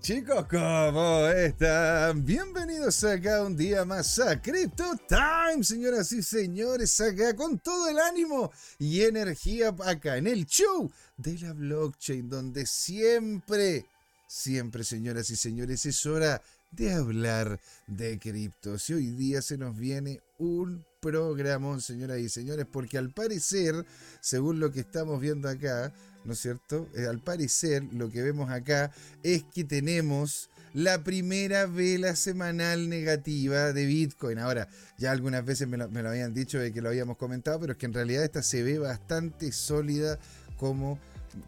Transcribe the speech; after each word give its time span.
Chicos, 0.00 0.46
¿cómo 0.48 1.26
están? 1.26 2.24
Bienvenidos 2.24 3.04
acá 3.04 3.42
un 3.42 3.54
día 3.54 3.84
más 3.84 4.18
a 4.18 4.40
Crypto 4.40 4.84
Time, 5.06 5.62
señoras 5.62 6.10
y 6.12 6.22
señores, 6.22 6.98
acá 7.02 7.36
con 7.36 7.58
todo 7.58 7.86
el 7.86 7.98
ánimo 7.98 8.50
y 8.78 9.02
energía 9.02 9.74
acá 9.84 10.16
en 10.16 10.26
el 10.26 10.46
show 10.46 10.90
de 11.18 11.38
la 11.40 11.52
blockchain, 11.52 12.30
donde 12.30 12.64
siempre, 12.64 13.84
siempre, 14.26 14.84
señoras 14.84 15.28
y 15.28 15.36
señores, 15.36 15.84
es 15.84 16.06
hora 16.06 16.40
de 16.70 16.94
hablar 16.94 17.60
de 17.86 18.18
criptos. 18.18 18.88
Y 18.88 18.94
hoy 18.94 19.10
día 19.10 19.42
se 19.42 19.58
nos 19.58 19.76
viene 19.76 20.22
un 20.40 20.84
programón, 21.00 21.80
señoras 21.80 22.18
y 22.18 22.28
señores, 22.28 22.66
porque 22.70 22.98
al 22.98 23.10
parecer, 23.10 23.86
según 24.20 24.58
lo 24.58 24.72
que 24.72 24.80
estamos 24.80 25.20
viendo 25.20 25.48
acá, 25.48 25.92
¿no 26.24 26.32
es 26.32 26.40
cierto? 26.40 26.88
Eh, 26.96 27.06
al 27.06 27.20
parecer, 27.20 27.84
lo 27.92 28.10
que 28.10 28.22
vemos 28.22 28.50
acá 28.50 28.90
es 29.22 29.44
que 29.44 29.64
tenemos 29.64 30.50
la 30.72 31.02
primera 31.04 31.66
vela 31.66 32.16
semanal 32.16 32.88
negativa 32.88 33.72
de 33.72 33.86
Bitcoin. 33.86 34.38
Ahora, 34.38 34.68
ya 34.98 35.10
algunas 35.10 35.44
veces 35.44 35.68
me 35.68 35.76
lo, 35.76 35.88
me 35.88 36.02
lo 36.02 36.10
habían 36.10 36.32
dicho 36.34 36.58
de 36.58 36.72
que 36.72 36.80
lo 36.80 36.88
habíamos 36.88 37.16
comentado, 37.16 37.60
pero 37.60 37.72
es 37.72 37.78
que 37.78 37.86
en 37.86 37.94
realidad 37.94 38.24
esta 38.24 38.42
se 38.42 38.62
ve 38.62 38.78
bastante 38.78 39.52
sólida 39.52 40.18
como 40.56 40.98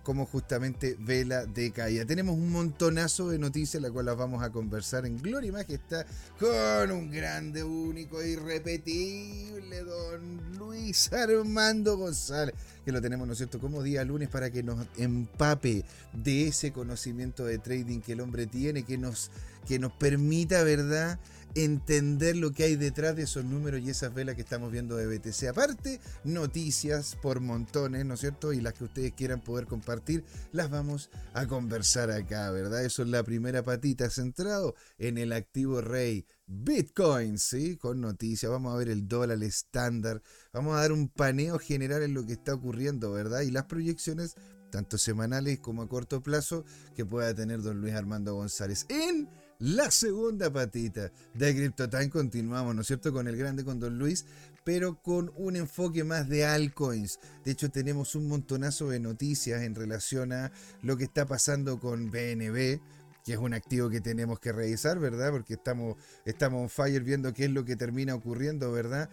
como 0.03 0.27
justamente 0.27 0.97
vela 0.99 1.47
de 1.47 1.71
caída. 1.71 2.05
Tenemos 2.05 2.37
un 2.37 2.51
montonazo 2.51 3.29
de 3.29 3.38
noticias, 3.38 3.83
la 3.83 3.91
cual 3.91 4.07
las 4.07 4.16
vamos 4.16 4.43
a 4.43 4.51
conversar 4.51 5.07
en 5.07 5.19
Gloria 5.19 5.49
y 5.49 5.52
Majestad 5.52 6.07
con 6.39 6.91
un 6.91 7.11
grande, 7.11 7.65
único 7.65 8.21
e 8.21 8.30
irrepetible 8.30 9.83
don 9.83 10.57
Luis 10.59 11.13
Armando 11.13 11.97
González, 11.97 12.55
que 12.85 12.93
lo 12.93 13.01
tenemos, 13.01 13.27
¿no 13.27 13.33
es 13.33 13.39
cierto?, 13.39 13.59
como 13.59 13.83
día 13.83 14.05
lunes 14.05 14.29
para 14.29 14.51
que 14.51 14.63
nos 14.63 14.87
empape 14.97 15.85
de 16.13 16.49
ese 16.49 16.73
conocimiento 16.73 17.45
de 17.45 17.59
trading 17.59 18.01
que 18.01 18.13
el 18.13 18.21
hombre 18.21 18.46
tiene, 18.46 18.85
que 18.85 18.99
nos, 18.99 19.30
que 19.67 19.79
nos 19.79 19.93
permita, 19.93 20.63
¿verdad?, 20.63 21.19
entender 21.55 22.37
lo 22.37 22.53
que 22.53 22.65
hay 22.65 22.77
detrás 22.77 23.17
de 23.17 23.23
esos 23.23 23.45
números 23.45 23.81
y 23.81 23.91
esas 23.91 24.15
velas 24.15 24.35
que 24.35 24.43
estamos 24.43 24.73
viendo 24.73 24.97
de 24.97 25.07
BTC. 25.07 25.49
Aparte, 25.49 26.01
noticias 26.25 27.17
por 27.21 27.41
montones, 27.41 28.05
¿no 28.05 28.15
es 28.15 28.21
cierto? 28.21 28.53
Y 28.53 28.61
las 28.61 28.75
que 28.75 28.85
ustedes 28.85 29.13
quieran 29.13 29.41
poder 29.41 29.67
compartir, 29.67 30.25
las 30.53 30.71
vamos 30.71 31.11
a 31.35 31.47
conversar 31.47 32.11
acá, 32.11 32.51
¿verdad? 32.51 32.85
Eso 32.85 33.03
es 33.03 33.09
la 33.09 33.23
primera 33.23 33.63
patita, 33.63 34.09
centrado 34.11 34.75
en 34.99 35.19
el 35.19 35.33
activo 35.33 35.80
rey. 35.80 36.27
Bitcoin, 36.47 37.39
¿sí? 37.39 37.77
Con 37.77 38.01
noticias, 38.01 38.51
vamos 38.51 38.75
a 38.75 38.77
ver 38.77 38.89
el 38.89 39.09
dólar 39.09 39.43
estándar, 39.43 40.23
vamos 40.53 40.77
a 40.77 40.80
dar 40.80 40.93
un 40.93 41.09
paneo 41.09 41.59
general 41.59 42.03
en 42.03 42.15
lo 42.15 42.27
que 42.27 42.35
está 42.35 42.55
ocurriendo, 42.55 43.13
¿verdad? 43.13 43.41
Y 43.41 43.51
las 43.51 43.65
proyecciones, 43.65 44.35
tanto 44.71 44.99
semanales 44.99 45.61
como 45.61 45.83
a 45.83 45.89
corto 45.89 46.23
plazo, 46.23 46.65
que 46.95 47.07
pueda 47.07 47.35
tener 47.35 47.63
don 47.63 47.80
Luis 47.80 47.95
Armando 47.95 48.35
González 48.35 48.87
en 48.89 49.29
la 49.63 49.93
segunda 49.93 50.52
patita 50.52 51.13
de 51.35 51.55
CryptoTime. 51.55 52.10
Continuamos, 52.10 52.74
¿no 52.74 52.80
es 52.80 52.88
cierto?, 52.88 53.13
con 53.13 53.29
el 53.29 53.37
grande, 53.37 53.65
con 53.65 53.79
Don 53.79 53.96
Luis, 53.96 54.27
pero 54.65 55.01
con 55.01 55.32
un 55.37 55.55
enfoque 55.55 56.02
más 56.02 56.29
de 56.29 56.45
altcoins. 56.45 57.21
De 57.45 57.52
hecho, 57.52 57.71
tenemos 57.71 58.16
un 58.16 58.27
montonazo 58.27 58.90
de 58.90 58.99
noticias 58.99 59.63
en 59.63 59.77
relación 59.77 60.33
a 60.33 60.51
lo 60.83 60.96
que 60.96 61.05
está 61.05 61.27
pasando 61.27 61.79
con 61.79 62.10
BNB 62.10 62.80
que 63.24 63.35
es 63.35 63.38
un 63.38 63.55
activo 63.55 63.88
que 63.88 64.00
tenemos 64.00 64.41
que 64.41 64.50
revisar, 64.50 64.99
¿verdad? 64.99 65.31
Porque 65.31 65.55
estamos, 65.55 65.94
estamos 66.25 66.61
on 66.61 66.69
fire 66.69 67.05
viendo 67.05 67.33
qué 67.33 67.44
es 67.44 67.53
lo 67.53 67.65
que 67.65 67.77
termina 67.77 68.17
ocurriendo, 68.17 68.73
¿verdad? 68.73 69.09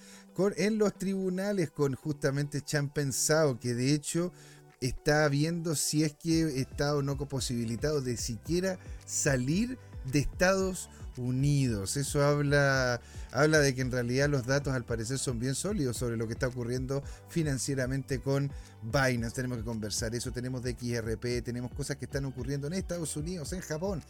En 0.57 0.79
los 0.79 0.97
tribunales 0.97 1.69
con 1.69 1.93
justamente 1.93 2.61
Chan 2.61 2.89
Pensado, 2.89 3.59
que 3.59 3.75
de 3.75 3.93
hecho 3.93 4.33
está 4.81 5.27
viendo 5.29 5.75
si 5.75 6.03
es 6.03 6.15
que 6.15 6.59
está 6.59 6.95
o 6.95 7.03
no 7.03 7.17
posibilitado 7.17 8.01
de 8.01 8.17
siquiera 8.17 8.79
salir 9.05 9.77
de 10.11 10.19
Estados 10.19 10.89
Unidos. 11.17 11.97
Eso 11.97 12.23
habla, 12.23 13.01
habla 13.31 13.59
de 13.59 13.75
que 13.75 13.81
en 13.81 13.91
realidad 13.91 14.29
los 14.29 14.45
datos 14.45 14.73
al 14.73 14.85
parecer 14.85 15.19
son 15.19 15.39
bien 15.39 15.55
sólidos 15.55 15.97
sobre 15.97 16.17
lo 16.17 16.27
que 16.27 16.33
está 16.33 16.47
ocurriendo 16.47 17.03
financieramente 17.27 18.19
con 18.19 18.51
Binance. 18.83 19.35
Tenemos 19.35 19.57
que 19.57 19.63
conversar 19.63 20.15
eso, 20.15 20.31
tenemos 20.31 20.63
de 20.63 20.71
XRP, 20.71 21.43
tenemos 21.43 21.71
cosas 21.71 21.97
que 21.97 22.05
están 22.05 22.25
ocurriendo 22.25 22.67
en 22.67 22.73
Estados 22.73 23.15
Unidos, 23.17 23.53
en 23.53 23.61
Japón. 23.61 24.01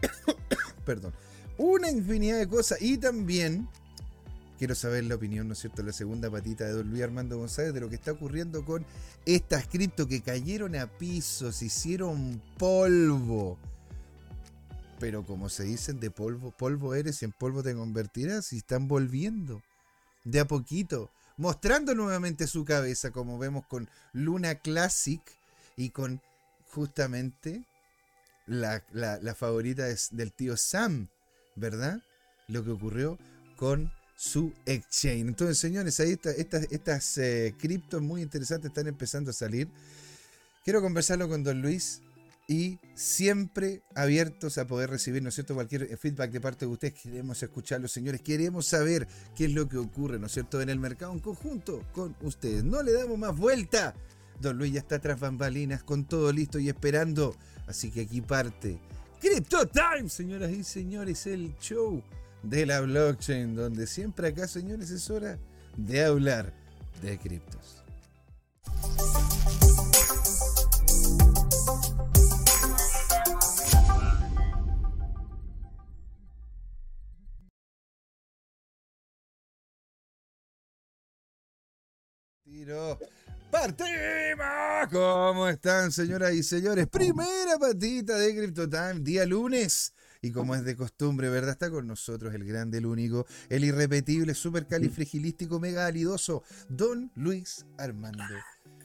Perdón. 0.84 1.12
Una 1.56 1.90
infinidad 1.90 2.38
de 2.38 2.48
cosas 2.48 2.82
y 2.82 2.98
también 2.98 3.68
quiero 4.58 4.74
saber 4.74 5.04
la 5.04 5.14
opinión, 5.14 5.46
¿no 5.46 5.52
es 5.52 5.60
cierto?, 5.60 5.82
la 5.82 5.92
segunda 5.92 6.30
patita 6.30 6.64
de 6.64 6.72
don 6.72 6.90
Luis 6.90 7.02
Armando 7.02 7.38
González 7.38 7.74
de 7.74 7.80
lo 7.80 7.88
que 7.88 7.94
está 7.94 8.12
ocurriendo 8.12 8.64
con 8.64 8.84
estas 9.24 9.68
cripto 9.68 10.08
que 10.08 10.20
cayeron 10.20 10.74
a 10.74 10.86
piso, 10.86 11.52
se 11.52 11.66
hicieron 11.66 12.42
polvo 12.58 13.56
pero 15.04 15.22
como 15.22 15.50
se 15.50 15.64
dicen, 15.64 16.00
de 16.00 16.10
polvo, 16.10 16.50
polvo 16.50 16.94
eres 16.94 17.20
y 17.20 17.26
en 17.26 17.32
polvo 17.32 17.62
te 17.62 17.74
convertirás 17.74 18.54
y 18.54 18.56
están 18.56 18.88
volviendo 18.88 19.62
de 20.24 20.40
a 20.40 20.46
poquito, 20.46 21.10
mostrando 21.36 21.94
nuevamente 21.94 22.46
su 22.46 22.64
cabeza, 22.64 23.10
como 23.10 23.38
vemos 23.38 23.66
con 23.66 23.90
Luna 24.14 24.54
Classic 24.54 25.20
y 25.76 25.90
con 25.90 26.22
justamente 26.70 27.66
la, 28.46 28.82
favorita 29.36 29.84
del 30.12 30.32
tío 30.32 30.56
Sam, 30.56 31.08
¿verdad? 31.54 32.00
Lo 32.48 32.64
que 32.64 32.70
ocurrió 32.70 33.18
con 33.56 33.92
su 34.16 34.54
exchange. 34.64 35.28
Entonces, 35.28 35.58
señores, 35.58 36.00
ahí 36.00 36.12
estas, 36.12 36.66
estas 36.70 37.18
eh, 37.18 37.54
criptos 37.58 38.00
muy 38.00 38.22
interesantes 38.22 38.70
están 38.70 38.86
empezando 38.86 39.32
a 39.32 39.34
salir. 39.34 39.68
Quiero 40.64 40.80
conversarlo 40.80 41.28
con 41.28 41.44
Don 41.44 41.60
Luis 41.60 42.00
y 42.46 42.78
siempre 42.94 43.82
abiertos 43.94 44.58
a 44.58 44.66
poder 44.66 44.90
recibir, 44.90 45.22
¿no 45.22 45.30
es 45.30 45.34
cierto?, 45.34 45.54
cualquier 45.54 45.96
feedback 45.96 46.30
de 46.30 46.40
parte 46.40 46.66
de 46.66 46.72
ustedes. 46.72 46.94
Queremos 46.94 47.42
escucharlo, 47.42 47.88
señores. 47.88 48.20
Queremos 48.20 48.66
saber 48.66 49.08
qué 49.34 49.46
es 49.46 49.52
lo 49.52 49.68
que 49.68 49.78
ocurre, 49.78 50.18
¿no 50.18 50.26
es 50.26 50.32
cierto?, 50.32 50.60
en 50.60 50.68
el 50.68 50.78
mercado 50.78 51.12
en 51.12 51.20
conjunto 51.20 51.82
con 51.92 52.14
ustedes. 52.20 52.64
No 52.64 52.82
le 52.82 52.92
damos 52.92 53.18
más 53.18 53.36
vuelta. 53.36 53.94
Don 54.40 54.58
Luis 54.58 54.72
ya 54.72 54.80
está 54.80 54.98
tras 54.98 55.20
bambalinas 55.20 55.82
con 55.82 56.04
todo 56.04 56.32
listo 56.32 56.58
y 56.58 56.68
esperando. 56.68 57.36
Así 57.66 57.90
que 57.90 58.02
aquí 58.02 58.20
parte 58.20 58.78
Crypto 59.24 59.66
Time, 59.66 60.10
señoras 60.10 60.50
y 60.50 60.62
señores, 60.62 61.26
el 61.26 61.56
show 61.58 62.02
de 62.42 62.66
la 62.66 62.82
blockchain, 62.82 63.54
donde 63.54 63.86
siempre 63.86 64.28
acá, 64.28 64.46
señores, 64.46 64.90
es 64.90 65.08
hora 65.08 65.38
de 65.78 66.04
hablar 66.04 66.52
de 67.00 67.18
criptos. 67.18 67.73
Tiro. 82.64 82.98
¡Partimos! 83.50 84.88
¿Cómo 84.90 85.48
están, 85.48 85.92
señoras 85.92 86.32
y 86.32 86.42
señores? 86.42 86.88
Primera 86.88 87.58
patita 87.58 88.16
de 88.16 88.34
Crypto 88.34 88.66
Time, 88.68 89.00
día 89.00 89.26
lunes. 89.26 89.92
Y 90.22 90.32
como 90.32 90.54
es 90.54 90.64
de 90.64 90.74
costumbre, 90.74 91.28
¿verdad? 91.28 91.50
Está 91.50 91.70
con 91.70 91.86
nosotros 91.86 92.34
el 92.34 92.44
grande, 92.44 92.78
el 92.78 92.86
único, 92.86 93.26
el 93.50 93.64
irrepetible, 93.64 94.34
super 94.34 94.66
califrigilístico, 94.66 95.60
mega 95.60 95.84
alidoso, 95.84 96.42
Don 96.70 97.12
Luis 97.16 97.66
Armando. 97.76 98.24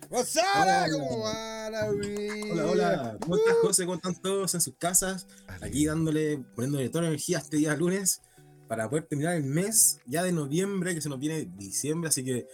¡Hola! 0.10 0.88
¿Cómo 0.92 1.20
va 1.20 1.68
Hola, 1.68 2.66
hola. 2.66 3.18
¿Cómo 3.22 3.38
estás. 3.38 3.56
José? 3.62 3.86
¿Cómo 3.86 3.96
están 3.96 4.22
todos 4.22 4.56
en 4.56 4.62
sus 4.62 4.76
casas? 4.76 5.26
Aquí 5.62 5.86
dándole, 5.86 6.44
poniéndole 6.54 6.90
toda 6.90 7.04
la 7.04 7.08
energía 7.08 7.38
este 7.38 7.58
día 7.58 7.78
lunes 7.78 8.22
para 8.68 8.90
poder 8.90 9.06
terminar 9.06 9.36
el 9.36 9.46
mes 9.46 10.00
ya 10.06 10.22
de 10.22 10.34
noviembre, 10.34 10.94
que 10.94 11.02
se 11.02 11.08
nos 11.08 11.20
viene 11.20 11.50
diciembre, 11.56 12.10
así 12.10 12.26
que 12.26 12.46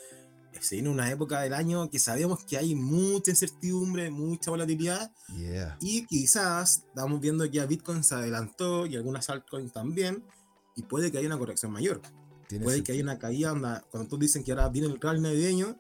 se 0.62 0.76
viene 0.76 0.90
una 0.90 1.10
época 1.12 1.42
del 1.42 1.54
año 1.54 1.90
que 1.90 2.00
sabemos 2.00 2.44
que 2.44 2.58
hay 2.58 2.76
mucha 2.76 3.32
incertidumbre, 3.32 4.10
mucha 4.12 4.52
volatilidad. 4.52 5.12
Y 5.82 6.06
quizás 6.06 6.84
estamos 6.88 7.20
viendo 7.20 7.50
que 7.50 7.60
a 7.60 7.66
Bitcoin 7.66 8.04
se 8.04 8.16
adelantó 8.16 8.86
y 8.86 8.96
algunas 8.96 9.30
altcoins 9.30 9.72
también. 9.72 10.24
Y 10.76 10.84
puede 10.84 11.12
que 11.12 11.18
haya 11.18 11.28
una 11.28 11.38
corrección 11.38 11.72
mayor. 11.72 12.02
Puede 12.64 12.84
que 12.84 12.92
haya 12.92 13.04
una 13.04 13.18
caída, 13.18 13.84
cuando 13.90 14.10
tú 14.10 14.18
dicen 14.18 14.44
que 14.44 14.52
ahora 14.52 14.70
viene 14.70 14.88
el 14.88 15.00
rally 15.00 15.22
navideño, 15.22 15.78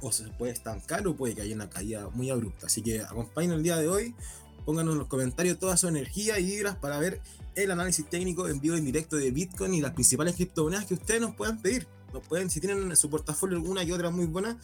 o 0.00 0.12
se 0.12 0.28
puede 0.30 0.52
estancar 0.52 1.06
o 1.06 1.16
puede 1.16 1.34
que 1.34 1.42
haya 1.42 1.54
una 1.54 1.68
caída 1.68 2.08
muy 2.10 2.30
abrupta. 2.30 2.66
Así 2.66 2.82
que 2.82 3.00
acompañen 3.00 3.52
el 3.52 3.62
día 3.62 3.76
de 3.76 3.88
hoy, 3.88 4.14
pónganos 4.64 4.92
en 4.92 4.98
los 4.98 5.08
comentarios 5.08 5.58
toda 5.58 5.76
su 5.76 5.88
energía 5.88 6.38
y 6.38 6.46
vibras 6.46 6.76
para 6.76 6.98
ver 6.98 7.20
el 7.54 7.70
análisis 7.70 8.08
técnico 8.08 8.48
en 8.48 8.60
vivo 8.60 8.76
en 8.76 8.84
directo 8.84 9.16
de 9.16 9.30
Bitcoin 9.30 9.74
y 9.74 9.80
las 9.80 9.92
principales 9.92 10.34
criptomonedas 10.34 10.86
que 10.86 10.94
ustedes 10.94 11.20
nos 11.20 11.34
puedan 11.34 11.60
pedir 11.60 11.86
pueden, 12.20 12.50
si 12.50 12.60
tienen 12.60 12.90
en 12.90 12.96
su 12.96 13.08
portafolio 13.10 13.56
alguna 13.56 13.82
y 13.82 13.92
otra 13.92 14.10
muy 14.10 14.26
buena, 14.26 14.58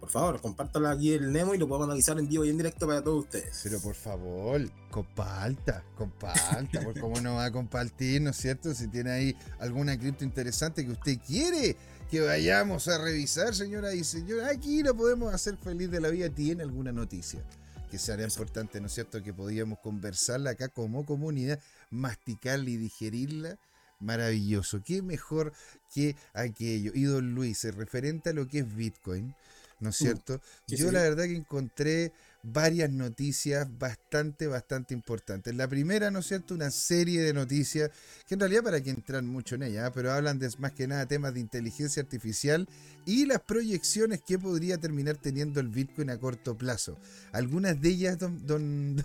por 0.00 0.10
favor, 0.10 0.40
compártala 0.40 0.92
aquí 0.92 1.12
el 1.12 1.32
Nemo 1.32 1.54
y 1.54 1.58
lo 1.58 1.68
podemos 1.68 1.86
analizar 1.86 2.18
en 2.18 2.28
vivo 2.28 2.44
y 2.44 2.50
en 2.50 2.56
directo 2.56 2.86
para 2.86 3.02
todos 3.02 3.24
ustedes. 3.24 3.60
Pero 3.62 3.80
por 3.80 3.94
favor, 3.94 4.70
comparta, 4.90 5.84
comparta, 5.96 6.80
porque 6.82 7.00
cómo 7.00 7.20
no 7.20 7.34
va 7.34 7.46
a 7.46 7.52
compartir, 7.52 8.22
¿no 8.22 8.30
es 8.30 8.36
cierto? 8.36 8.74
Si 8.74 8.88
tiene 8.88 9.10
ahí 9.10 9.36
alguna 9.58 9.98
cripto 9.98 10.24
interesante 10.24 10.84
que 10.84 10.92
usted 10.92 11.18
quiere 11.26 11.76
que 12.10 12.20
vayamos 12.20 12.88
a 12.88 12.98
revisar, 12.98 13.54
señora 13.54 13.94
y 13.94 14.02
señores, 14.02 14.46
aquí 14.46 14.82
lo 14.82 14.96
podemos 14.96 15.34
hacer 15.34 15.56
feliz 15.58 15.90
de 15.90 16.00
la 16.00 16.08
vida, 16.08 16.30
tiene 16.30 16.62
alguna 16.62 16.90
noticia 16.90 17.44
que 17.90 17.98
será 17.98 18.22
importante, 18.22 18.80
¿no 18.80 18.86
es 18.86 18.92
cierto?, 18.92 19.22
que 19.22 19.32
podíamos 19.32 19.78
conversarla 19.80 20.50
acá 20.50 20.68
como 20.68 21.04
comunidad, 21.04 21.58
masticarla 21.90 22.68
y 22.70 22.76
digerirla. 22.76 23.58
Maravilloso, 24.00 24.82
qué 24.84 25.02
mejor 25.02 25.52
que 25.92 26.16
aquello. 26.32 26.92
Y 26.94 27.04
don 27.04 27.34
Luis, 27.34 27.64
referente 27.74 28.30
a 28.30 28.32
lo 28.32 28.46
que 28.46 28.60
es 28.60 28.76
Bitcoin, 28.76 29.34
¿no 29.80 29.90
es 29.90 30.00
uh, 30.00 30.04
cierto? 30.04 30.40
Yo 30.66 30.92
la 30.92 31.02
verdad 31.02 31.24
que 31.24 31.36
encontré 31.36 32.12
varias 32.42 32.90
noticias 32.90 33.66
bastante, 33.78 34.46
bastante 34.46 34.94
importantes. 34.94 35.54
La 35.54 35.68
primera, 35.68 36.10
¿no 36.10 36.20
es 36.20 36.26
cierto? 36.26 36.54
Una 36.54 36.70
serie 36.70 37.22
de 37.22 37.34
noticias 37.34 37.90
que 38.26 38.34
en 38.34 38.40
realidad 38.40 38.62
para 38.62 38.80
que 38.80 38.90
entran 38.90 39.26
mucho 39.26 39.56
en 39.56 39.64
ella, 39.64 39.86
¿eh? 39.86 39.90
pero 39.94 40.12
hablan 40.12 40.38
de 40.38 40.48
más 40.58 40.72
que 40.72 40.86
nada 40.86 41.06
temas 41.06 41.34
de 41.34 41.40
inteligencia 41.40 42.02
artificial 42.02 42.68
y 43.06 43.26
las 43.26 43.40
proyecciones 43.40 44.20
que 44.22 44.38
podría 44.38 44.78
terminar 44.78 45.16
teniendo 45.16 45.60
el 45.60 45.68
Bitcoin 45.68 46.10
a 46.10 46.18
corto 46.18 46.56
plazo. 46.56 46.98
Algunas 47.32 47.80
de 47.80 47.88
ellas, 47.88 48.18
don, 48.18 48.46
don, 48.46 49.04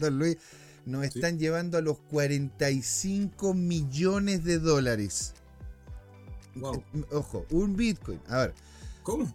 Luis, 0.18 0.36
nos 0.84 1.04
están 1.04 1.38
llevando 1.38 1.78
a 1.78 1.80
los 1.80 1.98
45 2.10 3.54
millones 3.54 4.44
de 4.44 4.58
dólares. 4.58 5.34
Wow. 6.56 6.82
Ojo, 7.10 7.46
un 7.50 7.76
Bitcoin. 7.76 8.20
A 8.28 8.38
ver. 8.38 8.54
¿Cómo? 9.02 9.32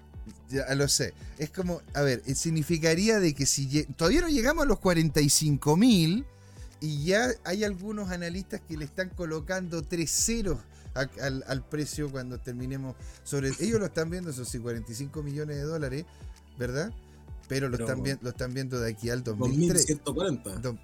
Ya 0.50 0.74
lo 0.76 0.88
sé. 0.88 1.14
Es 1.38 1.50
como, 1.50 1.82
a 1.94 2.02
ver, 2.02 2.22
eh, 2.26 2.36
significaría 2.36 3.20
de 3.20 3.34
que 3.34 3.46
si 3.46 3.84
todavía 3.96 4.22
no 4.22 4.30
llegamos 4.30 4.64
a 4.64 4.68
los 4.68 4.80
45 4.80 5.78
mil 5.78 6.26
y 6.80 7.06
ya 7.06 7.30
hay 7.44 7.64
algunos 7.64 8.12
analistas 8.12 8.62
que 8.68 8.78
le 8.78 8.86
están 8.86 9.10
colocando 9.10 9.82
tres 9.84 10.12
ceros 10.12 10.60
al, 10.94 11.64
precio 11.70 12.10
cuando 12.12 12.40
terminemos 12.40 12.96
sobre... 13.24 13.52
Ellos 13.60 13.80
lo 13.80 13.86
están 13.86 14.10
viendo, 14.10 14.32
esos 14.32 14.50
sí, 14.50 14.60
45 14.60 15.22
millones 15.22 15.58
de 15.58 15.64
dólares, 15.64 16.06
¿verdad? 16.58 16.92
Pero 17.48 17.70
lo, 17.70 17.78
están, 17.78 18.04
viendo, 18.04 18.24
lo 18.24 18.30
están 18.30 18.54
viendo 18.54 18.80
de 18.80 18.92
aquí 18.92 19.10
al 19.10 19.24
2030. 19.24 19.80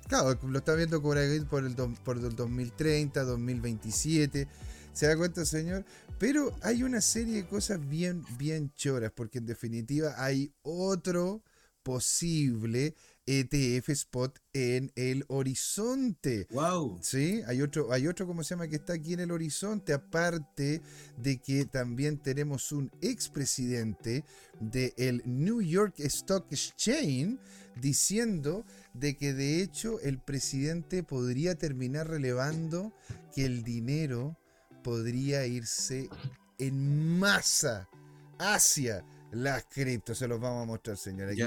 claro, 0.08 0.40
lo 0.48 0.58
están 0.60 0.78
viendo 0.78 1.02
por, 1.02 1.18
el, 1.18 1.46
por 1.46 1.66
el 1.66 1.76
2030, 1.76 3.24
2027. 3.24 4.48
¿Se 4.94 5.08
da 5.08 5.18
cuenta, 5.18 5.46
señor? 5.46 5.84
Pero 6.20 6.56
hay 6.62 6.84
una 6.84 7.02
serie 7.02 7.36
de 7.36 7.48
cosas 7.48 7.86
bien, 7.88 8.24
bien 8.38 8.72
choras, 8.76 9.12
porque 9.14 9.40
en 9.40 9.46
definitiva 9.46 10.16
hay 10.24 10.54
otro 10.62 11.44
posible 11.82 12.96
ETF 13.26 13.90
spot 13.90 14.40
en 14.54 14.92
el 14.96 15.26
horizonte. 15.28 16.48
Wow. 16.52 17.00
Sí, 17.02 17.42
hay 17.48 17.62
otro, 17.62 17.92
hay 17.92 18.08
otro, 18.08 18.28
¿cómo 18.28 18.44
se 18.44 18.52
llama? 18.52 18.68
Que 18.68 18.76
está 18.78 18.94
aquí 18.94 19.14
en 19.14 19.22
el 19.22 19.32
horizonte. 19.32 19.94
Aparte 19.94 20.82
de 21.18 21.38
que 21.38 21.66
también 21.66 22.18
tenemos 22.18 22.72
un 22.72 22.92
expresidente 23.02 24.24
del 24.60 25.22
New 25.26 25.62
York 25.62 25.96
Stock 26.00 26.46
Exchange 26.52 27.38
diciendo 27.80 28.66
de 28.94 29.16
que 29.16 29.34
de 29.34 29.62
hecho 29.62 30.00
el 30.02 30.20
presidente 30.20 31.04
podría 31.04 31.56
terminar 31.56 32.08
relevando 32.08 32.94
que 33.34 33.46
el 33.46 33.64
dinero 33.64 34.38
podría 34.84 35.46
irse 35.46 36.10
en 36.60 37.20
masa 37.20 37.90
hacia 38.38 39.06
las 39.34 39.66
criptos. 39.66 40.18
Se 40.18 40.28
los 40.28 40.40
vamos 40.40 40.64
a 40.64 40.66
mostrar, 40.66 40.98
señores. 40.98 41.38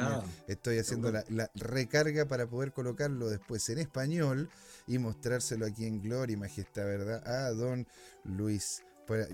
estoy 0.47 0.79
haciendo 0.79 1.11
la, 1.11 1.51
recarga 1.55 2.27
para 2.27 2.47
poder 2.47 2.73
colocarlo 2.73 3.29
después 3.29 3.69
en 3.69 3.79
español 3.79 4.51
y 4.87 4.99
mostrárselo 4.99 5.67
aquí 5.67 5.87
en 5.87 6.03
Gloria 6.03 6.35
y 6.35 6.37
Majestad, 6.37 6.85
¿verdad? 6.85 7.27
A 7.27 7.51
don 7.51 7.87
Luis. 8.25 8.83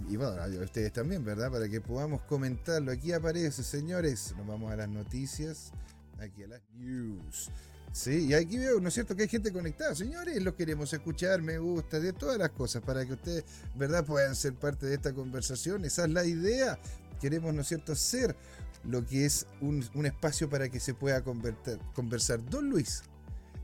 Y 0.08 0.16
bueno, 0.16 0.42
a 0.42 0.46
ustedes 0.64 0.92
también, 0.92 1.24
¿verdad? 1.24 1.50
Para 1.50 1.68
que 1.68 1.80
podamos 1.80 2.22
comentarlo. 2.22 2.92
Aquí 2.92 3.12
aparece, 3.12 3.62
señores. 3.62 4.34
Nos 4.36 4.46
vamos 4.46 4.70
a 4.70 4.76
las 4.76 4.88
noticias. 4.88 5.72
Aquí 6.18 6.42
a 6.44 6.48
las 6.48 6.62
news. 6.74 7.50
Sí, 7.92 8.28
y 8.28 8.34
aquí 8.34 8.56
veo, 8.56 8.80
¿no 8.80 8.88
es 8.88 8.94
cierto?, 8.94 9.14
que 9.14 9.22
hay 9.22 9.28
gente 9.28 9.52
conectada. 9.52 9.94
Señores, 9.94 10.42
lo 10.42 10.56
queremos 10.56 10.90
escuchar, 10.94 11.42
me 11.42 11.58
gusta, 11.58 12.00
de 12.00 12.14
todas 12.14 12.38
las 12.38 12.48
cosas, 12.50 12.82
para 12.82 13.04
que 13.04 13.12
ustedes, 13.12 13.44
¿verdad?, 13.74 14.04
puedan 14.04 14.34
ser 14.34 14.54
parte 14.54 14.86
de 14.86 14.94
esta 14.94 15.12
conversación. 15.12 15.84
Esa 15.84 16.04
es 16.04 16.10
la 16.10 16.24
idea. 16.24 16.78
Queremos, 17.22 17.54
¿no 17.54 17.62
es 17.62 17.68
cierto?, 17.68 17.94
ser 17.94 18.34
lo 18.82 19.06
que 19.06 19.24
es 19.24 19.46
un, 19.60 19.88
espacio 20.04 20.50
para 20.50 20.68
que 20.68 20.80
se 20.80 20.92
pueda 20.92 21.22
conversar. 21.22 22.44
Don 22.50 22.68
Luis, 22.68 23.04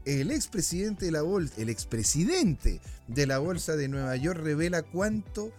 el 0.04 0.30
expresidente 0.30 1.06
de 1.06 1.10
la 1.10 1.22
bolsa, 1.22 1.54
el 1.60 1.68
expresidente 1.68 2.80
de 3.08 3.26
la 3.26 3.38
bolsa 3.38 3.74
de 3.74 3.88
Nueva 3.88 4.14
York 4.14 4.38
revela 4.40 4.82
cuánto, 4.82 5.52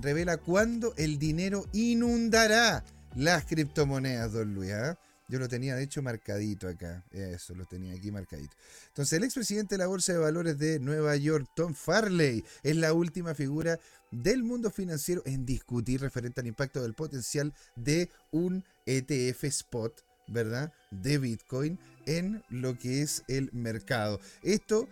revela 0.00 0.36
cuándo 0.36 0.94
el 0.96 1.18
dinero 1.18 1.66
inundará 1.72 2.84
las 3.16 3.44
criptomonedas, 3.44 4.32
don 4.32 4.54
Luis. 4.54 4.70
¿ah? 4.70 4.96
Yo 5.28 5.38
lo 5.38 5.48
tenía 5.48 5.74
de 5.74 5.82
hecho 5.82 6.00
marcadito 6.00 6.68
acá. 6.68 7.04
Eso, 7.10 7.54
lo 7.54 7.64
tenía 7.64 7.94
aquí 7.94 8.12
marcadito. 8.12 8.54
Entonces, 8.88 9.14
el 9.14 9.24
expresidente 9.24 9.74
de 9.74 9.78
la 9.78 9.86
Bolsa 9.86 10.12
de 10.12 10.18
Valores 10.18 10.58
de 10.58 10.78
Nueva 10.78 11.16
York, 11.16 11.48
Tom 11.56 11.74
Farley, 11.74 12.44
es 12.62 12.76
la 12.76 12.92
última 12.92 13.34
figura 13.34 13.80
del 14.12 14.44
mundo 14.44 14.70
financiero 14.70 15.22
en 15.26 15.44
discutir 15.44 16.00
referente 16.00 16.40
al 16.40 16.46
impacto 16.46 16.82
del 16.82 16.94
potencial 16.94 17.52
de 17.74 18.08
un 18.30 18.64
ETF 18.86 19.44
spot, 19.44 20.04
¿verdad? 20.28 20.72
De 20.90 21.18
Bitcoin 21.18 21.78
en 22.06 22.42
lo 22.48 22.78
que 22.78 23.02
es 23.02 23.24
el 23.26 23.50
mercado. 23.52 24.20
Esto 24.42 24.88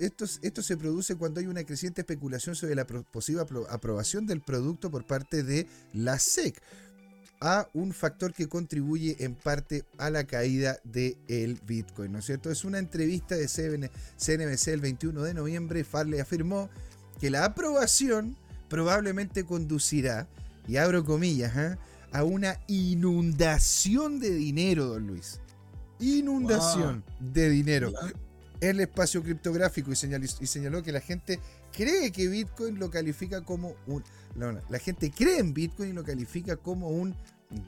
esto, 0.00 0.24
esto, 0.42 0.62
se 0.62 0.76
produce 0.76 1.14
cuando 1.14 1.38
hay 1.38 1.46
una 1.46 1.62
creciente 1.62 2.00
especulación 2.00 2.56
sobre 2.56 2.74
la 2.74 2.84
posible 2.84 3.44
aprobación 3.68 4.26
del 4.26 4.40
producto 4.40 4.90
por 4.90 5.06
parte 5.06 5.44
de 5.44 5.68
la 5.92 6.18
SEC 6.18 6.60
a 7.40 7.68
un 7.72 7.92
factor 7.92 8.32
que 8.32 8.48
contribuye 8.48 9.16
en 9.20 9.34
parte 9.34 9.84
a 9.98 10.10
la 10.10 10.24
caída 10.24 10.78
del 10.84 11.60
Bitcoin, 11.66 12.12
¿no 12.12 12.20
es 12.20 12.26
cierto? 12.26 12.50
Es 12.50 12.64
una 12.64 12.78
entrevista 12.78 13.36
de 13.36 13.48
CNBC 13.48 14.68
el 14.68 14.80
21 14.80 15.22
de 15.22 15.34
noviembre, 15.34 15.84
Farley 15.84 16.20
afirmó 16.20 16.70
que 17.20 17.30
la 17.30 17.44
aprobación 17.44 18.36
probablemente 18.72 19.44
conducirá, 19.44 20.26
y 20.66 20.78
abro 20.78 21.04
comillas, 21.04 21.54
¿eh? 21.58 21.76
a 22.10 22.24
una 22.24 22.58
inundación 22.68 24.18
de 24.18 24.30
dinero, 24.30 24.86
don 24.86 25.08
Luis. 25.08 25.40
Inundación 26.00 27.04
de 27.20 27.50
dinero. 27.50 27.92
El 28.62 28.80
espacio 28.80 29.22
criptográfico 29.22 29.92
y 29.92 29.96
señaló, 29.96 30.24
y 30.40 30.46
señaló 30.46 30.82
que 30.82 30.90
la 30.90 31.00
gente 31.00 31.38
cree 31.70 32.10
que 32.12 32.28
Bitcoin 32.28 32.78
lo 32.78 32.90
califica 32.90 33.42
como 33.42 33.74
un... 33.86 34.02
la 34.34 34.78
gente 34.78 35.10
cree 35.10 35.38
en 35.38 35.52
Bitcoin 35.52 35.90
y 35.90 35.92
lo 35.92 36.02
califica 36.02 36.56
como 36.56 36.88
un 36.88 37.14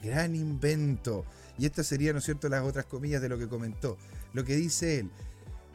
gran 0.03 0.35
invento. 0.35 1.27
Y 1.59 1.67
estas 1.67 1.87
serían, 1.87 2.15
¿no 2.15 2.21
es 2.21 2.25
cierto?, 2.25 2.49
las 2.49 2.65
otras 2.65 2.87
comillas 2.87 3.21
de 3.21 3.29
lo 3.29 3.39
que 3.39 3.47
comentó. 3.47 3.99
Lo 4.33 4.43
que 4.43 4.57
dice 4.57 5.01
él. 5.01 5.11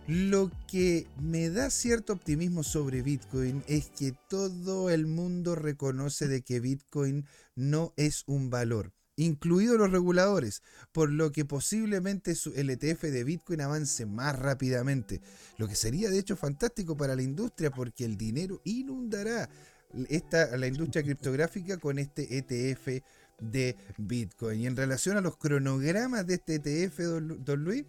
Lo 0.09 0.49
que 0.67 1.05
me 1.21 1.51
da 1.51 1.69
cierto 1.69 2.13
optimismo 2.13 2.63
sobre 2.63 3.03
Bitcoin 3.03 3.63
es 3.67 3.91
que 3.91 4.15
todo 4.27 4.89
el 4.89 5.05
mundo 5.05 5.53
reconoce 5.53 6.27
de 6.27 6.41
que 6.41 6.59
Bitcoin 6.59 7.27
no 7.55 7.93
es 7.95 8.23
un 8.25 8.49
valor, 8.49 8.91
incluidos 9.17 9.77
los 9.77 9.91
reguladores, 9.91 10.63
por 10.91 11.11
lo 11.11 11.31
que 11.31 11.45
posiblemente 11.45 12.33
el 12.55 12.71
ETF 12.71 13.03
de 13.03 13.23
Bitcoin 13.23 13.61
avance 13.61 14.07
más 14.07 14.35
rápidamente, 14.39 15.21
lo 15.59 15.67
que 15.67 15.75
sería 15.75 16.09
de 16.09 16.17
hecho 16.17 16.35
fantástico 16.35 16.97
para 16.97 17.15
la 17.15 17.21
industria 17.21 17.69
porque 17.69 18.03
el 18.03 18.17
dinero 18.17 18.61
inundará 18.63 19.47
esta, 20.09 20.57
la 20.57 20.65
industria 20.65 21.03
criptográfica 21.03 21.77
con 21.77 21.99
este 21.99 22.35
ETF 22.35 23.03
de 23.39 23.75
Bitcoin. 23.99 24.61
Y 24.61 24.65
en 24.65 24.75
relación 24.75 25.17
a 25.17 25.21
los 25.21 25.37
cronogramas 25.37 26.25
de 26.25 26.33
este 26.33 26.55
ETF, 26.55 26.97
don, 27.45 27.63
Luis, 27.63 27.85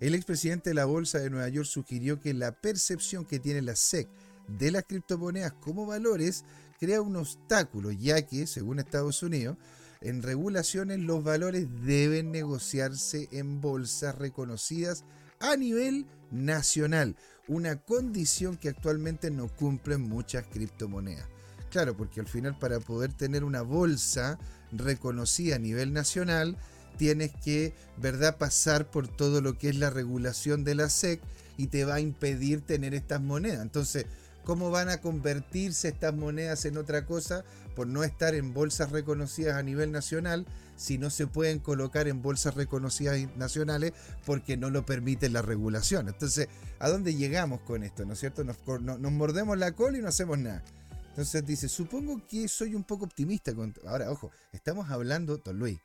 el 0.00 0.14
expresidente 0.14 0.70
de 0.70 0.74
la 0.74 0.86
Bolsa 0.86 1.18
de 1.18 1.30
Nueva 1.30 1.48
York 1.48 1.66
sugirió 1.66 2.20
que 2.20 2.34
la 2.34 2.52
percepción 2.52 3.26
que 3.26 3.38
tiene 3.38 3.62
la 3.62 3.76
SEC 3.76 4.08
de 4.48 4.70
las 4.70 4.84
criptomonedas 4.84 5.52
como 5.52 5.86
valores 5.86 6.44
crea 6.78 7.02
un 7.02 7.16
obstáculo, 7.16 7.92
ya 7.92 8.22
que, 8.22 8.46
según 8.46 8.78
Estados 8.78 9.22
Unidos, 9.22 9.58
en 10.00 10.22
regulaciones 10.22 10.98
los 10.98 11.22
valores 11.22 11.68
deben 11.84 12.32
negociarse 12.32 13.28
en 13.32 13.60
bolsas 13.60 14.16
reconocidas 14.16 15.04
a 15.40 15.56
nivel 15.56 16.06
nacional, 16.30 17.16
una 17.48 17.76
condición 17.76 18.56
que 18.56 18.70
actualmente 18.70 19.30
no 19.30 19.48
cumplen 19.48 20.00
muchas 20.00 20.46
criptomonedas. 20.46 21.28
Claro, 21.70 21.96
porque 21.96 22.20
al 22.20 22.26
final 22.26 22.58
para 22.58 22.80
poder 22.80 23.12
tener 23.12 23.44
una 23.44 23.62
bolsa 23.62 24.38
reconocida 24.72 25.56
a 25.56 25.58
nivel 25.58 25.92
nacional, 25.92 26.56
tienes 27.00 27.30
que, 27.42 27.72
¿verdad?, 27.96 28.36
pasar 28.36 28.90
por 28.90 29.08
todo 29.08 29.40
lo 29.40 29.56
que 29.56 29.70
es 29.70 29.76
la 29.76 29.88
regulación 29.88 30.64
de 30.64 30.74
la 30.74 30.90
SEC 30.90 31.18
y 31.56 31.68
te 31.68 31.86
va 31.86 31.94
a 31.94 32.00
impedir 32.00 32.60
tener 32.60 32.92
estas 32.92 33.22
monedas. 33.22 33.62
Entonces, 33.62 34.04
¿cómo 34.44 34.70
van 34.70 34.90
a 34.90 35.00
convertirse 35.00 35.88
estas 35.88 36.12
monedas 36.12 36.66
en 36.66 36.76
otra 36.76 37.06
cosa 37.06 37.42
por 37.74 37.86
no 37.86 38.04
estar 38.04 38.34
en 38.34 38.52
bolsas 38.52 38.92
reconocidas 38.92 39.56
a 39.56 39.62
nivel 39.62 39.92
nacional 39.92 40.44
si 40.76 40.98
no 40.98 41.08
se 41.08 41.26
pueden 41.26 41.58
colocar 41.58 42.06
en 42.06 42.20
bolsas 42.20 42.54
reconocidas 42.54 43.18
nacionales 43.34 43.94
porque 44.26 44.58
no 44.58 44.68
lo 44.68 44.84
permite 44.84 45.30
la 45.30 45.40
regulación? 45.40 46.06
Entonces, 46.06 46.48
¿a 46.80 46.90
dónde 46.90 47.14
llegamos 47.14 47.62
con 47.62 47.82
esto? 47.82 48.04
¿No 48.04 48.12
es 48.12 48.20
cierto? 48.20 48.44
Nos, 48.44 48.58
nos 48.78 49.12
mordemos 49.12 49.56
la 49.56 49.72
cola 49.72 49.96
y 49.96 50.02
no 50.02 50.08
hacemos 50.08 50.38
nada. 50.38 50.62
Entonces 51.08 51.46
dice, 51.46 51.66
supongo 51.70 52.20
que 52.28 52.46
soy 52.46 52.74
un 52.74 52.84
poco 52.84 53.06
optimista. 53.06 53.52
Ahora, 53.86 54.10
ojo, 54.10 54.30
estamos 54.52 54.90
hablando, 54.90 55.38
don 55.38 55.58
Luis, 55.58 55.80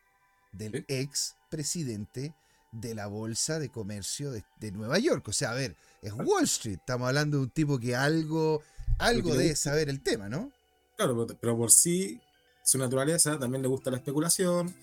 del 0.57 0.85
ex 0.87 1.35
presidente 1.49 2.33
de 2.71 2.93
la 2.95 3.07
Bolsa 3.07 3.59
de 3.59 3.69
Comercio 3.69 4.31
de, 4.31 4.71
Nueva 4.71 4.99
York. 4.99 5.27
O 5.27 5.33
sea, 5.33 5.51
a 5.51 5.55
ver, 5.55 5.75
es 6.01 6.13
Wall 6.13 6.43
Street. 6.43 6.77
Estamos 6.79 7.07
hablando 7.07 7.37
de 7.37 7.43
un 7.43 7.49
tipo 7.49 7.79
que 7.79 7.95
algo, 7.95 8.61
algo 8.97 9.35
debe 9.35 9.55
saber 9.55 9.89
el 9.89 10.01
tema, 10.01 10.29
¿no? 10.29 10.51
Claro, 10.97 11.27
pero 11.39 11.57
por 11.57 11.71
sí, 11.71 12.19
su 12.63 12.77
naturaleza 12.77 13.37
también 13.39 13.61
le 13.61 13.67
gusta 13.67 13.91
la 13.91 13.97
especulación 13.97 14.73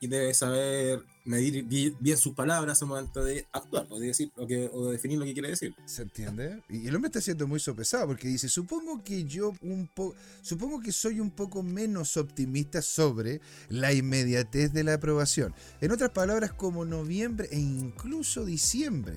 y 0.00 0.06
debe 0.06 0.32
saber 0.34 1.02
medir 1.24 1.64
bien 1.64 2.16
sus 2.16 2.34
palabras 2.34 2.80
al 2.80 2.88
momento 2.88 3.22
de 3.22 3.46
actuar 3.52 3.86
o 3.90 3.98
de 3.98 4.08
decir 4.08 4.32
lo 4.36 4.46
que, 4.46 4.70
o 4.72 4.86
de 4.86 4.92
definir 4.92 5.18
lo 5.18 5.24
que 5.24 5.34
quiere 5.34 5.50
decir. 5.50 5.74
¿Se 5.84 6.02
entiende? 6.02 6.62
Y 6.68 6.86
el 6.86 6.94
hombre 6.94 7.08
está 7.08 7.20
siendo 7.20 7.46
muy 7.46 7.60
sopesado 7.60 8.06
porque 8.06 8.28
dice, 8.28 8.48
supongo 8.48 9.02
que 9.02 9.24
yo 9.24 9.52
un 9.60 9.88
poco, 9.88 10.16
supongo 10.42 10.80
que 10.80 10.92
soy 10.92 11.20
un 11.20 11.30
poco 11.30 11.62
menos 11.62 12.16
optimista 12.16 12.80
sobre 12.80 13.40
la 13.68 13.92
inmediatez 13.92 14.72
de 14.72 14.84
la 14.84 14.94
aprobación. 14.94 15.54
En 15.80 15.92
otras 15.92 16.10
palabras, 16.10 16.52
como 16.52 16.84
noviembre 16.84 17.48
e 17.50 17.58
incluso 17.58 18.44
diciembre. 18.44 19.16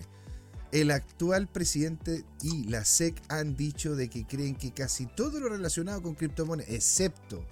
El 0.72 0.92
actual 0.92 1.50
presidente 1.50 2.24
y 2.42 2.64
la 2.70 2.86
SEC 2.86 3.22
han 3.28 3.58
dicho 3.58 3.98
de 3.98 4.10
que 4.10 4.26
creen 4.26 4.56
que 4.56 4.72
casi 4.72 5.06
todo 5.06 5.42
lo 5.42 5.50
relacionado 5.50 6.02
con 6.02 6.16
criptomonedas, 6.16 6.74
excepto 6.74 7.46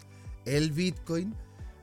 el 0.45 0.71
Bitcoin, 0.71 1.35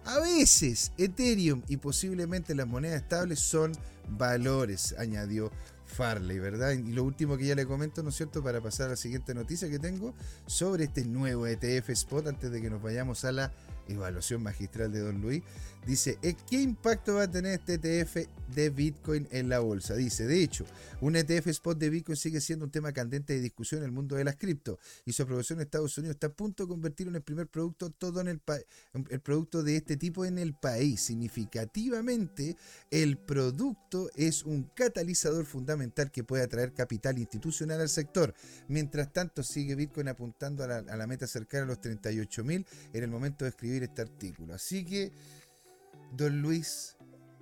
a 0.07 0.19
veces 0.21 0.93
Ethereum 0.97 1.63
y 1.69 1.77
posiblemente 1.77 2.55
las 2.55 2.67
monedas 2.67 3.03
estables 3.03 3.41
son 3.41 3.73
valores, 4.09 4.95
añadió 4.99 5.51
Farley, 5.87 6.39
¿verdad? 6.39 6.73
Y 6.73 6.93
lo 6.93 7.05
último 7.05 7.37
que 7.37 7.47
ya 7.47 7.55
le 7.55 7.67
comento, 7.67 8.03
¿no 8.03 8.11
es 8.11 8.17
cierto?, 8.17 8.43
para 8.43 8.61
pasar 8.61 8.87
a 8.87 8.91
la 8.91 8.97
siguiente 8.97 9.35
noticia 9.35 9.69
que 9.69 9.79
tengo 9.79 10.15
sobre 10.47 10.85
este 10.85 11.05
nuevo 11.05 11.47
ETF 11.47 11.91
Spot 11.91 12.27
antes 12.27 12.51
de 12.51 12.61
que 12.61 12.71
nos 12.71 12.83
vayamos 12.83 13.25
a 13.25 13.33
la 13.33 13.53
evaluación 13.89 14.43
magistral 14.43 14.93
de 14.93 15.01
Don 15.01 15.21
Luis, 15.21 15.43
dice, 15.87 16.19
eh, 16.23 16.35
¿qué 16.49 16.61
impacto 16.61 17.15
va 17.15 17.25
a 17.25 17.31
tener 17.31 17.61
este 17.61 17.75
ETF 17.75 18.29
de 18.55 18.71
Bitcoin 18.71 19.29
en 19.31 19.49
la 19.49 19.61
bolsa? 19.61 19.95
Dice, 19.95 20.27
de 20.27 20.43
hecho, 20.43 20.65
un 21.01 21.17
ETF 21.17 21.47
spot 21.49 21.79
de 21.79 21.91
Bitcoin 21.91 22.17
sigue 22.17 22.41
siendo 22.41 22.65
un 22.65 22.71
tema 22.71 22.93
candente 22.93 23.35
de 23.35 23.41
discusión 23.41 23.81
en 23.81 23.87
el 23.87 23.93
mundo 23.93 24.17
de 24.17 24.25
las 24.25 24.37
cripto 24.37 24.79
y 25.05 25.13
su 25.13 25.23
aprobación 25.23 25.59
en 25.59 25.65
Estados 25.65 25.97
Unidos 25.99 26.17
está 26.17 26.29
a 26.29 26.33
punto 26.33 26.65
de 26.65 26.69
convertirlo 26.69 27.11
en 27.11 27.17
el 27.17 27.23
primer 27.23 27.47
producto 27.47 27.91
todo 27.91 28.21
en 28.21 28.29
el, 28.29 28.41
el 29.11 29.21
producto 29.21 29.63
de 29.63 29.77
este 29.77 29.97
tipo 29.97 30.25
en 30.25 30.39
el 30.39 30.55
país. 30.55 31.01
Significativamente, 31.01 32.57
el 32.91 33.19
producto 33.19 34.11
es 34.17 34.45
un 34.45 34.65
catalizador 34.75 35.47
fundamental 35.47 36.11
que 36.11 36.25
puede 36.25 36.43
atraer 36.43 36.73
capital 36.73 37.19
institucional 37.19 37.81
al 37.81 37.89
sector. 37.89 38.35
Mientras 38.69 39.13
tanto, 39.13 39.43
sigue 39.43 39.75
Bitcoin 39.75 40.09
apuntando 40.09 40.65
a 40.65 40.67
la, 40.67 40.79
a 40.79 40.97
la 40.97 41.07
meta 41.07 41.27
cercana 41.27 41.65
a 41.65 41.67
los 41.67 41.81
38 41.81 42.45
mil 42.45 42.67
en 42.93 43.05
el 43.05 43.11
momento 43.11 43.45
de 43.45 43.51
escribir 43.51 43.83
este 43.83 44.03
artículo. 44.03 44.55
Así 44.55 44.85
que, 44.85 45.13
don 46.17 46.41
Luis, 46.43 46.97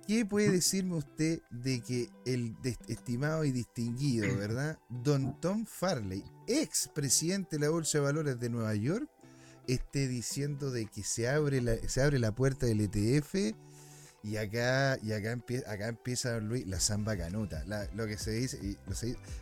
¿qué 0.07 0.25
puede 0.25 0.51
decirme 0.51 0.95
usted 0.95 1.41
de 1.49 1.81
que 1.81 2.09
el 2.25 2.55
estimado 2.87 3.45
y 3.45 3.51
distinguido, 3.51 4.25
verdad, 4.37 4.77
don 4.89 5.39
Tom 5.39 5.65
Farley, 5.65 6.23
ex 6.47 6.89
presidente 6.93 7.55
de 7.55 7.65
la 7.65 7.69
Bolsa 7.69 7.97
de 7.97 8.03
Valores 8.03 8.39
de 8.39 8.49
Nueva 8.49 8.75
York, 8.75 9.09
esté 9.67 10.07
diciendo 10.07 10.71
de 10.71 10.85
que 10.85 11.03
se 11.03 11.27
abre 11.29 11.61
la, 11.61 11.75
se 11.87 12.01
abre 12.01 12.19
la 12.19 12.33
puerta 12.33 12.65
del 12.65 12.81
ETF? 12.81 13.55
Y 14.23 14.37
acá, 14.37 14.97
y 15.03 15.11
acá, 15.11 15.31
empieza, 15.31 15.71
acá 15.71 15.87
empieza 15.87 16.33
Don 16.33 16.49
Luis 16.49 16.65
la 16.65 16.79
samba 16.79 17.15
canuta, 17.15 17.63
lo 17.93 18.07
que 18.07 18.17
se 18.17 18.31
dice, 18.31 18.59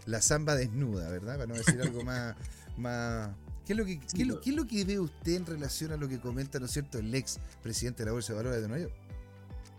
la 0.05 0.21
samba 0.21 0.55
desnuda, 0.55 1.09
¿verdad? 1.09 1.37
Para 1.37 1.47
no 1.47 1.55
decir 1.55 1.81
algo 1.81 2.03
más, 2.03 2.35
más, 2.75 3.29
¿Qué 3.65 3.71
es, 3.73 3.79
lo 3.79 3.85
que, 3.85 3.99
qué, 4.13 4.25
lo, 4.51 4.67
que 4.67 4.83
ve 4.83 4.99
usted 4.99 5.35
en 5.35 5.45
relación 5.45 5.93
a 5.93 5.97
lo 5.97 6.09
que 6.09 6.19
comenta, 6.19 6.59
¿no 6.59 6.65
es 6.65 6.71
cierto?, 6.71 6.97
el 6.97 7.15
ex 7.15 7.39
presidente 7.61 8.03
de 8.03 8.07
la 8.07 8.11
Bolsa 8.11 8.33
de 8.33 8.37
Valores 8.37 8.61
de 8.61 8.67
Nueva 8.67 8.83
York. 8.83 8.93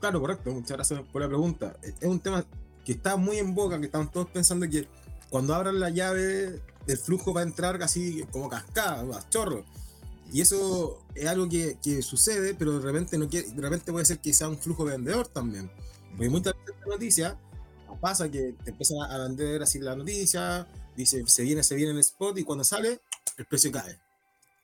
Claro, 0.01 0.21
correcto. 0.21 0.51
Muchas 0.53 0.77
gracias 0.77 1.01
por 1.13 1.23
la 1.23 1.29
pregunta. 1.29 1.77
Es 1.83 2.09
un 2.09 2.21
tema 2.21 2.45
que 2.85 2.93
está 2.93 3.17
muy 3.17 3.39
en 3.39 3.55
boca, 3.55 3.79
que 3.79 3.87
estamos 3.87 4.11
todos 4.11 4.29
pensando 4.29 4.69
que 4.69 4.87
cuando 5.31 5.55
abran 5.55 5.81
la 5.81 5.91
llave, 5.91 6.61
el 6.87 6.99
flujo 6.99 7.33
va 7.33 7.41
a 7.41 7.45
entrar 7.45 7.79
casi 7.79 8.23
como 8.31 8.49
cascada, 8.49 9.05
chorro. 9.31 9.65
Y 10.33 10.41
eso 10.41 10.99
es 11.15 11.27
algo 11.27 11.49
que, 11.49 11.79
que, 11.83 12.03
sucede, 12.03 12.55
pero 12.55 12.79
de 12.79 12.81
repente, 12.81 13.19
no 13.19 13.29
quiere, 13.29 13.49
de 13.51 13.63
repente 13.63 13.93
puede 13.93 14.05
ser 14.05 14.19
que 14.19 14.33
sea 14.33 14.49
un 14.49 14.59
flujo 14.59 14.85
vendedor 14.85 15.29
también. 15.29 15.71
Porque 16.11 16.31
muchas 16.31 16.55
veces 16.55 16.75
la 16.81 16.95
noticia 16.95 17.39
pasa 18.01 18.31
que 18.31 18.55
te 18.63 18.71
empiezan 18.71 18.99
a 19.01 19.19
vender 19.19 19.63
así 19.63 19.79
la 19.79 19.97
noticia, 19.97 20.69
dice 20.97 21.25
se 21.27 21.43
viene, 21.43 21.63
se 21.63 21.75
viene 21.75 21.93
en 21.93 21.97
el 21.97 22.01
spot 22.01 22.37
y 22.39 22.45
cuando 22.45 22.63
sale, 22.63 23.01
el 23.39 23.47
precio 23.47 23.73
cae. 23.73 23.99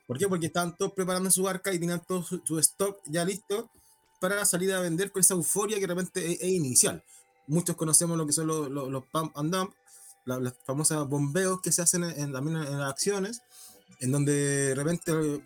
¿Por 0.06 0.18
qué? 0.18 0.28
Porque 0.28 0.46
estaban 0.46 0.76
todos 0.76 0.92
preparando 0.92 1.30
su 1.30 1.42
barca 1.42 1.72
y 1.72 1.78
tenían 1.78 2.02
todo 2.06 2.22
su, 2.22 2.58
stock 2.58 3.00
ya 3.06 3.25
listo 3.25 3.70
para 4.20 4.44
salir 4.44 4.72
a 4.72 4.80
vender 4.80 5.10
con 5.10 5.20
esa 5.20 5.34
euforia 5.34 5.80
que 5.80 5.86
realmente 5.86 6.32
es, 6.32 6.52
inicial. 6.52 7.02
Muchos 7.46 7.74
conocemos 7.74 8.16
lo 8.16 8.26
que 8.26 8.32
son 8.32 8.46
los, 8.46 8.70
los, 8.70 9.04
pump 9.06 9.36
and 9.36 9.52
dump, 9.52 9.72
las 10.26 10.54
famosas 10.64 11.08
bombeos 11.08 11.60
que 11.60 11.72
se 11.72 11.82
hacen 11.82 12.04
en, 12.04 12.32
también 12.32 12.58
en, 12.58 12.78
las 12.78 12.90
acciones, 12.90 13.42
en 13.98 14.12
donde 14.12 14.32
de 14.68 14.74
repente 14.74 15.12
eh, 15.12 15.42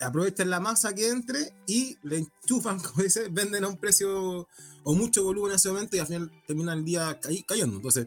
aprovechan 0.00 0.50
la 0.50 0.60
masa 0.60 0.94
que 0.94 1.08
entre 1.08 1.54
y 1.66 1.98
le 2.02 2.18
enchufan, 2.18 2.78
como 2.82 3.02
dice, 3.02 3.28
venden 3.30 3.64
a 3.64 3.68
un 3.68 3.78
precio 3.78 4.46
o 4.84 4.94
mucho 4.94 5.24
volumen 5.24 5.52
en 5.52 5.56
ese 5.56 5.70
momento 5.70 5.96
y 5.96 5.98
al 5.98 6.06
final 6.06 6.30
termina 6.46 6.74
el 6.74 6.84
día 6.84 7.18
cayendo. 7.46 7.76
Entonces, 7.76 8.06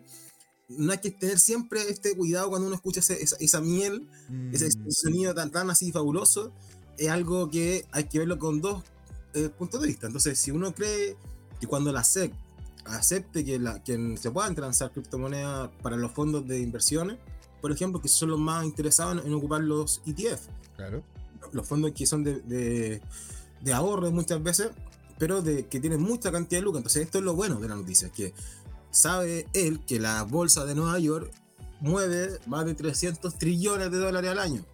no 0.70 0.92
hay 0.92 1.00
que 1.00 1.12
tener 1.12 1.40
siempre 1.40 1.90
este 1.90 2.16
cuidado 2.16 2.50
cuando 2.50 2.68
uno 2.68 2.76
escucha 2.76 3.00
esa, 3.00 3.62
miel, 3.62 4.08
ese, 4.52 4.68
mm. 4.68 4.92
sonido 4.92 5.34
tan, 5.34 5.50
tan 5.52 5.70
así 5.70 5.92
fabuloso. 5.92 6.54
Es 6.98 7.10
algo 7.10 7.50
que 7.50 7.86
hay 7.92 8.06
que 8.06 8.20
verlo 8.20 8.38
con 8.38 8.62
dos 8.62 8.84
eh, 9.38 9.50
puntos 9.50 9.82
de 9.82 9.88
vista. 9.88 10.08
Entonces, 10.08 10.38
si 10.40 10.52
uno 10.52 10.74
cree 10.74 11.16
que 11.60 11.68
cuando 11.68 11.92
la 11.92 12.04
SEC 12.04 12.34
acepte 12.86 13.44
que, 13.44 13.60
la, 13.60 13.84
que 13.84 14.18
se 14.18 14.32
puedan 14.32 14.56
transar 14.56 14.92
criptomonedas 14.92 15.70
para 15.82 15.98
los 15.98 16.12
fondos 16.12 16.48
de 16.48 16.60
inversiones, 16.60 17.18
por 17.62 17.72
ejemplo, 17.72 18.02
que 18.02 18.08
son 18.08 18.30
los 18.30 18.40
más 18.40 18.66
interesados 18.66 19.26
en, 19.26 19.34
ocupar 19.34 19.62
los 19.62 20.02
ETF. 20.06 20.48
Claro. 20.76 21.04
Los 21.52 21.68
fondos 21.68 21.92
que 21.94 22.06
son 22.06 22.24
de, 22.24 22.40
de, 22.42 23.02
de 23.62 23.74
ahorro 23.74 24.12
muchas 24.12 24.42
veces, 24.42 24.70
pero 25.18 25.42
de, 25.42 25.66
que 25.68 25.80
tienen 25.80 26.02
mucha 26.02 26.32
cantidad 26.32 26.62
de 26.62 26.66
lucro. 26.66 26.80
Entonces, 26.80 27.04
esto 27.04 27.18
es 27.18 27.24
lo 27.24 27.36
bueno 27.36 27.60
de 27.60 27.68
la 27.68 27.76
noticia, 27.76 28.10
que 28.10 28.34
sabe 28.92 29.48
él 29.54 29.80
que 29.86 30.00
la 30.00 30.24
bolsa 30.24 30.66
de 30.66 30.76
Nueva 30.76 31.00
York 31.00 31.32
mueve 31.80 32.40
más 32.48 32.66
de 32.66 32.74
300 32.74 33.38
trillones 33.38 33.92
de 33.92 33.98
dólares 33.98 34.32
al 34.32 34.40
año. 34.40 34.66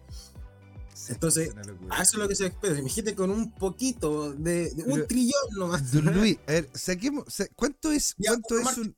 Entonces, 1.08 1.52
a 1.90 2.02
eso 2.02 2.16
es 2.16 2.18
lo 2.18 2.28
que 2.28 2.34
se 2.34 2.46
espera. 2.46 2.78
Imagínate 2.78 3.14
con 3.14 3.30
un 3.30 3.52
poquito 3.52 4.32
de, 4.32 4.72
un 4.86 5.06
trillón 5.06 5.50
nomás. 5.52 5.94
Luis, 5.94 6.38
a 6.46 6.52
ver, 6.52 6.70
saquemos. 6.74 7.24
¿Cuánto 7.54 7.92
es, 7.92 8.14
cuánto 8.18 8.58
es 8.58 8.78
un.? 8.78 8.96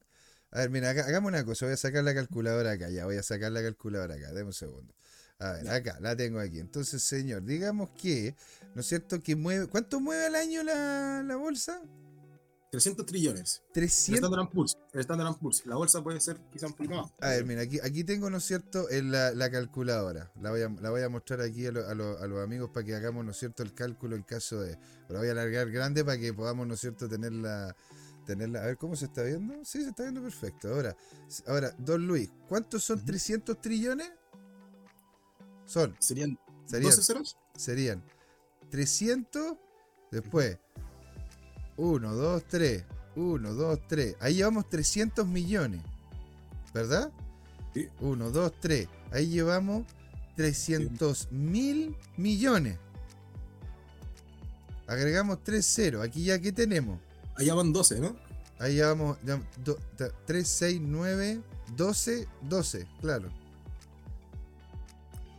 A 0.51 0.61
ver, 0.61 0.71
mira, 0.71 0.91
hagamos 0.91 1.29
una 1.29 1.45
cosa. 1.45 1.67
Voy 1.67 1.75
a 1.75 1.77
sacar 1.77 2.05
la 2.05 2.15
calculadora 2.15 2.73
acá. 2.73 2.89
Ya, 2.91 3.05
voy 3.05 3.17
a 3.17 3.23
sacar 3.23 3.53
la 3.53 3.63
calculadora 3.63 4.15
acá. 4.15 4.33
Deme 4.33 4.45
un 4.45 4.53
segundo. 4.53 4.95
A 5.39 5.53
ver, 5.53 5.69
acá, 5.69 5.99
la 6.01 6.17
tengo 6.17 6.41
aquí. 6.41 6.61
Entonces, 6.61 7.03
señor, 7.03 7.45
digamos 7.45 7.91
que, 7.91 8.35
¿no 8.75 8.81
es 8.81 8.87
cierto? 8.87 9.21
que 9.21 9.37
mueve. 9.37 9.67
¿Cuánto 9.67 10.01
mueve 10.01 10.27
al 10.27 10.35
año 10.35 10.63
la, 10.63 11.23
la 11.23 11.37
bolsa? 11.37 11.83
300 12.77 13.07
trillones. 13.07 13.63
300. 13.73 14.09
El 14.09 14.25
Standard 14.25 14.51
Poor's. 14.51 14.79
El 14.93 15.01
Standard 15.01 15.39
Poor's. 15.39 15.65
La 15.65 15.77
bolsa 15.77 16.05
puede 16.05 16.21
ser 16.21 16.39
quizá 16.53 16.67
un 16.67 16.75
poquito 16.75 16.97
más. 16.97 17.11
A 17.23 17.29
ver, 17.31 17.47
mira, 17.47 17.63
aquí, 17.63 17.81
aquí 17.83 18.05
tengo, 18.05 18.29
¿no 18.29 18.37
es 18.37 18.45
cierto?, 18.45 18.87
la, 18.91 19.33
la 19.33 19.51
calculadora. 19.51 20.31
La 20.43 20.51
voy, 20.51 20.61
a, 20.61 20.69
la 20.69 20.91
voy 20.91 21.01
a 21.01 21.09
mostrar 21.09 21.41
aquí 21.41 21.65
a, 21.65 21.71
a, 21.71 21.95
los 21.95 22.45
amigos 22.45 22.69
para 22.75 22.85
que 22.85 22.95
hagamos, 22.95 23.25
¿no 23.25 23.31
es 23.31 23.39
cierto?, 23.39 23.63
el 23.63 23.73
cálculo 23.73 24.15
en 24.15 24.25
caso 24.25 24.61
de. 24.61 24.79
La 25.09 25.21
voy 25.21 25.29
a 25.29 25.31
alargar 25.31 25.71
grande 25.71 26.05
para 26.05 26.19
que 26.19 26.35
podamos, 26.35 26.67
¿no 26.67 26.75
es 26.75 26.81
cierto?, 26.81 27.09
tenerla. 27.09 27.75
Tenerla. 28.27 28.63
A 28.63 28.67
ver, 28.67 28.77
¿cómo 28.77 28.95
se 28.95 29.07
está 29.07 29.23
viendo? 29.23 29.65
Sí, 29.65 29.83
se 29.83 29.89
está 29.89 30.03
viendo 30.03 30.21
perfecto. 30.21 30.69
Ahora, 30.69 30.95
ahora 31.47 31.75
Don 31.79 32.07
Luis, 32.07 32.31
¿cuántos 32.47 32.85
son 32.85 33.03
300 33.03 33.59
trillones? 33.59 34.13
Son. 35.65 35.97
¿Serían, 35.99 36.39
serían 36.67 36.91
12 36.91 37.03
ceros? 37.03 37.39
Serían 37.57 38.05
300, 38.69 39.57
después 40.11 40.59
1, 41.77 42.15
2, 42.15 42.45
3. 42.49 42.85
1, 43.17 43.55
2, 43.55 43.79
3. 43.89 44.17
Ahí 44.21 44.35
llevamos 44.35 44.69
300 44.69 45.27
millones. 45.27 45.83
¿Verdad? 46.75 47.11
Sí. 47.75 47.89
1, 48.01 48.31
2, 48.31 48.53
3. 48.61 48.89
Ahí 49.13 49.29
llevamos 49.29 49.85
300 50.37 51.33
mil 51.33 51.97
millones. 52.17 52.79
Agregamos 54.87 55.43
3 55.43 55.67
ceros. 55.67 56.05
Aquí 56.05 56.25
ya, 56.25 56.39
¿qué 56.39 56.53
tenemos? 56.53 57.01
Allá 57.35 57.55
van 57.55 57.73
12, 57.73 58.01
¿no? 58.01 58.17
Ahí 58.59 58.75
llevamos 58.75 59.19
3, 60.27 60.49
6, 60.49 60.81
9, 60.83 61.41
12, 61.77 62.29
12, 62.43 62.87
claro. 63.01 63.29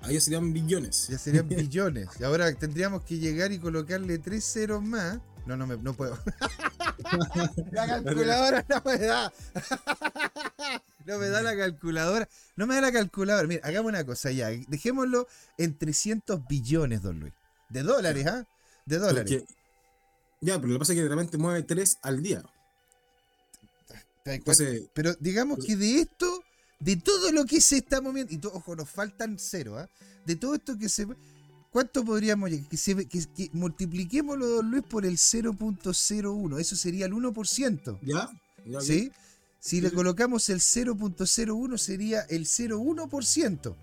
Ahí 0.02 0.16
ya 0.16 0.22
serían 0.22 0.54
billones. 0.54 1.08
Ya 1.08 1.18
serían 1.18 1.48
billones. 1.50 2.10
Y 2.20 2.24
ahora 2.24 2.54
tendríamos 2.54 3.04
que 3.04 3.18
llegar 3.18 3.52
y 3.52 3.60
colocarle 3.60 4.20
3 4.20 4.44
ceros 4.44 4.84
más 4.84 5.20
no, 5.48 5.56
no, 5.56 5.66
me, 5.66 5.78
no 5.78 5.94
puedo. 5.94 6.18
la 7.72 7.88
calculadora 7.88 8.66
no 8.68 8.82
me 8.86 8.98
da. 8.98 9.34
no 11.06 11.18
me 11.18 11.30
da 11.30 11.42
la 11.42 11.56
calculadora. 11.56 12.28
No 12.58 12.68
me 12.68 12.76
da 12.76 12.82
la 12.82 12.92
calculadora. 12.92 13.48
Mira, 13.48 13.66
hagamos 13.66 13.90
una 13.90 14.06
cosa 14.06 14.32
ya. 14.32 14.50
Dejémoslo 14.68 15.28
en 15.58 15.78
300 15.78 16.46
billones, 16.48 17.02
don 17.02 17.20
Luis. 17.22 17.34
De 17.70 17.84
dólares, 17.84 18.28
¿ah? 18.28 18.46
De 18.86 18.98
dólares. 18.98 19.44
ya, 20.42 20.56
pero 20.56 20.68
lo 20.68 20.74
que 20.76 20.80
pasa 20.80 20.94
es 20.94 21.00
que 21.00 21.06
realmente 21.06 21.38
mueve 21.38 21.64
3 21.64 22.00
al 22.02 22.22
día. 22.22 22.44
pero 24.94 25.14
digamos 25.20 25.64
que 25.66 25.78
de 25.78 26.02
esto, 26.02 26.44
de 26.80 26.98
todo 26.98 27.32
lo 27.32 27.46
que 27.46 27.62
se 27.62 27.78
está 27.78 28.02
moviendo, 28.02 28.34
y 28.34 28.42
ojo, 28.46 28.76
nos 28.76 28.90
faltan 28.90 29.40
cero, 29.40 29.78
¿ah? 29.78 29.90
De 30.26 30.36
todo 30.36 30.56
esto 30.56 30.78
que 30.78 30.90
se. 30.90 31.08
¿Cuánto 31.72 32.04
podríamos 32.04 32.50
llegar? 32.50 32.68
Que, 32.70 32.78
se, 32.78 32.96
que, 33.08 33.26
que 33.26 33.50
multipliquémoslo, 33.54 34.48
don 34.48 34.72
Luis, 34.72 34.84
por 34.84 35.06
el 35.06 35.18
0.01. 35.18 36.60
Eso 36.60 36.76
sería 36.76 37.06
el 37.06 37.14
1%. 37.14 38.00
¿Ya? 38.02 38.30
¿Sí? 38.82 39.12
Si 39.60 39.82
le 39.82 39.92
colocamos 39.92 40.50
el 40.50 40.60
0.01 40.60 41.78
sería 41.78 42.22
el 42.22 42.46
0.1%. 42.46 43.76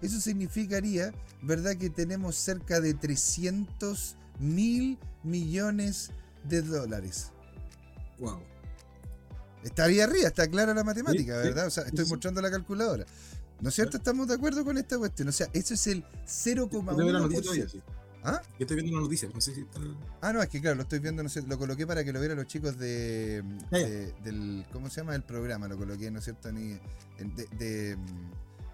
Eso 0.00 0.20
significaría, 0.20 1.12
¿verdad? 1.42 1.76
Que 1.76 1.90
tenemos 1.90 2.36
cerca 2.36 2.80
de 2.80 2.94
300 2.94 4.16
mil 4.40 4.98
millones 5.22 6.10
de 6.48 6.62
dólares. 6.62 7.30
Wow. 8.18 8.40
Está 9.62 9.84
ahí 9.84 10.00
arriba, 10.00 10.28
está 10.28 10.48
clara 10.48 10.74
la 10.74 10.82
matemática, 10.82 11.36
¿verdad? 11.36 11.66
O 11.66 11.70
sea, 11.70 11.84
estoy 11.84 12.04
mostrando 12.06 12.40
la 12.42 12.50
calculadora. 12.50 13.06
¿No 13.62 13.68
es 13.68 13.76
cierto? 13.76 13.96
Estamos 13.96 14.26
de 14.26 14.34
acuerdo 14.34 14.64
con 14.64 14.76
esta 14.76 14.98
cuestión. 14.98 15.28
O 15.28 15.32
sea, 15.32 15.48
eso 15.52 15.74
es 15.74 15.86
el 15.86 16.02
0,1%. 16.26 17.80
¿Ah? 18.24 18.42
Yo 18.58 18.64
estoy 18.64 18.74
viendo 18.76 18.92
una 18.92 19.02
noticia, 19.02 19.28
no 19.32 19.40
sé 19.40 19.54
si 19.54 19.60
está... 19.62 19.80
Ah, 20.20 20.32
no, 20.32 20.42
es 20.42 20.48
que 20.48 20.60
claro, 20.60 20.76
lo 20.76 20.82
estoy 20.82 21.00
viendo, 21.00 21.24
no 21.24 21.28
sé, 21.28 21.42
lo 21.42 21.58
coloqué 21.58 21.84
para 21.86 22.04
que 22.04 22.12
lo 22.12 22.20
vieran 22.20 22.36
los 22.36 22.46
chicos 22.46 22.78
de, 22.78 23.42
del, 24.22 24.64
¿cómo 24.72 24.88
se 24.90 25.00
llama? 25.00 25.16
El 25.16 25.24
programa, 25.24 25.66
lo 25.66 25.76
coloqué, 25.76 26.08
¿no 26.10 26.20
es 26.20 26.24
cierto? 26.24 26.52
Ni, 26.52 26.78
de, 27.58 27.96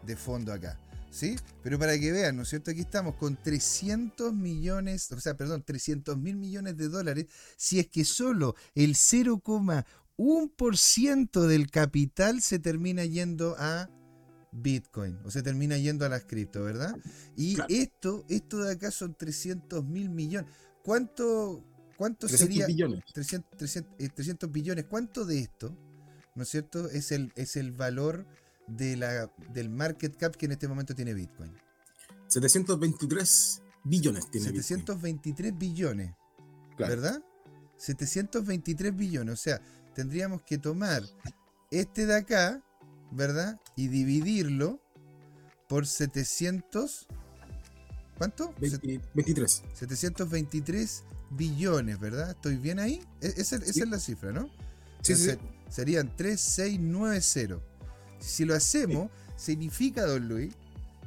de, 0.05 0.17
fondo 0.17 0.53
acá. 0.53 0.79
¿Sí? 1.11 1.37
Pero 1.63 1.79
para 1.79 1.99
que 1.99 2.13
vean, 2.13 2.37
¿no 2.37 2.43
es 2.43 2.51
cierto? 2.51 2.71
Aquí 2.71 2.81
estamos 2.81 3.15
con 3.15 3.43
300 3.43 4.35
millones, 4.35 5.11
o 5.13 5.21
sea, 5.21 5.35
perdón, 5.35 5.63
300 5.63 6.19
mil 6.19 6.37
millones 6.37 6.77
de 6.77 6.89
dólares, 6.89 7.25
si 7.57 7.79
es 7.79 7.89
que 7.89 8.05
solo 8.05 8.55
el 8.75 8.97
0,1% 8.97 11.47
del 11.47 11.71
capital 11.71 12.43
se 12.43 12.59
termina 12.59 13.07
yendo 13.07 13.57
a 13.59 13.89
Bitcoin, 14.53 15.19
o 15.25 15.31
se 15.31 15.43
termina 15.43 15.77
yendo 15.77 16.07
a 16.07 16.09
las 16.09 16.25
cripto, 16.25 16.65
¿verdad? 16.65 16.97
Y 17.37 17.57
esto, 17.69 18.25
esto 18.29 18.59
de 18.59 18.73
acá 18.73 18.91
son 18.91 19.15
300 19.15 19.85
mil 19.85 20.11
millones. 20.11 20.51
¿Cuánto, 20.83 21.65
cuánto 21.97 22.29
sería? 22.29 22.67
Billones. 22.67 23.05
300, 23.13 23.59
300, 24.15 24.51
billones. 24.51 24.87
¿Cuánto 24.87 25.25
de 25.25 25.41
esto, 25.41 25.77
no 26.35 26.43
es 26.43 26.49
cierto, 26.49 26.89
es 26.89 27.13
el, 27.13 27.33
es 27.37 27.57
el 27.57 27.73
valor 27.73 28.27
de 28.67 28.97
la, 28.97 29.31
del 29.53 29.69
market 29.69 30.17
cap 30.17 30.35
que 30.35 30.47
en 30.47 30.53
este 30.53 30.67
momento 30.69 30.95
tiene 30.95 31.15
Bitcoin? 31.15 31.53
723 32.29 33.63
billones 33.85 34.31
tiene 34.31 34.47
723 34.49 35.59
billones, 35.59 36.15
¿verdad? 36.79 37.23
723 37.79 38.95
billones, 38.95 39.33
o 39.33 39.37
sea, 39.37 39.61
tendríamos 39.95 40.43
que 40.43 40.59
tomar 40.59 41.03
este 41.71 42.07
de 42.07 42.17
acá, 42.17 42.63
¿verdad? 43.11 43.61
Y 43.77 43.89
dividirlo 43.89 44.81
por 45.69 45.87
700. 45.87 47.07
¿Cuánto? 48.17 48.55
23. 48.61 49.63
723 49.75 51.05
billones, 51.31 52.01
¿verdad? 52.01 52.31
¿Estoy 52.31 52.57
bien 52.57 52.79
ahí? 52.79 53.01
E-, 53.21 53.35
esa, 53.37 53.57
es 53.57 53.77
la 53.77 53.99
cifra, 53.99 54.33
¿no? 54.33 54.51
Sí, 55.03 55.15
sí. 55.15 55.31
Serían 55.69 56.15
3690. 56.17 57.61
Si 58.19 58.45
lo 58.45 58.55
hacemos, 58.55 59.11
significa, 59.37 60.05
don 60.05 60.29
Luis, 60.29 60.55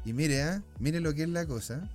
y 0.06 0.14
mire, 0.14 0.44
¿ah? 0.44 0.64
mire 0.80 1.00
lo 1.00 1.14
que 1.14 1.24
es 1.24 1.30
la 1.30 1.46
cosa, 1.46 1.90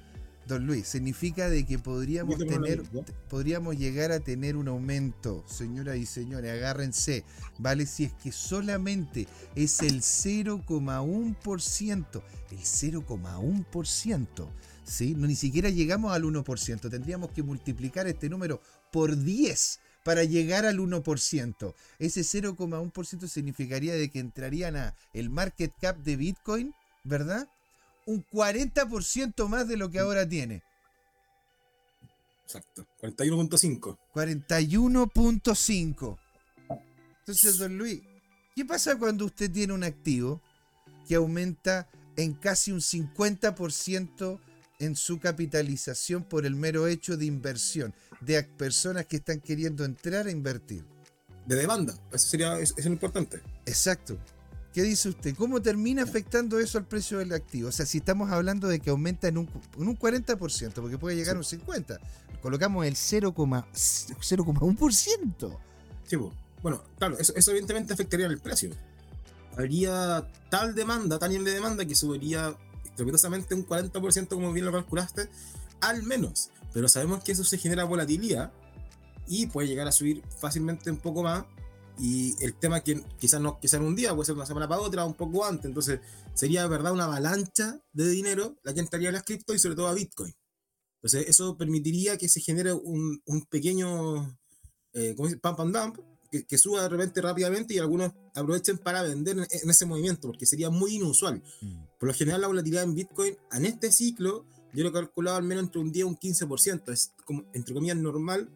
Don 0.46 0.66
Luis, 0.66 0.86
significa 0.86 1.50
de 1.50 1.66
que 1.66 1.78
podríamos 1.78 2.38
tener, 2.38 2.82
podríamos 3.28 3.76
llegar 3.76 4.12
a 4.12 4.20
tener 4.20 4.56
un 4.56 4.68
aumento, 4.68 5.44
señoras 5.48 5.96
y 5.96 6.06
señores, 6.06 6.52
agárrense, 6.52 7.24
¿vale? 7.58 7.84
Si 7.84 8.04
es 8.04 8.12
que 8.12 8.30
solamente 8.30 9.26
es 9.56 9.82
el 9.82 10.02
0,1%, 10.02 12.22
el 12.52 12.58
0,1%, 12.58 14.48
¿sí? 14.84 15.16
No, 15.16 15.26
ni 15.26 15.34
siquiera 15.34 15.68
llegamos 15.68 16.12
al 16.12 16.22
1%, 16.22 16.90
tendríamos 16.90 17.32
que 17.32 17.42
multiplicar 17.42 18.06
este 18.06 18.28
número 18.28 18.62
por 18.92 19.16
10 19.16 19.80
para 20.04 20.22
llegar 20.22 20.64
al 20.64 20.78
1%. 20.78 21.74
Ese 21.98 22.20
0,1% 22.20 23.26
significaría 23.26 23.94
de 23.94 24.10
que 24.10 24.20
entrarían 24.20 24.76
a 24.76 24.94
el 25.12 25.28
market 25.28 25.72
cap 25.80 25.98
de 25.98 26.14
Bitcoin, 26.14 26.72
¿verdad? 27.02 27.48
Un 28.06 28.24
40% 28.32 29.46
más 29.48 29.68
de 29.68 29.76
lo 29.76 29.90
que 29.90 29.98
ahora 29.98 30.26
tiene. 30.28 30.62
Exacto, 32.44 32.86
41.5. 33.02 33.98
41.5. 34.14 36.18
Entonces, 37.18 37.58
don 37.58 37.76
Luis, 37.76 38.00
¿qué 38.54 38.64
pasa 38.64 38.96
cuando 38.96 39.24
usted 39.24 39.50
tiene 39.50 39.72
un 39.72 39.82
activo 39.82 40.40
que 41.08 41.16
aumenta 41.16 41.88
en 42.16 42.34
casi 42.34 42.70
un 42.70 42.80
50% 42.80 44.40
en 44.78 44.94
su 44.94 45.18
capitalización 45.18 46.22
por 46.22 46.46
el 46.46 46.54
mero 46.54 46.86
hecho 46.86 47.16
de 47.16 47.26
inversión, 47.26 47.92
de 48.20 48.40
personas 48.44 49.06
que 49.06 49.16
están 49.16 49.40
queriendo 49.40 49.84
entrar 49.84 50.28
a 50.28 50.30
invertir? 50.30 50.84
De 51.46 51.56
demanda, 51.56 51.98
eso 52.12 52.28
sería 52.28 52.60
eso 52.60 52.74
es 52.76 52.84
lo 52.84 52.92
importante. 52.92 53.42
Exacto. 53.66 54.16
¿Qué 54.76 54.82
dice 54.82 55.08
usted? 55.08 55.34
¿Cómo 55.36 55.62
termina 55.62 56.02
afectando 56.02 56.58
eso 56.58 56.76
al 56.76 56.84
precio 56.84 57.16
del 57.16 57.32
activo? 57.32 57.70
O 57.70 57.72
sea, 57.72 57.86
si 57.86 57.96
estamos 57.96 58.30
hablando 58.30 58.68
de 58.68 58.78
que 58.78 58.90
aumenta 58.90 59.26
en 59.26 59.38
un, 59.38 59.48
40%, 59.48 60.74
porque 60.74 60.98
puede 60.98 61.16
llegar 61.16 61.36
a 61.36 61.38
un 61.38 61.46
50%, 61.46 61.98
colocamos 62.42 62.84
el 62.84 62.94
0,1%. 62.94 65.58
Sí, 66.04 66.16
bueno, 66.62 66.84
claro, 66.98 67.16
eso, 67.18 67.32
evidentemente 67.52 67.94
afectaría 67.94 68.26
el 68.26 68.38
precio. 68.38 68.68
Habría 69.56 70.30
tal 70.50 70.74
demanda, 70.74 71.18
tal 71.18 71.30
nivel 71.30 71.46
de 71.46 71.54
demanda, 71.54 71.86
que 71.86 71.94
subiría 71.94 72.54
estrepitosamente 72.84 73.54
un 73.54 73.66
40%, 73.66 74.28
como 74.28 74.52
bien 74.52 74.66
lo 74.66 74.72
calculaste, 74.72 75.30
al 75.80 76.02
menos. 76.02 76.50
Pero 76.74 76.86
sabemos 76.88 77.24
que 77.24 77.32
eso 77.32 77.44
se 77.44 77.56
genera 77.56 77.84
volatilidad 77.84 78.52
y 79.26 79.46
puede 79.46 79.68
llegar 79.68 79.88
a 79.88 79.92
subir 79.92 80.22
fácilmente 80.38 80.90
un 80.90 80.98
poco 80.98 81.22
más 81.22 81.46
y 81.98 82.34
el 82.44 82.54
tema 82.54 82.80
que 82.80 83.02
quizás 83.18 83.40
no 83.40 83.58
sea 83.62 83.78
en 83.78 83.86
un 83.86 83.96
día, 83.96 84.14
puede 84.14 84.26
ser 84.26 84.34
una 84.34 84.46
semana 84.46 84.68
para 84.68 84.80
otra, 84.80 85.04
un 85.04 85.14
poco 85.14 85.44
antes. 85.44 85.66
Entonces, 85.66 86.00
sería 86.34 86.62
de 86.62 86.68
verdad 86.68 86.92
una 86.92 87.04
avalancha 87.04 87.80
de 87.92 88.08
dinero 88.08 88.56
la 88.62 88.74
que 88.74 88.80
entraría 88.80 89.08
a 89.08 89.12
las 89.12 89.22
cripto 89.22 89.54
y 89.54 89.58
sobre 89.58 89.76
todo 89.76 89.88
a 89.88 89.94
Bitcoin. 89.94 90.34
Entonces, 90.96 91.28
eso 91.28 91.56
permitiría 91.56 92.18
que 92.18 92.28
se 92.28 92.40
genere 92.40 92.72
un, 92.72 93.20
un 93.24 93.46
pequeño 93.46 94.36
eh, 94.92 95.14
¿cómo 95.14 95.28
dice? 95.28 95.38
pump 95.38 95.60
and 95.60 95.76
dump 95.76 95.98
que, 96.30 96.44
que, 96.46 96.58
suba 96.58 96.82
de 96.82 96.88
repente 96.88 97.20
rápidamente 97.20 97.74
y 97.74 97.78
algunos 97.78 98.12
aprovechen 98.34 98.78
para 98.78 99.02
vender 99.02 99.38
en, 99.38 99.70
ese 99.70 99.86
movimiento, 99.86 100.26
porque 100.26 100.46
sería 100.46 100.70
muy 100.70 100.96
inusual. 100.96 101.42
Mm. 101.60 101.84
Por 102.00 102.08
lo 102.08 102.14
general, 102.14 102.40
la 102.40 102.48
volatilidad 102.48 102.82
en 102.82 102.94
Bitcoin 102.94 103.36
en 103.52 103.66
este 103.66 103.92
ciclo, 103.92 104.46
yo 104.72 104.82
lo 104.82 104.88
he 104.88 104.92
calculado 104.92 105.36
al 105.36 105.44
menos 105.44 105.64
entre 105.64 105.80
un 105.80 105.92
día 105.92 106.00
y 106.00 106.04
un 106.04 106.18
15%. 106.18 106.92
Es 106.92 107.12
como, 107.24 107.44
entre 107.52 107.74
comillas, 107.74 107.96
normal 107.96 108.50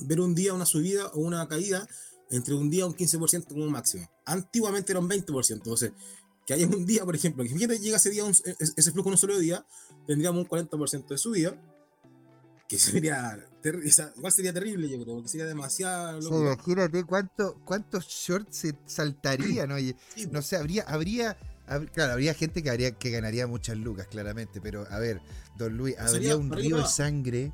ver 0.00 0.20
un 0.20 0.34
día 0.34 0.54
una 0.54 0.66
subida 0.66 1.08
o 1.08 1.20
una 1.20 1.46
caída 1.48 1.86
entre 2.30 2.54
un 2.54 2.70
día 2.70 2.86
un 2.86 2.94
15% 2.94 3.48
como 3.48 3.68
máximo. 3.68 4.08
Antiguamente 4.24 4.92
era 4.92 5.00
un 5.00 5.08
20%. 5.08 5.52
Entonces, 5.52 5.92
que 6.46 6.54
haya 6.54 6.66
un 6.66 6.86
día, 6.86 7.04
por 7.04 7.14
ejemplo, 7.14 7.44
que 7.44 7.50
fíjate, 7.50 7.78
llega 7.78 7.96
ese 7.96 8.10
día, 8.10 8.24
e, 8.26 8.56
ese 8.76 8.92
flujo 8.92 9.08
en 9.08 9.12
un 9.12 9.18
solo 9.18 9.38
día, 9.38 9.66
tendríamos 10.06 10.42
un 10.42 10.48
40% 10.48 11.08
de 11.08 11.18
subida, 11.18 11.60
que 12.68 12.78
sería, 12.78 13.38
igual 14.16 14.32
sería 14.32 14.52
terrible, 14.52 14.88
yo 14.88 15.02
creo, 15.02 15.16
porque 15.16 15.28
sería 15.28 15.46
demasiado. 15.46 16.20
Sí, 16.20 16.28
imagínate 16.28 17.04
cuánto, 17.04 17.60
cuántos 17.64 18.06
shorts 18.06 18.56
se 18.56 18.74
saltarían, 18.86 19.72
oye. 19.72 19.96
No 20.30 20.42
sé, 20.42 20.56
habría, 20.56 20.82
habría, 20.82 21.38
claro, 21.92 22.12
habría 22.12 22.34
gente 22.34 22.62
que, 22.62 22.70
habría, 22.70 22.92
que 22.92 23.10
ganaría 23.10 23.46
muchas 23.46 23.78
lucas, 23.78 24.06
claramente, 24.06 24.60
pero 24.60 24.86
a 24.90 24.98
ver, 24.98 25.20
don 25.56 25.76
Luis, 25.76 25.98
habría 25.98 26.36
un 26.36 26.50
río 26.50 26.78
de 26.78 26.86
sangre 26.86 27.52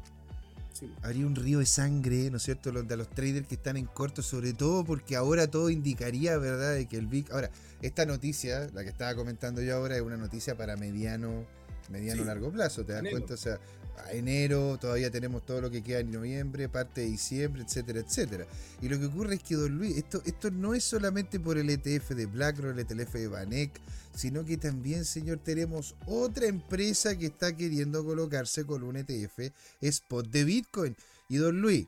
Habría 1.03 1.27
un 1.27 1.37
río 1.37 1.61
de 1.61 1.67
sangre, 1.67 2.31
¿no 2.31 2.39
es 2.39 2.43
cierto?, 2.43 2.71
de 2.71 2.97
los 2.97 3.09
traders 3.11 3.47
que 3.47 3.55
están 3.55 3.77
en 3.77 3.87
corto, 3.87 4.23
sobre 4.23 4.53
todo 4.53 4.85
porque 4.85 5.17
ahora 5.17 5.47
todo 5.47 5.71
indicaría, 5.71 6.37
¿verdad?, 6.39 6.75
de 6.75 6.87
que 6.87 6.97
el 6.97 7.07
Big. 7.07 7.31
Ahora, 7.33 7.51
esta 7.83 8.07
noticia, 8.07 8.69
la 8.73 8.83
que 8.83 8.89
estaba 8.89 9.15
comentando 9.15 9.63
yo 9.63 9.77
ahora, 9.77 9.97
es 9.97 10.03
una 10.03 10.17
noticia 10.17 10.57
para 10.57 10.77
mediano, 10.77 11.47
mediano 11.91 12.25
largo 12.25 12.51
plazo, 12.51 12.85
¿te 12.85 12.93
das 12.93 13.03
cuenta? 13.11 13.35
O 13.35 13.37
sea, 13.37 13.59
a 13.99 14.13
enero, 14.13 14.79
todavía 14.79 15.11
tenemos 15.11 15.45
todo 15.45 15.61
lo 15.61 15.71
que 15.71 15.83
queda 15.83 16.01
en 16.01 16.11
noviembre, 16.11 16.69
parte 16.69 17.03
de 17.03 17.09
diciembre, 17.09 17.63
etcétera, 17.63 18.01
etcétera. 18.01 18.47
Y 18.81 18.89
lo 18.89 18.99
que 18.99 19.07
ocurre 19.07 19.37
es 19.37 19.43
que, 19.43 19.55
don 19.55 19.77
Luis, 19.77 19.97
esto, 19.97 20.23
esto 20.25 20.51
no 20.51 20.75
es 20.75 20.85
solamente 20.85 21.41
por 21.41 21.59
el 21.59 21.71
ETF 21.71 22.11
de 22.11 22.27
BlackRock, 22.27 22.73
el 22.73 22.81
ETF 22.81 23.13
de 23.15 23.29
Banek, 23.29 23.81
sino 24.15 24.45
que 24.45 24.57
también, 24.57 25.05
señor, 25.05 25.39
tenemos 25.39 25.95
otra 26.07 26.47
empresa 26.47 27.17
que 27.17 27.27
está 27.27 27.57
queriendo 27.57 28.05
colocarse 28.05 28.65
con 28.65 28.83
un 28.83 28.97
ETF 28.97 29.53
spot 29.81 30.29
de 30.29 30.45
Bitcoin. 30.45 30.97
Y 31.29 31.37
don 31.37 31.61
Luis, 31.61 31.87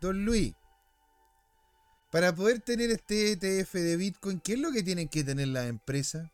don 0.00 0.24
Luis, 0.24 0.54
para 2.10 2.34
poder 2.34 2.60
tener 2.60 2.90
este 2.90 3.32
ETF 3.32 3.72
de 3.74 3.96
Bitcoin, 3.96 4.40
¿qué 4.40 4.54
es 4.54 4.58
lo 4.58 4.70
que 4.72 4.82
tienen 4.82 5.08
que 5.08 5.24
tener 5.24 5.48
las 5.48 5.66
empresas? 5.66 6.30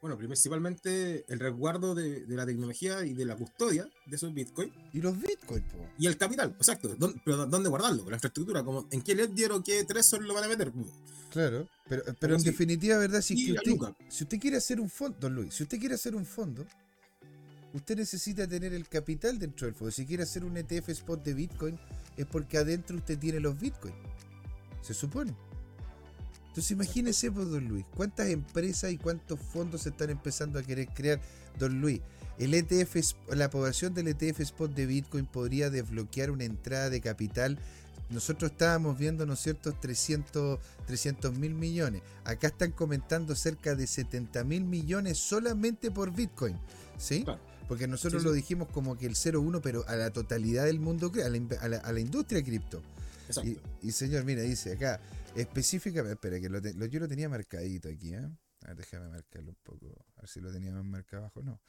Bueno, 0.00 0.16
principalmente 0.16 1.26
el 1.28 1.38
resguardo 1.38 1.94
de, 1.94 2.24
la 2.28 2.46
tecnología 2.46 3.04
y 3.04 3.12
de 3.12 3.26
la 3.26 3.36
custodia 3.36 3.86
de 4.06 4.16
esos 4.16 4.32
bitcoins. 4.32 4.72
Y 4.94 5.02
los 5.02 5.20
bitcoins, 5.20 5.64
Y 5.98 6.06
el 6.06 6.16
capital, 6.16 6.54
exacto. 6.56 6.96
pero 7.22 7.46
¿dónde 7.46 7.68
guardarlo? 7.68 8.08
La 8.08 8.16
infraestructura, 8.16 8.64
como 8.64 8.88
¿en 8.90 9.02
qué 9.02 9.14
ledger 9.14 9.52
o 9.52 9.62
qué 9.62 9.84
tresor 9.84 10.22
lo 10.24 10.32
van 10.32 10.44
a 10.44 10.48
meter? 10.48 10.72
Claro, 11.30 11.68
pero, 11.86 12.02
pero 12.18 12.34
en 12.34 12.42
definitiva, 12.42 12.96
¿verdad? 12.96 13.20
Si, 13.20 13.52
usted, 13.52 13.72
si 14.08 14.24
usted 14.24 14.38
quiere 14.38 14.56
hacer 14.56 14.80
un 14.80 14.88
fondo, 14.88 15.18
don 15.20 15.34
Luis, 15.34 15.54
si 15.54 15.64
usted 15.64 15.78
quiere 15.78 15.96
hacer 15.96 16.14
un 16.16 16.24
fondo, 16.24 16.66
usted 17.74 17.96
necesita 17.96 18.48
tener 18.48 18.72
el 18.72 18.88
capital 18.88 19.38
dentro 19.38 19.66
del 19.66 19.74
fondo. 19.74 19.92
Si 19.92 20.06
quiere 20.06 20.22
hacer 20.22 20.44
un 20.44 20.56
ETF 20.56 20.88
spot 20.88 21.22
de 21.22 21.34
Bitcoin, 21.34 21.78
es 22.16 22.26
porque 22.26 22.56
adentro 22.56 22.96
usted 22.96 23.18
tiene 23.18 23.38
los 23.38 23.58
Bitcoin. 23.60 23.94
Se 24.80 24.94
supone. 24.94 25.36
Entonces 26.50 26.72
imagínese, 26.72 27.30
pues, 27.30 27.48
don 27.48 27.68
Luis, 27.68 27.84
cuántas 27.96 28.28
empresas 28.28 28.90
y 28.90 28.98
cuántos 28.98 29.38
fondos 29.38 29.82
se 29.82 29.90
están 29.90 30.10
empezando 30.10 30.58
a 30.58 30.64
querer 30.64 30.88
crear, 30.88 31.20
don 31.60 31.80
Luis. 31.80 32.00
El 32.38 32.54
ETF, 32.54 32.96
la 33.36 33.44
aprobación 33.44 33.94
del 33.94 34.08
ETF 34.08 34.40
Spot 34.40 34.74
de 34.74 34.86
Bitcoin 34.86 35.26
podría 35.26 35.70
desbloquear 35.70 36.32
una 36.32 36.44
entrada 36.44 36.90
de 36.90 37.00
capital. 37.00 37.56
Nosotros 38.08 38.50
estábamos 38.50 38.98
viendo, 38.98 39.26
¿no 39.26 39.34
es 39.34 39.40
cierto?, 39.40 39.72
300 39.74 40.58
mil 41.38 41.54
millones. 41.54 42.02
Acá 42.24 42.48
están 42.48 42.72
comentando 42.72 43.36
cerca 43.36 43.76
de 43.76 43.86
70 43.86 44.42
mil 44.42 44.64
millones 44.64 45.18
solamente 45.18 45.92
por 45.92 46.12
Bitcoin. 46.12 46.58
¿Sí? 46.98 47.24
Porque 47.68 47.86
nosotros 47.86 48.24
lo 48.24 48.32
dijimos 48.32 48.66
como 48.72 48.98
que 48.98 49.06
el 49.06 49.14
0,1, 49.14 49.60
pero 49.62 49.84
a 49.86 49.94
la 49.94 50.10
totalidad 50.10 50.64
del 50.64 50.80
mundo, 50.80 51.12
a 51.14 51.68
la, 51.68 51.76
a 51.76 51.92
la, 51.92 52.00
industria 52.00 52.42
cripto. 52.42 52.82
Y, 53.44 53.58
y, 53.86 53.92
señor, 53.92 54.24
mira, 54.24 54.42
dice 54.42 54.72
acá, 54.72 55.00
Específicamente, 55.34 56.14
espera, 56.14 56.40
que 56.40 56.48
lo, 56.48 56.86
yo 56.86 57.00
lo 57.00 57.08
tenía 57.08 57.28
marcadito 57.28 57.88
aquí, 57.88 58.14
¿eh? 58.14 58.28
A 58.62 58.68
ver, 58.68 58.76
déjame 58.76 59.08
marcarlo 59.08 59.50
un 59.50 59.58
poco, 59.62 60.04
a 60.16 60.20
ver 60.20 60.28
si 60.28 60.40
lo 60.40 60.52
tenía 60.52 60.72
más 60.72 60.84
marcado 60.84 61.22
abajo. 61.22 61.42
No. 61.42 61.60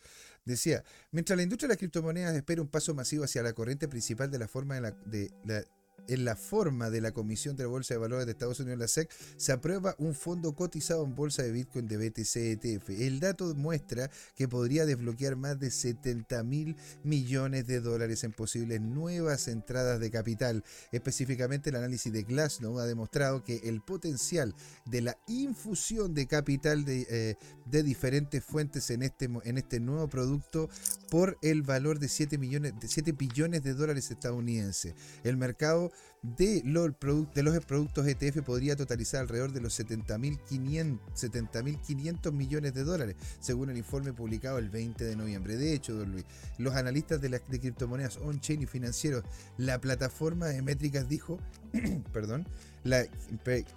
Decía, 0.44 0.84
mientras 1.12 1.38
la 1.38 1.44
industria 1.44 1.68
de 1.68 1.74
las 1.74 1.78
criptomonedas 1.78 2.36
espera 2.36 2.62
un 2.62 2.68
paso 2.68 2.94
masivo 2.94 3.24
hacia 3.24 3.42
la 3.44 3.54
corriente 3.54 3.88
principal 3.88 4.30
de 4.30 4.40
la 4.40 4.48
forma 4.48 4.76
de 4.76 4.92
de 5.06 5.32
la 5.46 5.64
en 6.08 6.26
la 6.26 6.36
forma 6.36 6.90
de 6.90 7.02
la 7.02 7.12
Comisión 7.12 7.56
de 7.56 7.64
la 7.64 7.70
Bolsa 7.70 7.94
de 7.94 8.00
Valores 8.00 8.26
de 8.26 8.34
Estados 8.34 8.60
Unidos, 8.60 8.80
la 8.80 8.88
SEC, 8.88 9.10
se 9.38 9.52
aprueba 9.52 9.96
un 9.98 10.14
fondo 10.14 10.54
cotizado 10.54 11.04
en 11.06 11.16
bolsa 11.16 11.44
de 11.44 11.52
Bitcoin 11.52 11.88
de 11.88 11.98
BTC 11.98 12.36
ETF. 12.36 12.90
El 12.90 13.20
dato 13.20 13.54
muestra 13.56 14.10
que 14.36 14.48
podría 14.48 14.86
desbloquear 14.86 15.36
más 15.36 15.60
de 15.60 15.72
70 15.72 16.44
mil 16.44 16.76
millones 17.04 17.68
de 17.68 17.80
dólares 17.80 18.24
en 18.24 18.32
posibles 18.32 18.82
nuevas 18.82 19.48
entradas 19.48 20.00
de 20.00 20.12
capital. 20.12 20.64
Específicamente, 20.92 21.70
el 21.70 21.78
análisis 21.78 22.12
de 22.12 22.24
Glassnode 22.24 22.82
ha 22.82 22.86
demostrado 22.86 23.44
que 23.44 23.62
el 23.64 23.82
potencial 23.82 24.56
de 24.86 25.02
la 25.02 25.18
infusión 25.28 26.14
de 26.14 26.28
capital 26.28 26.86
de, 26.86 27.08
eh, 27.10 27.36
de 27.66 27.84
diferentes 27.84 28.44
fuentes 28.44 28.90
en 28.90 29.04
este, 29.04 29.30
en 29.44 29.58
este 29.58 29.80
nuevo 29.80 30.08
producto 30.08 30.70
por 31.10 31.38
el 31.42 31.62
valor 31.62 32.00
de 32.00 32.08
7, 32.08 32.38
millones, 32.38 32.74
de 32.80 32.88
7 32.88 33.12
billones 33.14 33.64
de 33.64 33.74
dólares 33.74 34.12
estadounidenses. 34.12 34.96
El 35.24 35.38
mercado 35.38 35.91
de 36.22 36.62
los, 36.66 36.92
de 37.34 37.44
los 37.44 37.66
productos 37.66 38.06
ETF 38.08 38.44
podría 38.44 38.76
totalizar 38.76 39.22
alrededor 39.22 39.54
de 39.54 39.62
los 39.62 39.80
70.500 39.80 42.32
millones 42.32 42.76
de 42.76 42.84
dólares, 42.84 43.16
según 43.40 43.72
el 43.72 43.78
informe 43.78 44.14
publicado 44.14 44.60
el 44.60 44.70
20 44.70 45.04
de 45.04 45.16
noviembre. 45.16 45.58
De 45.58 45.74
hecho, 45.74 45.96
don 45.96 46.12
Luis, 46.12 46.26
los 46.60 46.76
analistas 46.76 47.20
de, 47.22 47.30
las 47.30 47.42
criptomonedas 47.42 48.18
on-chain 48.18 48.62
y 48.62 48.68
financieros, 48.68 49.24
la 49.58 49.82
plataforma 49.82 50.46
de 50.48 50.62
métricas 50.62 51.10
dijo, 51.10 51.40
perdón, 52.14 52.48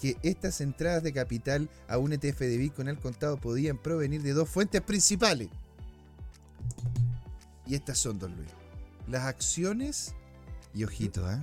que 0.00 0.18
estas 0.22 0.60
entradas 0.60 1.02
de 1.02 1.14
capital 1.14 1.70
a 1.88 1.96
un 1.98 2.12
ETF 2.12 2.40
de 2.40 2.58
Bitcoin 2.58 2.88
al 2.88 3.00
contado 3.00 3.38
podían 3.38 3.78
provenir 3.78 4.22
de 4.22 4.34
dos 4.34 4.50
fuentes 4.50 4.82
principales. 4.82 5.48
Y 7.66 7.74
estas 7.74 7.98
son, 7.98 8.18
don 8.18 8.36
Luis. 8.36 8.50
Las 9.08 9.24
acciones, 9.24 10.14
y 10.74 10.84
ojito, 10.84 11.30
¿eh? 11.30 11.42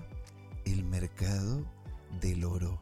El 0.65 0.83
mercado 0.83 1.65
del 2.19 2.43
oro, 2.43 2.81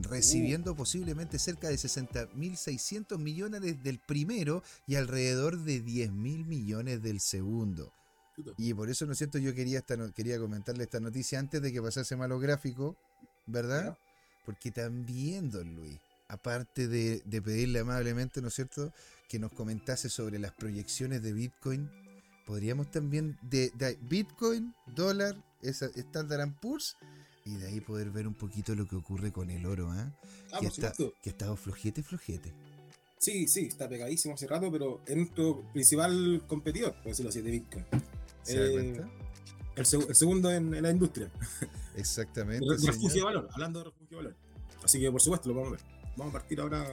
recibiendo 0.00 0.72
uh. 0.72 0.76
posiblemente 0.76 1.38
cerca 1.38 1.68
de 1.68 1.76
60.600 1.76 3.18
millones 3.18 3.60
del 3.82 3.98
primero 3.98 4.62
y 4.86 4.96
alrededor 4.96 5.58
de 5.58 5.82
10.000 5.84 6.10
millones 6.44 7.02
del 7.02 7.20
segundo. 7.20 7.92
Y 8.56 8.74
por 8.74 8.90
eso, 8.90 9.06
¿no 9.06 9.12
es 9.12 9.18
cierto? 9.18 9.38
Yo 9.38 9.54
quería, 9.54 9.78
esta, 9.78 9.96
quería 10.12 10.38
comentarle 10.38 10.84
esta 10.84 10.98
noticia 10.98 11.38
antes 11.38 11.62
de 11.62 11.72
que 11.72 11.80
pasase 11.80 12.16
malo 12.16 12.40
gráfico, 12.40 12.96
¿verdad? 13.46 13.96
Porque 14.44 14.72
también, 14.72 15.50
don 15.50 15.74
Luis, 15.76 16.00
aparte 16.28 16.88
de, 16.88 17.22
pedirle 17.42 17.80
amablemente, 17.80 18.42
¿no 18.42 18.48
es 18.48 18.54
cierto?, 18.54 18.92
que 19.28 19.38
nos 19.38 19.52
comentase 19.52 20.08
sobre 20.08 20.38
las 20.38 20.52
proyecciones 20.52 21.22
de 21.22 21.32
Bitcoin, 21.32 21.88
podríamos 22.44 22.90
también, 22.90 23.38
de 23.42 23.70
Bitcoin, 24.02 24.74
dólar 24.86 25.36
esa 25.64 25.86
Standard 25.86 26.52
Poor's 26.60 26.96
y 27.44 27.56
de 27.56 27.66
ahí 27.66 27.80
poder 27.80 28.10
ver 28.10 28.26
un 28.26 28.34
poquito 28.34 28.74
lo 28.74 28.86
que 28.86 28.96
ocurre 28.96 29.32
con 29.32 29.50
el 29.50 29.66
oro, 29.66 29.92
¿eh? 29.94 30.12
ah, 30.52 30.60
que, 30.60 30.66
está, 30.66 30.92
que 30.92 31.12
ha 31.26 31.30
estado 31.30 31.56
flojete, 31.56 32.02
flojete. 32.02 32.52
Sí, 33.18 33.48
sí, 33.48 33.66
está 33.66 33.88
pegadísimo 33.88 34.34
hace 34.34 34.46
rato, 34.46 34.70
pero 34.70 35.00
es 35.06 35.16
nuestro 35.16 35.62
principal 35.72 36.42
competidor, 36.46 36.94
por 36.96 37.06
decirlo 37.06 37.30
así, 37.30 37.40
de 37.40 37.50
Bitcoin. 37.50 37.84
¿Se 38.42 38.58
da 38.58 38.66
eh, 38.66 38.72
cuenta? 38.72 39.10
El, 39.76 39.86
segundo 40.14 40.52
en, 40.52 40.82
la 40.82 40.90
industria. 40.90 41.30
Exactamente. 41.96 42.64
El, 42.64 42.80
refugio 42.80 43.20
de 43.20 43.22
valor, 43.22 43.48
hablando 43.52 43.78
de 43.80 43.84
refugio 43.86 44.18
de 44.18 44.24
valor. 44.24 44.36
Así 44.82 45.00
que 45.00 45.10
por 45.10 45.20
supuesto 45.20 45.48
lo 45.48 45.54
vamos 45.54 45.68
a 45.68 45.72
ver. 45.72 45.80
Vamos 46.16 46.34
a 46.34 46.38
partir 46.38 46.60
ahora 46.60 46.84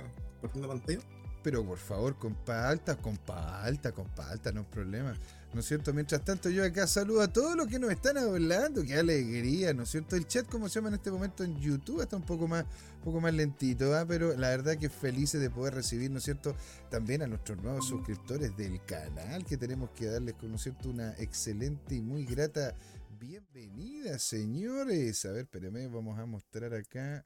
partiendo 0.42 0.68
pantalla. 0.68 1.00
Pero 1.44 1.66
por 1.66 1.78
favor, 1.78 2.16
con 2.18 2.38
alta, 2.48 2.96
con 2.96 3.18
alta, 3.28 3.92
con 3.92 4.08
alta, 4.18 4.52
no 4.52 4.62
hay 4.62 4.66
problema. 4.68 5.16
¿No 5.54 5.60
es 5.60 5.66
cierto? 5.66 5.94
Mientras 5.94 6.24
tanto, 6.24 6.50
yo 6.50 6.64
acá 6.64 6.88
saludo 6.88 7.22
a 7.22 7.28
todos 7.28 7.58
los 7.58 7.68
que 7.68 7.78
nos 7.78 7.92
están 7.92 8.18
hablando. 8.18 8.84
Qué 8.84 8.96
alegría, 8.96 9.74
¿no 9.74 9.84
es 9.84 9.90
cierto? 9.90 10.16
El 10.16 10.26
chat, 10.26 10.48
como 10.48 10.70
se 10.70 10.76
llama 10.76 10.90
en 10.90 10.96
este 10.96 11.12
momento 11.12 11.44
en 11.44 11.60
YouTube, 11.60 12.02
está 12.02 12.16
un 12.16 12.24
poco 12.24 12.48
más, 12.48 12.64
un 13.00 13.04
poco 13.04 13.20
más 13.20 13.34
lentito, 13.34 13.94
¿ah? 13.94 14.06
pero 14.08 14.34
la 14.38 14.50
verdad 14.50 14.78
que 14.78 14.90
felices 14.90 15.42
de 15.42 15.50
poder 15.50 15.74
recibir, 15.74 16.10
¿no 16.10 16.20
es 16.20 16.24
cierto? 16.24 16.56
También 16.90 17.22
a 17.22 17.28
nuestros 17.28 17.62
nuevos 17.62 17.86
suscriptores 17.86 18.56
del 18.56 18.82
canal, 18.86 19.44
que 19.44 19.58
tenemos 19.58 19.90
que 19.90 20.06
darles, 20.06 20.36
¿no 20.42 20.56
es 20.56 20.62
cierto? 20.62 20.90
Una 20.90 21.12
excelente 21.18 21.96
y 21.96 22.02
muy 22.02 22.26
grata 22.26 22.74
bienvenida, 23.22 24.18
señores. 24.18 25.26
A 25.26 25.32
ver, 25.32 25.44
espérenme, 25.44 25.88
vamos 25.88 26.18
a 26.18 26.26
mostrar 26.26 26.74
acá 26.74 27.24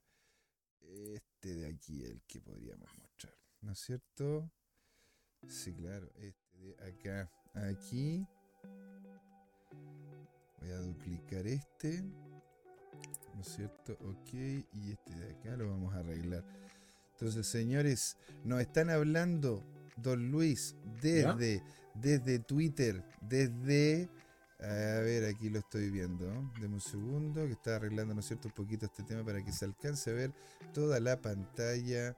este 0.82 1.56
de 1.56 1.68
aquí, 1.68 2.04
el 2.04 2.22
que 2.28 2.42
podríamos 2.42 2.90
mostrar, 2.98 3.05
¿no 3.66 3.72
es 3.72 3.80
cierto? 3.80 4.52
Sí, 5.48 5.74
claro, 5.74 6.12
este 6.18 6.58
de 6.60 6.76
acá 6.88 7.32
aquí. 7.56 8.26
Voy 10.60 10.70
a 10.70 10.78
duplicar 10.80 11.48
este. 11.48 12.04
¿No 13.34 13.42
es 13.42 13.48
cierto? 13.48 13.94
Ok. 14.02 14.34
Y 14.34 14.92
este 14.92 15.16
de 15.16 15.34
acá 15.34 15.58
lo 15.58 15.70
vamos 15.70 15.94
a 15.96 16.00
arreglar. 16.00 16.44
Entonces, 17.14 17.48
señores, 17.48 18.18
nos 18.44 18.62
están 18.62 18.90
hablando, 18.90 19.64
don 19.98 20.32
Luis, 20.32 20.76
desde, 21.02 21.64
desde 21.96 22.40
Twitter, 22.40 23.04
desde... 23.22 24.10
A 24.60 25.02
ver, 25.02 25.26
aquí 25.26 25.50
lo 25.50 25.60
estoy 25.60 25.90
viendo. 25.90 26.26
Deme 26.60 26.76
un 26.76 26.82
segundo, 26.82 27.46
que 27.46 27.54
está 27.54 27.76
arreglando, 27.76 28.14
¿no 28.14 28.22
es 28.22 28.28
cierto?, 28.28 28.48
un 28.48 28.54
poquito 28.54 28.86
este 28.86 29.04
tema 29.04 29.24
para 29.24 29.44
que 29.44 29.52
se 29.52 29.66
alcance 29.66 30.10
a 30.10 30.14
ver 30.14 30.34
toda 30.74 31.00
la 31.00 31.22
pantalla 31.22 32.16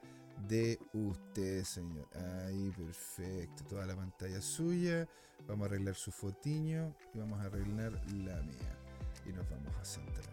de 0.48 0.80
usted, 0.94 1.64
señor. 1.64 2.08
Ahí, 2.46 2.72
perfecto. 2.76 3.64
Toda 3.66 3.86
la 3.86 3.96
pantalla 3.96 4.42
suya. 4.42 5.08
Vamos 5.48 5.66
a 5.66 5.70
arreglar 5.70 5.96
su 5.96 6.12
fotiño 6.12 6.94
y 7.14 7.20
vamos 7.20 7.40
a 7.40 7.44
arreglar 7.44 7.92
la 8.14 8.42
mía. 8.42 8.78
Y 9.26 9.34
nos 9.34 9.50
vamos 9.50 9.76
a 9.76 9.86
centrar. 9.86 10.26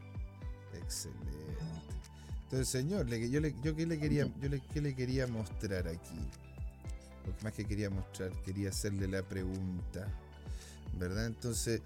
Excelente. 0.75 1.29
Entonces, 2.45 2.69
señor, 2.69 3.07
yo, 3.07 3.41
le, 3.41 3.55
yo, 3.63 3.75
¿qué, 3.75 3.87
le 3.87 3.99
quería, 3.99 4.33
yo 4.41 4.49
le, 4.49 4.61
¿qué 4.73 4.81
le 4.81 4.95
quería 4.95 5.27
mostrar 5.27 5.89
aquí? 5.89 6.19
Lo 7.27 7.37
que 7.37 7.45
más 7.45 7.53
que 7.53 7.65
quería 7.65 7.91
mostrar, 7.91 8.31
quería 8.43 8.69
hacerle 8.69 9.09
la 9.09 9.23
pregunta. 9.23 10.07
¿Verdad? 10.99 11.27
Entonces, 11.27 11.81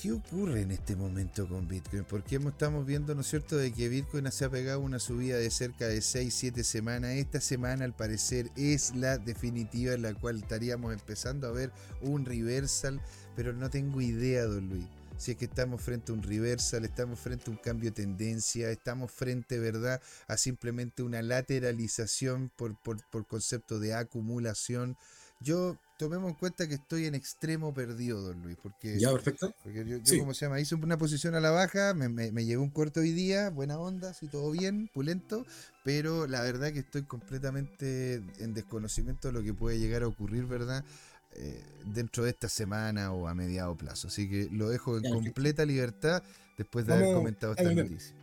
¿Qué 0.00 0.12
ocurre 0.12 0.62
en 0.62 0.70
este 0.70 0.94
momento 0.94 1.48
con 1.48 1.66
Bitcoin? 1.66 2.04
Porque 2.04 2.36
estamos 2.36 2.86
viendo, 2.86 3.16
¿no 3.16 3.22
es 3.22 3.26
cierto?, 3.26 3.56
de 3.56 3.72
que 3.72 3.88
Bitcoin 3.88 4.30
se 4.30 4.44
ha 4.44 4.48
pegado 4.48 4.78
una 4.78 5.00
subida 5.00 5.38
de 5.38 5.50
cerca 5.50 5.88
de 5.88 5.98
6-7 5.98 6.62
semanas. 6.62 7.16
Esta 7.16 7.40
semana, 7.40 7.84
al 7.84 7.96
parecer, 7.96 8.48
es 8.54 8.94
la 8.94 9.18
definitiva 9.18 9.94
en 9.94 10.02
la 10.02 10.14
cual 10.14 10.38
estaríamos 10.38 10.92
empezando 10.92 11.48
a 11.48 11.50
ver 11.50 11.72
un 12.00 12.24
reversal, 12.24 13.00
pero 13.34 13.52
no 13.52 13.70
tengo 13.70 14.00
idea, 14.00 14.44
don 14.44 14.68
Luis. 14.68 14.86
Si 15.16 15.32
es 15.32 15.36
que 15.36 15.46
estamos 15.46 15.82
frente 15.82 16.12
a 16.12 16.14
un 16.14 16.22
reversal, 16.22 16.84
estamos 16.84 17.18
frente 17.18 17.50
a 17.50 17.54
un 17.54 17.58
cambio 17.58 17.90
de 17.90 17.96
tendencia, 17.96 18.70
estamos 18.70 19.10
frente, 19.10 19.58
¿verdad?, 19.58 20.00
a 20.28 20.36
simplemente 20.36 21.02
una 21.02 21.22
lateralización 21.22 22.52
por, 22.54 22.80
por, 22.82 23.04
por 23.10 23.26
concepto 23.26 23.80
de 23.80 23.94
acumulación. 23.94 24.96
Yo 25.40 25.76
tomemos 25.98 26.30
en 26.30 26.36
cuenta 26.36 26.66
que 26.66 26.74
estoy 26.74 27.06
en 27.06 27.14
extremo 27.14 27.74
perdido, 27.74 28.22
don 28.22 28.42
Luis, 28.42 28.56
porque, 28.62 28.98
ya, 28.98 29.12
perfecto. 29.12 29.52
porque 29.62 29.84
yo, 29.84 29.98
yo 29.98 30.18
como 30.18 30.32
se 30.32 30.46
llama, 30.46 30.60
hice 30.60 30.74
una 30.76 30.96
posición 30.96 31.34
a 31.34 31.40
la 31.40 31.50
baja, 31.50 31.92
me, 31.92 32.08
me, 32.08 32.32
me 32.32 32.46
llevé 32.46 32.62
un 32.62 32.70
corto 32.70 33.00
hoy 33.00 33.12
día, 33.12 33.50
buena 33.50 33.78
onda, 33.78 34.14
sí, 34.14 34.28
todo 34.28 34.50
bien, 34.52 34.88
pulento, 34.94 35.44
pero 35.84 36.26
la 36.26 36.40
verdad 36.40 36.72
que 36.72 36.78
estoy 36.78 37.02
completamente 37.02 38.22
en 38.38 38.54
desconocimiento 38.54 39.28
de 39.28 39.34
lo 39.34 39.42
que 39.42 39.52
puede 39.52 39.78
llegar 39.78 40.02
a 40.02 40.06
ocurrir, 40.06 40.46
¿verdad? 40.46 40.84
Eh, 41.32 41.62
dentro 41.84 42.24
de 42.24 42.30
esta 42.30 42.48
semana 42.48 43.12
o 43.12 43.28
a 43.28 43.34
mediado 43.34 43.76
plazo. 43.76 44.08
Así 44.08 44.28
que 44.28 44.48
lo 44.50 44.70
dejo 44.70 44.96
en 44.96 45.04
Ya, 45.04 45.10
completa 45.10 45.64
libertad 45.66 46.22
después 46.56 46.86
de 46.86 46.94
haber 46.94 47.14
comentado 47.14 47.52
esta 47.52 47.70
noticia. 47.70 48.14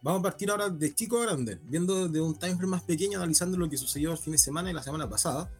Vamos 0.00 0.20
a 0.20 0.22
partir 0.22 0.50
ahora 0.50 0.68
de 0.68 0.94
chico 0.94 1.20
a 1.20 1.26
grande, 1.26 1.60
viendo 1.64 2.08
de 2.08 2.20
un 2.20 2.36
time 2.36 2.56
frame 2.56 2.70
más 2.70 2.82
pequeño, 2.82 3.18
analizando 3.18 3.56
lo 3.56 3.68
que 3.68 3.76
sucedió 3.76 4.12
el 4.12 4.18
fin 4.18 4.32
de 4.32 4.38
semana 4.38 4.70
y 4.70 4.74
la 4.74 4.82
semana 4.82 5.08
pasada. 5.08 5.50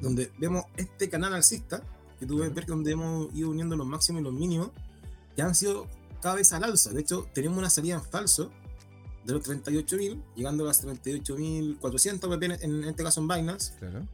Donde 0.00 0.30
vemos 0.38 0.64
este 0.76 1.08
canal 1.08 1.34
alcista, 1.34 1.82
que 2.18 2.26
tú 2.26 2.38
ves 2.38 2.52
ver 2.54 2.64
que 2.64 2.70
donde 2.72 2.92
hemos 2.92 3.32
ido 3.34 3.50
uniendo 3.50 3.76
los 3.76 3.86
máximos 3.86 4.20
y 4.20 4.24
los 4.24 4.32
mínimos, 4.34 4.70
que 5.36 5.42
han 5.42 5.54
sido 5.54 5.86
cada 6.20 6.34
vez 6.34 6.52
al 6.52 6.64
alza. 6.64 6.90
De 6.90 7.00
hecho, 7.00 7.26
tenemos 7.32 7.56
una 7.58 7.70
salida 7.70 7.94
en 7.94 8.02
falso 8.02 8.50
de 9.24 9.32
los 9.34 9.42
38.000, 9.48 10.22
llegando 10.34 10.64
a 10.64 10.68
las 10.68 10.84
38.400 10.86 12.20
pp 12.20 12.44
en, 12.44 12.52
en 12.82 12.84
este 12.84 13.02
caso 13.04 13.20
en 13.20 13.28
Binance. 13.28 13.74
Claro. 13.78 14.06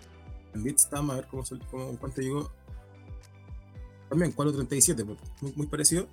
En 0.55 0.63
Bitstamp, 0.63 1.11
a 1.11 1.15
ver 1.17 1.27
cómo, 1.29 1.43
cómo- 1.71 1.99
cuánto 1.99 2.21
llegó. 2.23 2.51
También 4.09 4.35
4.37, 4.35 5.05
pues, 5.05 5.19
muy, 5.41 5.53
muy 5.57 5.67
parecido. 5.67 6.07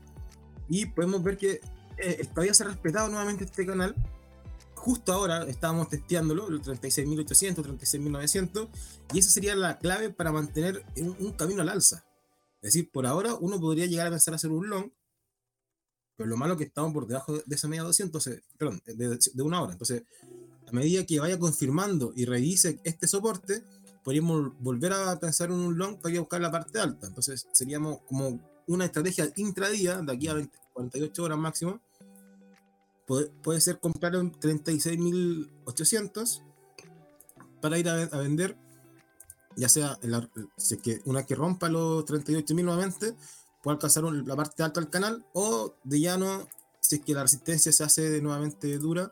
Y 0.70 0.86
podemos 0.88 1.22
ver 1.24 1.38
que 1.38 1.62
eh, 1.98 2.26
todavía 2.34 2.54
se 2.54 2.64
ha 2.64 2.68
respetado 2.68 3.08
nuevamente 3.10 3.44
este 3.44 3.66
canal. 3.66 3.96
Justo 4.84 5.14
ahora 5.14 5.46
estábamos 5.48 5.88
testeándolo, 5.88 6.50
el 6.50 6.62
36.800, 6.62 7.56
36.900, 7.56 8.68
y 9.14 9.20
esa 9.20 9.30
sería 9.30 9.56
la 9.56 9.80
clave 9.80 10.10
para 10.10 10.34
mantener 10.34 10.84
un, 10.98 11.16
un 11.20 11.32
camino 11.32 11.62
al 11.62 11.70
alza. 11.70 12.04
Es 12.62 12.74
decir, 12.74 12.92
por 12.92 13.06
ahora 13.06 13.34
uno 13.36 13.62
podría 13.62 13.86
llegar 13.86 14.08
a 14.08 14.10
pensar 14.10 14.34
hacer 14.34 14.52
un 14.52 14.68
long, 14.68 14.92
pero 16.18 16.28
lo 16.28 16.36
malo 16.36 16.56
es 16.56 16.58
que 16.58 16.66
estamos 16.66 16.92
por 16.92 17.08
debajo 17.08 17.38
de 17.46 17.56
esa 17.56 17.70
media 17.70 17.84
200, 17.84 18.28
eh, 18.28 18.44
perdón, 18.58 18.82
de, 18.86 19.18
de 19.34 19.42
una 19.42 19.62
hora. 19.62 19.72
Entonces, 19.72 20.04
a 20.68 20.72
medida 20.74 21.06
que 21.06 21.18
vaya 21.18 21.40
confirmando 21.40 22.12
y 22.14 22.26
revise 22.26 22.82
este 22.84 23.08
soporte, 23.08 23.64
podríamos 24.04 24.52
volver 24.60 24.92
a 24.92 25.18
pensar 25.18 25.50
en 25.50 25.60
un 25.60 25.78
long 25.78 25.96
para 26.02 26.12
ir 26.12 26.18
a 26.18 26.24
buscar 26.24 26.42
la 26.42 26.52
parte 26.52 26.82
alta. 26.82 27.08
Entonces, 27.08 27.48
seríamos 27.54 28.02
como 28.02 28.38
una 28.68 28.84
estrategia 28.84 29.32
intradía 29.38 30.02
de 30.02 30.12
aquí 30.12 30.28
a 30.28 30.34
20 30.34 30.64
48 30.74 31.24
horas 31.24 31.38
máximo. 31.38 31.80
Puede, 33.06 33.30
puede 33.42 33.60
ser 33.62 33.80
comprar 33.80 34.16
en 34.16 34.32
36.800 34.32 36.42
para 37.62 37.78
ir 37.78 37.88
a, 37.90 38.04
a 38.04 38.18
vender, 38.20 38.58
ya 39.56 39.70
sea 39.70 39.98
en 40.02 40.12
la- 40.12 40.30
si 40.58 40.76
es 40.76 40.82
que 40.82 41.02
una 41.06 41.26
que 41.26 41.36
rompa 41.36 41.70
los 41.70 42.06
38.000 42.06 42.66
nuevamente, 42.66 43.16
puede 43.62 43.76
alcanzar 43.76 44.06
un- 44.06 44.28
la 44.28 44.36
parte 44.36 44.64
alta 44.64 44.80
del 44.82 44.90
canal, 44.90 45.26
o 45.34 45.76
de 45.84 46.00
llano, 46.00 46.48
si 46.80 46.96
es 46.96 47.02
que 47.02 47.14
la 47.14 47.24
resistencia 47.24 47.72
se 47.72 47.84
hace 47.84 48.22
nuevamente 48.22 48.78
dura, 48.78 49.12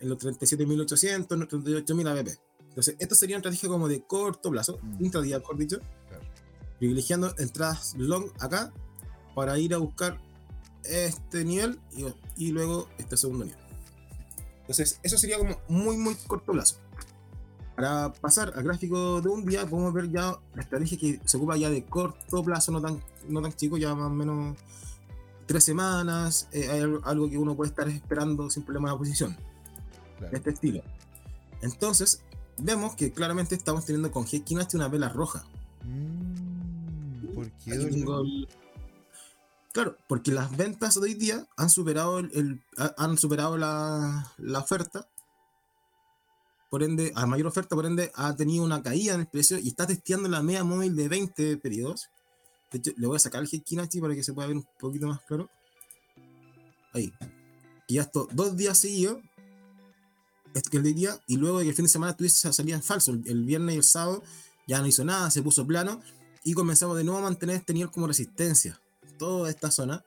en 0.00 0.08
los 0.08 0.18
37.800, 0.18 1.34
en 1.34 1.40
los 1.40 1.48
38.000 1.48 2.06
ABP. 2.08 2.38
Entonces, 2.68 2.96
esto 2.98 3.14
sería 3.14 3.36
una 3.36 3.40
estrategia 3.40 3.68
como 3.68 3.88
de 3.88 4.02
corto 4.02 4.50
plazo, 4.50 4.78
Mm. 4.82 5.04
intradía, 5.04 5.38
mejor 5.38 5.56
dicho, 5.56 5.78
Claro. 6.08 6.24
privilegiando 6.78 7.34
entradas 7.38 7.94
long 7.96 8.30
acá 8.40 8.72
para 9.34 9.58
ir 9.58 9.72
a 9.74 9.78
buscar 9.78 10.20
este 10.88 11.44
nivel 11.44 11.78
y, 11.96 12.06
y 12.36 12.52
luego 12.52 12.88
este 12.98 13.16
segundo 13.16 13.44
nivel. 13.44 13.60
Entonces, 14.62 14.98
eso 15.02 15.16
sería 15.16 15.38
como 15.38 15.56
muy, 15.68 15.96
muy 15.96 16.14
corto 16.26 16.52
plazo. 16.52 16.76
Para 17.76 18.12
pasar 18.12 18.52
al 18.56 18.64
gráfico 18.64 19.20
de 19.20 19.28
un 19.28 19.44
día, 19.44 19.66
podemos 19.66 19.92
ver 19.92 20.10
ya 20.10 20.38
la 20.54 20.62
estrategia 20.62 20.98
que 20.98 21.20
se 21.24 21.36
ocupa 21.36 21.56
ya 21.56 21.68
de 21.70 21.84
corto 21.84 22.42
plazo, 22.42 22.72
no 22.72 22.80
tan, 22.80 23.00
no 23.28 23.42
tan 23.42 23.52
chico, 23.52 23.76
ya 23.76 23.94
más 23.94 24.06
o 24.06 24.14
menos 24.14 24.56
tres 25.46 25.62
semanas, 25.62 26.48
eh, 26.52 26.68
hay 26.70 26.80
algo- 26.80 27.28
que 27.30 27.38
uno 27.38 27.54
puede 27.54 27.70
estar 27.70 27.86
esperando 27.88 28.48
sin 28.50 28.64
problema 28.64 28.90
de 28.90 28.96
posición 28.98 29.36
de 30.30 30.36
este 30.36 30.50
estilo. 30.50 30.82
Entonces, 31.60 32.22
vemos 32.58 32.96
que 32.96 33.12
claramente 33.12 33.54
estamos 33.54 33.84
teniendo 33.84 34.10
con 34.10 34.24
G 34.24 34.74
una 34.74 34.88
vela 34.88 35.10
roja. 35.10 35.44
Mm, 35.84 37.34
¿Por 37.34 37.50
qué, 37.52 37.74
Claro, 39.76 39.98
porque 40.08 40.30
las 40.32 40.56
ventas 40.56 40.94
de 40.94 41.02
hoy 41.02 41.12
día 41.12 41.46
han 41.58 41.68
superado, 41.68 42.18
el, 42.18 42.30
el- 42.32 42.62
ha- 42.78 42.94
han 42.96 43.18
superado 43.18 43.58
la, 43.58 44.32
la 44.38 44.60
oferta. 44.60 45.06
Por 46.70 46.82
ende, 46.82 47.12
a 47.14 47.26
mayor 47.26 47.46
oferta, 47.48 47.76
por 47.76 47.84
ende, 47.84 48.10
ha 48.14 48.34
tenido 48.34 48.64
una 48.64 48.82
caída 48.82 49.12
en 49.12 49.20
el 49.20 49.26
precio 49.26 49.58
y 49.58 49.68
está 49.68 49.86
testeando 49.86 50.30
la 50.30 50.42
media 50.42 50.64
móvil 50.64 50.96
de 50.96 51.08
20 51.10 51.58
periodos. 51.58 52.08
De 52.72 52.78
hecho, 52.78 52.92
le 52.96 53.06
voy 53.06 53.16
a 53.16 53.18
sacar 53.18 53.42
el 53.42 53.50
Hekinachi 53.52 54.00
para 54.00 54.14
que 54.14 54.22
se 54.22 54.32
pueda 54.32 54.48
ver 54.48 54.56
un 54.56 54.66
poquito 54.80 55.08
más 55.08 55.20
claro. 55.28 55.50
Ahí. 56.94 57.12
Y 57.86 57.96
ya 57.96 58.00
esto, 58.02 58.28
dos 58.32 58.56
días 58.56 58.78
seguidos, 58.78 59.18
es 60.54 60.62
que 60.70 60.78
el 60.78 60.84
día, 60.94 61.20
y 61.26 61.36
luego 61.36 61.58
de 61.58 61.64
que 61.64 61.70
el 61.72 61.76
fin 61.76 61.84
de 61.84 61.90
semana 61.90 62.16
tuviese 62.16 62.50
salida 62.50 62.76
en 62.76 62.82
falso. 62.82 63.12
El 63.12 63.44
viernes 63.44 63.74
y 63.74 63.78
el 63.78 63.84
sábado 63.84 64.22
ya 64.66 64.80
no 64.80 64.86
hizo 64.86 65.04
nada, 65.04 65.30
se 65.30 65.42
puso 65.42 65.66
plano 65.66 66.00
y 66.44 66.54
comenzamos 66.54 66.96
de 66.96 67.04
nuevo 67.04 67.18
a 67.18 67.24
mantener 67.24 67.56
este 67.56 67.74
nivel 67.74 67.90
como 67.90 68.06
resistencia. 68.06 68.80
Toda 69.18 69.50
esta 69.50 69.70
zona, 69.70 70.04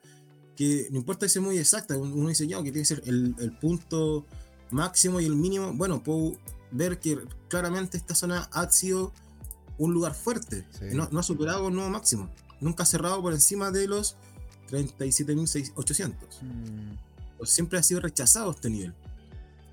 que 0.56 0.88
no 0.90 0.98
importa 0.98 1.26
que 1.26 1.30
sea 1.30 1.42
muy 1.42 1.58
exacta, 1.58 1.96
un- 1.96 2.12
uno 2.12 2.28
dice 2.28 2.46
ya 2.46 2.56
que 2.58 2.64
tiene 2.72 2.80
que 2.80 2.84
ser 2.84 3.02
el, 3.06 3.34
el 3.38 3.52
punto 3.58 4.26
máximo 4.70 5.20
y 5.20 5.24
el 5.26 5.34
mínimo. 5.36 5.72
Bueno, 5.72 6.02
puedo 6.02 6.36
ver 6.70 6.98
que 7.00 7.18
claramente 7.48 7.96
esta 7.96 8.14
zona 8.14 8.48
ha 8.52 8.70
sido 8.70 9.12
un 9.78 9.92
lugar 9.94 10.14
fuerte, 10.14 10.66
Sí. 10.78 10.84
no, 10.94 11.08
no 11.10 11.20
ha 11.20 11.22
superado 11.22 11.68
el 11.68 11.74
nuevo 11.74 11.88
máximo, 11.90 12.28
nunca 12.60 12.82
ha 12.82 12.86
cerrado 12.86 13.20
por 13.22 13.32
encima 13.32 13.70
de 13.70 13.86
los 13.88 14.16
37.800 14.70 16.42
Mm, 16.42 16.94
pues 17.38 17.50
siempre 17.50 17.78
ha 17.78 17.82
sido 17.82 18.00
rechazado 18.00 18.50
este 18.50 18.70
nivel. 18.70 18.94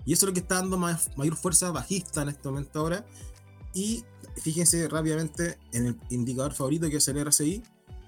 Y 0.05 0.13
eso 0.13 0.25
es 0.25 0.29
lo 0.29 0.33
que 0.33 0.39
está 0.39 0.55
dando 0.55 0.77
más, 0.77 1.09
mayor 1.17 1.35
fuerza 1.35 1.69
bajista 1.71 2.21
en 2.21 2.29
este 2.29 2.47
momento 2.47 2.79
ahora. 2.79 3.05
Y 3.73 4.03
fíjense 4.41 4.87
rápidamente 4.87 5.57
en 5.73 5.87
el 5.87 5.99
indicador 6.09 6.53
favorito 6.53 6.89
que 6.89 6.97
es 6.97 7.07
el 7.09 7.17
RSI, 7.17 7.61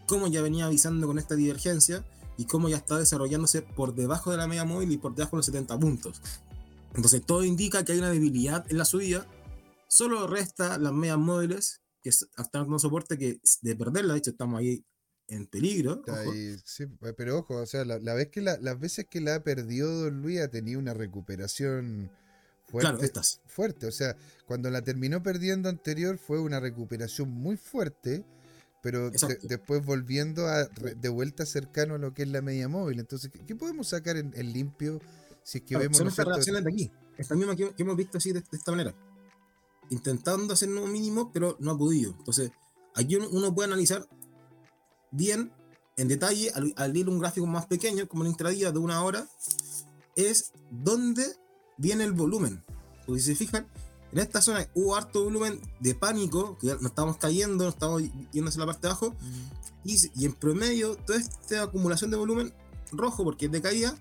cómo 0.10 0.28
ya 0.28 0.42
venía 0.42 0.66
avisando 0.66 1.06
con 1.08 1.20
esta 1.20 1.36
divergencia 1.36 2.04
y 2.38 2.46
cómo 2.46 2.68
ya 2.68 2.78
está 2.78 2.98
desarrollándose 2.98 3.62
por 3.62 3.94
debajo 3.94 4.32
de 4.32 4.38
la 4.38 4.48
media 4.48 4.66
móvil 4.66 4.92
y 4.92 4.98
por 4.98 5.14
debajo 5.14 5.36
de 5.36 5.40
los 5.40 5.46
70 5.46 5.78
puntos. 5.80 6.22
Entonces 6.96 7.22
todo 7.26 7.44
indica 7.44 7.86
que 7.86 7.92
hay 7.92 8.00
una 8.00 8.10
debilidad 8.10 8.66
en 8.70 8.78
la 8.80 8.86
subida. 8.86 9.28
Solo 9.88 10.26
resta 10.28 10.78
las 10.80 10.92
medias 10.94 11.18
móviles 11.20 11.82
que 12.02 12.10
es- 12.10 12.24
están 12.38 12.64
dando 12.64 12.80
soporte 12.80 13.18
que 13.18 13.40
de 13.62 13.76
perderla, 13.76 14.14
de 14.14 14.20
hecho 14.20 14.32
estamos 14.32 14.60
ahí 14.60 14.84
en 15.28 15.46
peligro. 15.46 16.02
ahí, 16.08 16.56
sí, 16.66 16.86
pero 17.16 17.38
ojo, 17.40 17.58
o 17.58 17.66
sea, 17.68 17.86
la, 17.86 18.00
la 18.00 18.16
vez 18.16 18.30
que 18.30 18.42
la- 18.42 18.58
las 18.60 18.80
veces 18.80 19.06
que 19.12 19.22
la 19.22 19.36
ha 19.36 19.44
perdido 19.44 19.94
Don 20.06 20.22
Luis 20.22 20.40
ha 20.40 20.48
tenido 20.50 20.80
una 20.80 20.94
recuperación 20.96 22.10
fuerte. 22.68 22.90
Claro, 22.90 23.04
estas. 23.04 23.42
fuerte. 23.46 23.86
O 23.86 23.92
sea, 23.92 24.16
cuando 24.48 24.70
la 24.72 24.82
terminó 24.82 25.22
perdiendo 25.22 25.70
anterior 25.70 26.18
fue 26.18 26.40
una 26.40 26.60
recuperación 26.60 27.30
muy 27.30 27.58
fuerte, 27.58 28.24
pero 28.82 29.10
de- 29.10 29.40
después 29.44 29.86
volviendo 29.86 30.48
a 30.48 30.66
de 30.66 31.10
vuelta 31.10 31.46
cercano 31.46 31.96
a 31.96 31.98
lo 31.98 32.14
que 32.14 32.24
es 32.24 32.30
la 32.30 32.42
media 32.42 32.68
móvil. 32.68 33.00
Entonces, 33.00 33.32
¿qué, 33.46 33.56
podemos 33.56 33.90
sacar 33.90 34.18
en, 34.18 34.32
en 34.36 34.54
limpio 34.54 35.00
si 35.44 35.58
es 35.60 35.62
que 35.64 35.70
Claro, 35.70 35.82
vemos 35.84 35.98
son 35.98 36.06
¿no 36.06 36.10
es 36.10 36.14
estas 36.14 36.26
cierto? 36.26 36.36
reacciones 36.36 36.64
de 36.64 36.72
aquí, 36.72 36.92
estas 37.18 37.38
mismas 37.38 37.56
que, 37.56 37.74
que 37.74 37.84
hemos 37.84 37.96
visto 37.98 38.18
así 38.18 38.32
de, 38.32 38.42
de 38.42 38.58
esta 38.58 38.72
manera, 38.72 38.94
intentando 39.90 40.54
hacer 40.54 40.70
nuevo 40.70 40.88
mínimo, 40.88 41.32
pero 41.34 41.58
no 41.60 41.72
ha 41.72 41.78
podido. 41.78 42.16
Entonces, 42.18 42.52
aquí 42.96 43.16
uno, 43.16 43.28
uno 43.32 43.54
puede 43.54 43.68
analizar 43.68 44.08
bien, 45.12 45.52
en 45.98 46.08
detalle, 46.08 46.52
al, 46.54 46.74
al 46.78 46.96
ir 46.96 47.10
un 47.10 47.20
gráfico 47.20 47.46
más 47.48 47.66
pequeño, 47.66 48.08
como 48.08 48.22
un 48.22 48.28
intradía 48.30 48.72
de 48.72 48.80
una 48.80 49.04
hora, 49.04 49.28
es 50.16 50.52
dónde 50.72 51.26
viene 51.78 52.04
el 52.04 52.14
volumen. 52.14 52.64
Porque 53.06 53.22
si 53.22 53.28
se 53.32 53.36
fijan, 53.36 53.68
en 54.12 54.20
esta 54.20 54.42
zona 54.42 54.68
hubo 54.74 54.96
harto 54.96 55.24
volumen 55.24 55.60
de 55.80 55.96
pánico, 55.96 56.58
que 56.60 56.68
nos 56.68 56.86
estamos 56.86 57.18
cayendo, 57.18 57.66
nos 57.66 57.74
estamos 57.76 58.02
yendo 58.32 58.50
hacia 58.50 58.60
la 58.60 58.66
parte 58.66 58.82
de 58.82 58.88
abajo, 58.88 59.16
y, 59.84 59.98
y 60.16 60.26
en 60.26 60.34
promedio, 60.34 60.96
toda 60.96 61.20
esta 61.20 61.64
acumulación 61.64 62.12
de 62.12 62.18
volumen 62.18 62.54
rojo, 62.92 63.24
porque 63.24 63.46
es 63.46 63.52
de 63.52 63.62
caída, 63.62 63.96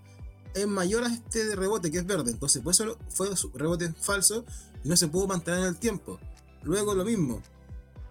es 0.55 0.67
mayor 0.67 1.05
a 1.05 1.09
este 1.09 1.45
de 1.45 1.57
rebote 1.57 1.91
que 1.91 1.99
es 1.99 2.07
verde. 2.07 2.31
Entonces, 2.31 2.63
por 2.63 2.73
eso 2.73 2.97
fue 3.09 3.35
su 3.37 3.51
rebote 3.51 3.93
falso 3.93 4.45
y 4.83 4.89
no 4.89 4.97
se 4.97 5.09
pudo 5.09 5.27
mantener 5.27 5.61
en 5.61 5.67
el 5.67 5.77
tiempo. 5.77 6.19
Luego 6.63 6.95
lo 6.95 7.05
mismo. 7.05 7.43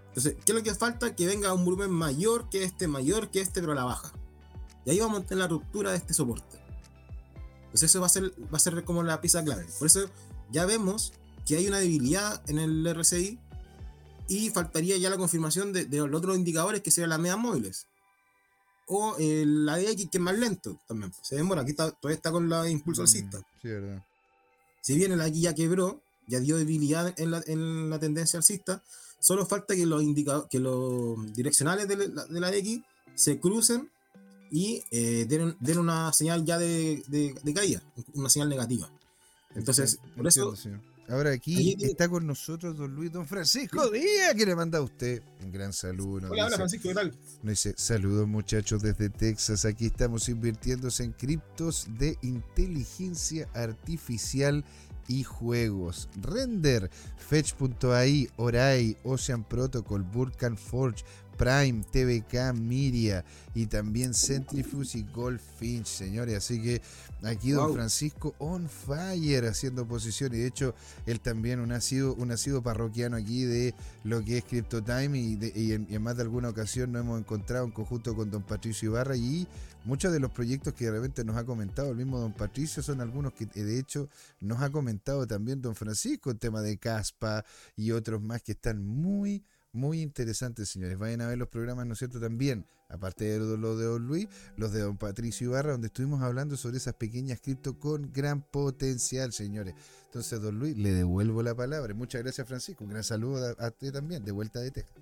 Entonces, 0.08 0.36
¿qué 0.44 0.52
es 0.52 0.58
lo 0.58 0.62
que 0.62 0.74
falta? 0.74 1.14
Que 1.14 1.26
venga 1.26 1.52
un 1.52 1.64
volumen 1.64 1.90
mayor 1.90 2.48
que 2.48 2.64
este, 2.64 2.88
mayor 2.88 3.30
que 3.30 3.40
este, 3.40 3.60
pero 3.60 3.72
a 3.72 3.76
la 3.76 3.84
baja. 3.84 4.12
Y 4.84 4.90
ahí 4.90 5.00
vamos 5.00 5.20
a 5.20 5.26
tener 5.26 5.42
la 5.42 5.48
ruptura 5.48 5.90
de 5.90 5.98
este 5.98 6.14
soporte. 6.14 6.58
Entonces, 7.66 7.90
eso 7.90 8.00
va 8.00 8.06
a 8.06 8.10
ser, 8.10 8.32
va 8.52 8.56
a 8.56 8.60
ser 8.60 8.82
como 8.84 9.02
la 9.02 9.20
pieza 9.20 9.44
clave. 9.44 9.66
Por 9.78 9.86
eso, 9.86 10.08
ya 10.50 10.64
vemos 10.64 11.12
que 11.48 11.56
hay 11.56 11.66
una 11.66 11.78
debilidad 11.78 12.42
en 12.48 12.58
el 12.58 12.94
RSI 12.94 13.38
y 14.28 14.50
faltaría 14.50 14.96
ya 14.98 15.08
la 15.08 15.16
confirmación 15.16 15.72
de, 15.72 15.86
de 15.86 15.96
los 15.98 16.14
otros 16.14 16.36
indicadores 16.36 16.82
que 16.82 16.90
serían 16.90 17.10
las 17.10 17.18
medias 17.18 17.38
móviles. 17.38 17.86
O 18.86 19.16
el 19.18 19.66
la 19.66 19.78
DX 19.78 20.08
que 20.10 20.18
es 20.18 20.20
más 20.20 20.38
lento 20.38 20.78
también. 20.86 21.12
Se 21.22 21.36
demora, 21.36 21.62
aquí 21.62 21.70
está, 21.70 21.90
todavía 21.90 22.16
está 22.16 22.30
con 22.30 22.48
la 22.48 22.68
impulso 22.68 23.02
alcista. 23.02 23.38
mm, 23.38 23.44
Sí, 23.62 23.68
verdad. 23.68 24.04
Si 24.82 24.94
bien 24.94 25.12
el 25.12 25.20
aquí 25.20 25.40
ya 25.40 25.54
quebró, 25.54 26.02
ya 26.26 26.40
dio 26.40 26.56
debilidad 26.56 27.18
en 27.18 27.30
la, 27.30 27.42
en 27.46 27.90
la 27.90 27.98
tendencia 27.98 28.38
alcista, 28.38 28.82
Solo 29.20 29.46
falta 29.46 29.74
que 29.74 29.84
los, 29.84 30.02
que 30.48 30.60
los 30.60 31.32
direccionales 31.34 31.88
de 31.88 32.08
la, 32.08 32.24
de 32.24 32.40
la 32.40 32.54
X 32.54 32.80
se 33.14 33.40
crucen 33.40 33.90
y 34.50 34.82
eh, 34.90 35.26
den, 35.28 35.56
den, 35.60 35.78
una 35.78 36.12
señal 36.12 36.44
ya 36.44 36.56
de, 36.56 37.02
de, 37.08 37.34
de, 37.42 37.54
caída, 37.54 37.82
una 38.14 38.30
señal 38.30 38.48
negativa. 38.48 38.88
Entonces, 39.54 39.98
por 40.16 40.26
eso. 40.26 40.54
Ahora 41.08 41.30
aquí 41.32 41.74
está 41.80 42.06
con 42.06 42.26
nosotros 42.26 42.76
don 42.76 42.94
Luis, 42.94 43.10
don 43.10 43.26
Francisco 43.26 43.88
Díaz, 43.90 44.34
que 44.36 44.44
le 44.44 44.54
manda 44.54 44.78
a 44.78 44.82
usted 44.82 45.22
un 45.42 45.50
gran 45.50 45.72
saludo. 45.72 46.28
Hola, 46.30 46.46
hola 46.46 46.56
Francisco, 46.56 46.88
¿qué 46.90 46.94
tal? 46.94 47.18
Nos 47.42 47.52
dice, 47.52 47.74
saludos 47.78 48.28
muchachos 48.28 48.82
desde 48.82 49.08
Texas, 49.08 49.64
aquí 49.64 49.86
estamos 49.86 50.28
invirtiéndose 50.28 51.04
en 51.04 51.12
criptos 51.12 51.86
de 51.98 52.18
inteligencia 52.20 53.48
artificial 53.54 54.66
y 55.08 55.24
juegos. 55.24 56.08
Render, 56.20 56.90
Fetch.ai, 57.16 58.30
Orai, 58.36 58.96
Ocean 59.02 59.42
Protocol, 59.42 60.02
Vulcan 60.02 60.56
Forge, 60.56 61.04
Prime, 61.38 61.84
TVK, 61.90 62.52
Miria 62.52 63.24
y 63.54 63.66
también 63.66 64.12
Centrifuge 64.12 64.98
y 64.98 65.06
Goldfinch, 65.14 65.86
señores. 65.86 66.36
Así 66.36 66.60
que 66.60 66.82
aquí 67.22 67.52
don 67.52 67.72
Francisco 67.72 68.34
on 68.38 68.68
fire 68.68 69.46
haciendo 69.46 69.86
posición 69.86 70.34
y 70.34 70.38
de 70.38 70.46
hecho 70.46 70.74
él 71.06 71.20
también 71.20 71.60
un 71.60 71.68
nacido, 71.68 72.14
un 72.14 72.28
nacido 72.28 72.60
parroquiano 72.60 73.16
aquí 73.16 73.44
de 73.44 73.74
lo 74.04 74.24
que 74.24 74.38
es 74.38 74.44
CryptoTime 74.44 75.16
y, 75.16 75.52
y, 75.54 75.72
en, 75.72 76.02
más 76.02 76.16
de 76.16 76.22
alguna 76.22 76.48
ocasión 76.48 76.92
nos 76.92 77.02
hemos 77.02 77.20
encontrado 77.20 77.64
en 77.64 77.70
conjunto 77.70 78.14
con 78.14 78.30
don 78.30 78.42
Patricio 78.42 78.90
Ibarra 78.90 79.16
y 79.16 79.46
muchos 79.88 80.12
de 80.12 80.20
los 80.20 80.30
proyectos 80.30 80.74
que 80.74 80.84
de 80.84 80.90
repente 80.92 81.24
nos 81.24 81.36
ha 81.36 81.44
comentado 81.44 81.90
el 81.90 81.96
mismo 81.96 82.18
don 82.18 82.34
Patricio 82.34 82.82
son 82.82 83.00
algunos 83.00 83.32
que 83.32 83.46
de 83.46 83.78
hecho 83.78 84.08
nos 84.40 84.60
ha 84.60 84.70
comentado 84.70 85.26
también 85.26 85.62
don 85.62 85.74
Francisco, 85.74 86.30
el 86.30 86.38
tema 86.38 86.60
de 86.60 86.76
Caspa 86.76 87.44
y 87.74 87.90
otros 87.92 88.20
más 88.20 88.42
que 88.42 88.52
están 88.52 88.84
muy 88.84 89.42
muy 89.72 90.02
interesantes, 90.02 90.68
señores. 90.68 90.98
Vayan 90.98 91.20
a 91.20 91.28
ver 91.28 91.38
los 91.38 91.48
programas, 91.48 91.86
¿no 91.86 91.92
es 91.92 91.98
cierto? 91.98 92.20
También, 92.20 92.66
aparte 92.88 93.24
de 93.24 93.56
los 93.56 93.78
de 93.78 93.84
Don 93.84 94.06
Luis, 94.06 94.28
los 94.56 94.72
de 94.72 94.80
Don 94.80 94.96
Patricio 94.96 95.48
Ibarra, 95.48 95.72
donde 95.72 95.88
estuvimos 95.88 96.22
hablando 96.22 96.56
sobre 96.56 96.78
esas 96.78 96.94
pequeñas 96.94 97.40
cripto 97.40 97.78
con 97.78 98.12
gran 98.12 98.42
potencial, 98.42 99.32
señores. 99.32 99.74
Entonces, 100.06 100.40
Don 100.40 100.58
Luis, 100.58 100.76
le 100.76 100.92
devuelvo 100.92 101.42
la 101.42 101.54
palabra. 101.54 101.94
Muchas 101.94 102.22
gracias, 102.22 102.46
Francisco. 102.46 102.84
Un 102.84 102.90
gran 102.90 103.04
saludo 103.04 103.54
a, 103.58 103.70
ti 103.70 103.90
también, 103.92 104.24
de 104.24 104.32
vuelta 104.32 104.60
de 104.60 104.70
Texas. 104.70 104.96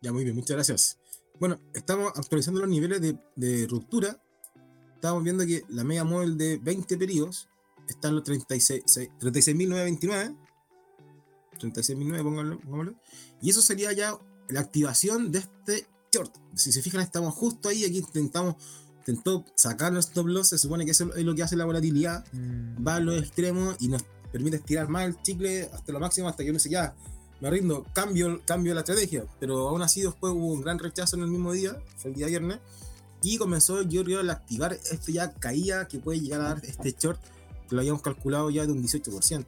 Ya, 0.00 0.12
muy 0.12 0.24
bien, 0.24 0.34
muchas 0.34 0.56
gracias. 0.56 0.98
Bueno, 1.42 1.58
estamos 1.74 2.12
actualizando 2.14 2.60
los 2.60 2.68
niveles 2.68 3.00
de, 3.00 3.66
ruptura. 3.66 4.22
Estamos 4.94 5.24
viendo 5.24 5.44
que 5.44 5.64
la 5.70 5.82
media 5.82 6.04
móvil 6.04 6.38
de 6.38 6.58
20 6.58 6.96
periodos 6.96 7.48
está 7.88 8.10
en 8.10 8.14
los 8.14 8.22
36.929. 8.22 10.36
36, 11.58 11.98
36.009, 11.98 12.22
pónganlo, 12.22 12.60
pónganlo. 12.60 12.94
Y 13.40 13.50
eso 13.50 13.60
sería 13.60 13.90
ya 13.90 14.16
la 14.50 14.60
activación 14.60 15.32
de 15.32 15.40
este 15.40 15.88
short. 16.12 16.32
Si 16.54 16.70
se 16.70 16.80
fijan, 16.80 17.00
estamos 17.00 17.34
justo 17.34 17.70
ahí, 17.70 17.86
aquí 17.86 17.98
intentamos 17.98 18.54
intentó 18.98 19.44
sacar 19.56 19.92
nuestro 19.92 20.22
loss, 20.22 20.50
se 20.50 20.58
supone 20.58 20.84
que 20.84 20.92
eso 20.92 21.12
es 21.12 21.24
lo 21.24 21.34
que 21.34 21.42
hace 21.42 21.56
la 21.56 21.64
volatilidad, 21.64 22.24
mm. 22.32 22.86
va 22.86 22.94
a 22.94 23.00
los 23.00 23.20
extremos 23.20 23.74
y 23.80 23.88
nos 23.88 24.04
permite 24.30 24.58
estirar 24.58 24.88
más 24.88 25.06
el 25.06 25.20
chicle 25.22 25.68
hasta 25.72 25.92
lo 25.92 25.98
máximo, 25.98 26.28
hasta 26.28 26.44
que 26.44 26.50
uno 26.50 26.58
dice, 26.58 26.70
ya, 26.70 26.94
me 27.42 27.50
rindo, 27.50 27.84
cambio, 27.92 28.40
cambio 28.46 28.72
la 28.72 28.80
estrategia, 28.82 29.24
pero 29.40 29.68
aún 29.68 29.82
así 29.82 30.00
después 30.00 30.32
hubo 30.32 30.52
un 30.52 30.62
gran 30.62 30.78
rechazo 30.78 31.16
en 31.16 31.22
el 31.22 31.28
mismo 31.28 31.50
día, 31.52 31.76
fue 31.96 32.12
el 32.12 32.16
día 32.16 32.28
viernes, 32.28 32.60
y 33.20 33.36
comenzó 33.36 33.82
yo 33.82 34.02
a 34.20 34.32
activar 34.32 34.74
esto 34.74 35.10
ya 35.10 35.32
caía 35.34 35.88
que 35.88 35.98
puede 35.98 36.20
llegar 36.20 36.40
a 36.40 36.44
dar 36.44 36.64
este 36.64 36.94
short 36.96 37.20
que 37.68 37.74
lo 37.74 37.80
habíamos 37.80 38.00
calculado 38.00 38.48
ya 38.48 38.64
de 38.64 38.70
un 38.70 38.80
18%. 38.80 39.44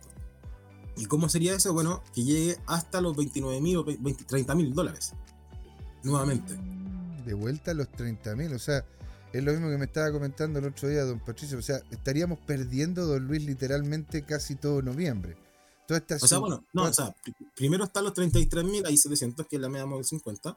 ¿Y 0.97 1.07
cómo 1.07 1.29
sería 1.29 1.55
eso? 1.55 1.73
Bueno, 1.73 2.03
que 2.13 2.25
llegue 2.25 2.59
hasta 2.67 3.01
los 3.01 3.17
29 3.17 3.61
mil 3.61 3.77
o 3.77 3.85
30 3.85 4.55
mil 4.57 4.75
dólares. 4.75 5.13
Nuevamente. 6.03 6.53
De 7.25 7.35
vuelta 7.35 7.71
a 7.71 7.75
los 7.75 7.89
30 7.93 8.35
mil. 8.35 8.55
O 8.55 8.59
sea, 8.59 8.85
es 9.33 9.45
lo 9.45 9.53
mismo 9.53 9.71
que 9.71 9.79
me 9.79 9.85
estaba 9.85 10.11
comentando 10.11 10.59
el 10.59 10.67
otro 10.67 10.89
día 10.89 11.05
don 11.05 11.21
Patricio. 11.21 11.59
O 11.59 11.63
sea, 11.63 11.81
estaríamos 11.93 12.41
perdiendo, 12.41 13.07
don 13.07 13.27
Luis, 13.27 13.45
literalmente 13.45 14.25
casi 14.25 14.57
todo 14.57 14.83
noviembre. 14.83 15.37
Toda 15.87 15.99
esta 16.01 16.17
o 16.17 16.27
sea, 16.27 16.39
bueno, 16.39 16.65
no, 16.73 16.85
o 16.85 16.93
sea, 16.93 17.15
primero 17.55 17.85
están 17.85 18.05
los 18.05 18.15
33 18.15 18.65
mil, 18.65 18.87
ahí 18.87 18.97
700, 18.97 19.47
que 19.47 19.57
es 19.57 19.63
la 19.63 19.69
media 19.69 19.87
móvil 19.87 20.05
50, 20.05 20.57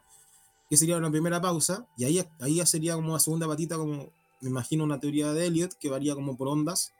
que 0.69 0.77
sería 0.77 0.97
una 0.97 1.11
primera 1.11 1.41
pausa, 1.41 1.85
y 1.97 2.05
ahí, 2.05 2.25
ahí 2.39 2.55
ya 2.55 2.65
sería 2.65 2.95
como 2.95 3.09
una 3.09 3.19
segunda 3.19 3.47
patita, 3.47 3.75
como 3.77 4.09
me 4.41 4.49
imagino 4.49 4.83
una 4.83 4.99
teoría 4.99 5.33
de 5.33 5.47
Elliot, 5.47 5.73
que 5.73 5.89
varía 5.89 6.15
como 6.15 6.37
por 6.37 6.47
ondas 6.47 6.91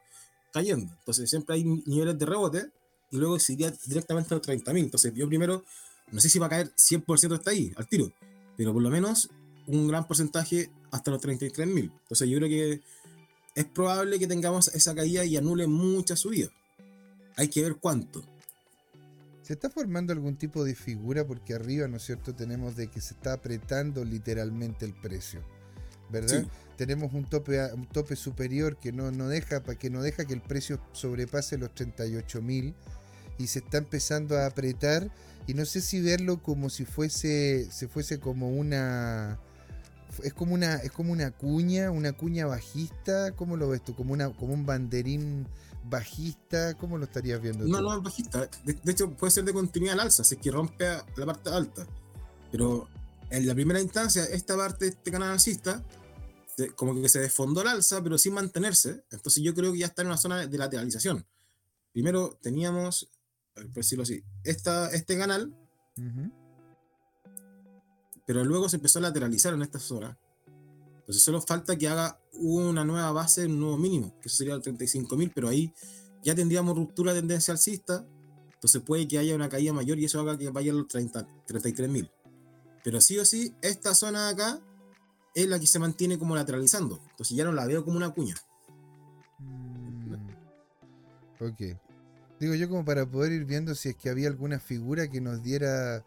cayendo. 0.52 0.92
Entonces 1.00 1.30
siempre 1.30 1.56
hay 1.56 1.64
niveles 1.64 2.18
de 2.18 2.26
rebote, 2.26 2.72
y 3.12 3.18
luego 3.18 3.40
se 3.40 3.54
iría 3.54 3.72
directamente 3.86 4.34
a 4.34 4.38
los 4.38 4.48
30.000. 4.48 4.78
Entonces 4.80 5.14
yo 5.16 5.28
primero, 5.28 5.64
no 6.12 6.20
sé 6.20 6.30
si 6.30 6.40
va 6.40 6.48
a 6.48 6.50
caer 6.50 6.74
100% 6.76 7.36
hasta 7.36 7.52
ahí, 7.52 7.72
al 7.76 7.88
tiro, 7.88 8.12
pero 8.58 8.74
por 8.74 8.82
lo 8.82 8.90
menos 8.90 9.30
un 9.68 9.88
gran 9.88 10.08
porcentaje 10.08 10.70
hasta 10.92 11.12
los 11.12 11.22
33.000. 11.22 11.92
Entonces 12.02 12.30
yo 12.30 12.38
creo 12.38 12.50
que 12.50 12.82
es 13.56 13.66
probable 13.66 14.20
que 14.20 14.28
tengamos 14.28 14.68
esa 14.70 14.94
caída 14.94 15.26
y 15.26 15.38
anule 15.38 15.68
mucha 15.68 16.16
subida. 16.16 16.50
Hay 17.38 17.48
que 17.48 17.62
ver 17.62 17.76
cuánto. 17.76 18.24
¿Se 19.44 19.54
está 19.54 19.70
formando 19.70 20.12
algún 20.12 20.36
tipo 20.36 20.66
de 20.66 20.76
figura? 20.76 21.26
Porque 21.26 21.54
arriba, 21.54 21.88
¿no 21.88 21.98
es 21.98 22.04
cierto?, 22.04 22.36
tenemos 22.36 22.76
de 22.76 22.88
que 22.88 23.00
se 23.00 23.14
está 23.14 23.34
apretando 23.34 24.04
literalmente 24.04 24.86
el 24.86 24.94
precio. 24.94 25.42
¿Verdad? 26.10 26.46
Tenemos 26.78 27.14
un 27.14 27.26
tope, 27.26 27.62
un 27.74 27.86
tope 27.86 28.16
superior 28.16 28.78
que 28.78 28.92
no, 28.92 29.12
no 29.12 29.28
deja, 29.28 29.62
que 29.64 29.90
no 29.90 30.02
deja 30.02 30.26
que 30.26 30.34
el 30.34 30.42
precio 30.42 30.82
sobrepase 30.94 31.58
los 31.58 31.74
38 31.76 32.42
mil 32.42 32.76
y 33.38 33.48
se 33.48 33.60
está 33.60 33.78
empezando 33.78 34.38
a 34.38 34.46
apretar 34.46 35.12
y 35.48 35.54
no 35.54 35.66
sé 35.66 35.82
si 35.82 36.02
verlo 36.02 36.42
como 36.42 36.70
si 36.70 36.86
fuese 36.86 37.68
se 37.72 37.88
fuese 37.88 38.20
como 38.20 38.50
una 38.50 39.40
es 40.24 40.34
como 40.34 40.54
una 40.54 40.76
es 40.76 40.92
como 40.92 41.12
una 41.12 41.32
cuña 41.32 41.92
una 41.92 42.14
cuña 42.14 42.46
bajista 42.46 43.32
cómo 43.32 43.56
lo 43.56 43.70
ves 43.70 43.84
tú 43.84 43.96
como 43.96 44.14
una 44.14 44.30
como 44.30 44.54
un 44.54 44.66
banderín 44.66 45.48
bajista 45.90 46.76
cómo 46.76 46.98
lo 46.98 47.06
estarías 47.06 47.42
viendo 47.42 47.66
no 47.66 47.82
no 47.82 47.98
es 47.98 48.04
bajista. 48.04 48.50
De, 48.64 48.92
hecho 48.92 49.12
puede 49.12 49.32
ser 49.32 49.44
de 49.44 49.54
continuidad 49.54 49.94
al 49.96 50.02
alza 50.02 50.22
así 50.22 50.38
que 50.38 50.52
rompe 50.52 50.86
la 51.16 51.26
parte 51.26 51.50
alta. 51.50 51.88
Pero 52.52 52.88
en 53.30 53.48
la 53.48 53.54
primera 53.54 53.82
instancia 53.82 54.24
esta 54.26 54.56
parte 54.56 54.86
de 54.86 54.92
este 54.92 55.12
canal 55.12 55.32
alcista 55.32 55.84
como 56.76 57.00
que 57.00 57.08
se 57.08 57.20
desfondó 57.20 57.62
al 57.62 57.68
alza 57.68 58.02
pero 58.02 58.18
sin 58.18 58.34
mantenerse. 58.34 59.04
Entonces 59.12 59.44
yo 59.44 59.54
creo 59.54 59.72
que 59.72 59.80
ya 59.80 59.88
está 59.88 60.02
en 60.02 60.10
una 60.10 60.18
zona 60.18 60.48
de 60.48 60.58
lateralización. 60.58 61.26
Primero 61.92 62.38
teníamos 62.42 63.10
por 63.58 63.74
decirlo 63.74 64.04
así, 64.04 64.24
esta, 64.44 64.90
este 64.92 65.18
canal, 65.18 65.54
pero 68.26 68.44
luego 68.44 68.70
se 68.70 68.78
empezó 68.78 69.00
a 69.00 69.04
lateralizar 69.04 69.54
en 69.54 69.62
esta 69.62 69.80
zona. 69.80 70.18
Entonces 71.08 71.24
solo 71.24 71.40
falta 71.40 71.78
que 71.78 71.88
haga 71.88 72.20
una 72.34 72.84
nueva 72.84 73.14
base, 73.14 73.46
un 73.46 73.62
nuevo 73.62 73.78
mínimo, 73.78 74.14
que 74.20 74.28
eso 74.28 74.36
sería 74.36 74.56
el 74.56 74.62
35.000, 74.62 75.32
pero 75.34 75.48
ahí 75.48 75.74
ya 76.22 76.36
tendríamos 76.36 76.76
ruptura 76.76 77.14
de 77.14 77.22
tendencia 77.22 77.54
alcista, 77.54 78.06
entonces 78.54 78.82
puede 78.82 79.08
que 79.08 79.18
haya 79.18 79.34
una 79.34 79.48
caída 79.48 79.72
mayor 79.72 79.98
y 80.00 80.04
eso 80.04 80.20
haga 80.20 80.38
que 80.38 80.50
vaya 80.50 80.74
a 80.74 80.76
los 80.76 80.88
33.000. 80.88 82.12
Pero 82.84 83.00
sí 83.00 83.18
o 83.20 83.24
sí, 83.24 83.56
esta 83.62 83.94
zona 83.94 84.26
de 84.26 84.34
acá 84.34 84.60
es 85.34 85.48
la 85.48 85.58
que 85.62 85.66
se 85.68 85.80
mantiene 85.80 86.20
como 86.20 86.36
lateralizando, 86.36 87.00
entonces 87.12 87.38
ya 87.38 87.46
no 87.46 87.54
la 87.54 87.66
veo 87.66 87.86
como 87.86 87.96
una 87.96 88.10
cuña. 88.10 88.36
Mm. 89.40 90.14
Ok. 91.40 91.80
Digo 92.38 92.54
yo 92.54 92.68
como 92.68 92.84
para 92.84 93.10
poder 93.10 93.32
ir 93.32 93.46
viendo 93.46 93.76
si 93.76 93.90
es 93.90 93.96
que 93.96 94.10
había 94.10 94.28
alguna 94.28 94.60
figura 94.60 95.08
que 95.08 95.22
nos 95.22 95.42
diera 95.42 96.06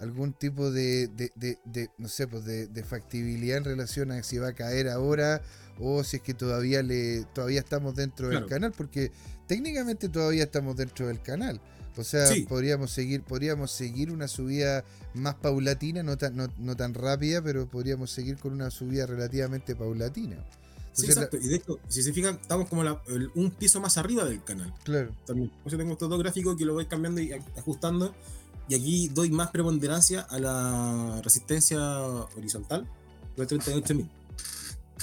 algún 0.00 0.32
tipo 0.32 0.70
de, 0.70 1.08
de, 1.08 1.90
no 1.98 2.08
sé, 2.08 2.26
pues 2.26 2.44
de, 2.44 2.84
factibilidad 2.84 3.58
en 3.58 3.64
relación 3.64 4.10
a 4.10 4.22
si 4.22 4.38
va 4.38 4.48
a 4.48 4.52
caer 4.54 4.88
ahora 4.88 5.42
o 5.78 6.02
si 6.04 6.16
es 6.16 6.22
que 6.22 6.34
todavía 6.34 6.82
le 6.82 7.24
todavía 7.34 7.60
estamos 7.60 7.94
dentro 7.94 8.28
del 8.28 8.46
canal, 8.46 8.72
porque 8.76 9.12
técnicamente 9.46 10.08
todavía 10.08 10.44
estamos 10.44 10.76
dentro 10.76 11.06
del 11.06 11.20
canal. 11.20 11.60
O 11.96 12.04
sea, 12.04 12.26
podríamos 12.48 12.92
seguir, 12.92 13.22
podríamos 13.22 13.72
seguir 13.72 14.10
una 14.10 14.28
subida 14.28 14.84
más 15.12 15.34
paulatina, 15.34 16.02
no 16.02 16.16
tan, 16.16 16.36
no 16.36 16.76
tan 16.76 16.94
rápida, 16.94 17.42
pero 17.42 17.68
podríamos 17.68 18.10
seguir 18.10 18.38
con 18.38 18.52
una 18.52 18.70
subida 18.70 19.06
relativamente 19.06 19.76
paulatina 19.76 20.36
sí, 20.92 21.06
exacto. 21.06 21.36
Y 21.36 21.48
de 21.48 21.56
hecho, 21.56 21.78
si 21.88 22.02
se 22.02 22.12
fijan, 22.12 22.38
estamos 22.40 22.68
como 22.68 22.82
un 23.34 23.50
piso 23.52 23.80
más 23.80 23.96
arriba 23.98 24.24
del 24.24 24.42
canal. 24.42 24.72
Claro. 24.84 25.14
También. 25.26 25.50
Tengo 25.68 25.92
estos 25.92 26.08
dos 26.08 26.18
gráficos 26.18 26.56
que 26.56 26.64
lo 26.64 26.74
voy 26.74 26.86
cambiando 26.86 27.20
y 27.20 27.32
ajustando. 27.32 28.14
Y 28.70 28.74
aquí 28.76 29.08
doy 29.08 29.32
más 29.32 29.50
preponderancia 29.50 30.20
a 30.20 30.38
la 30.38 31.20
resistencia 31.24 31.80
horizontal 32.36 32.88
de 33.36 33.44
38.000. 33.44 34.08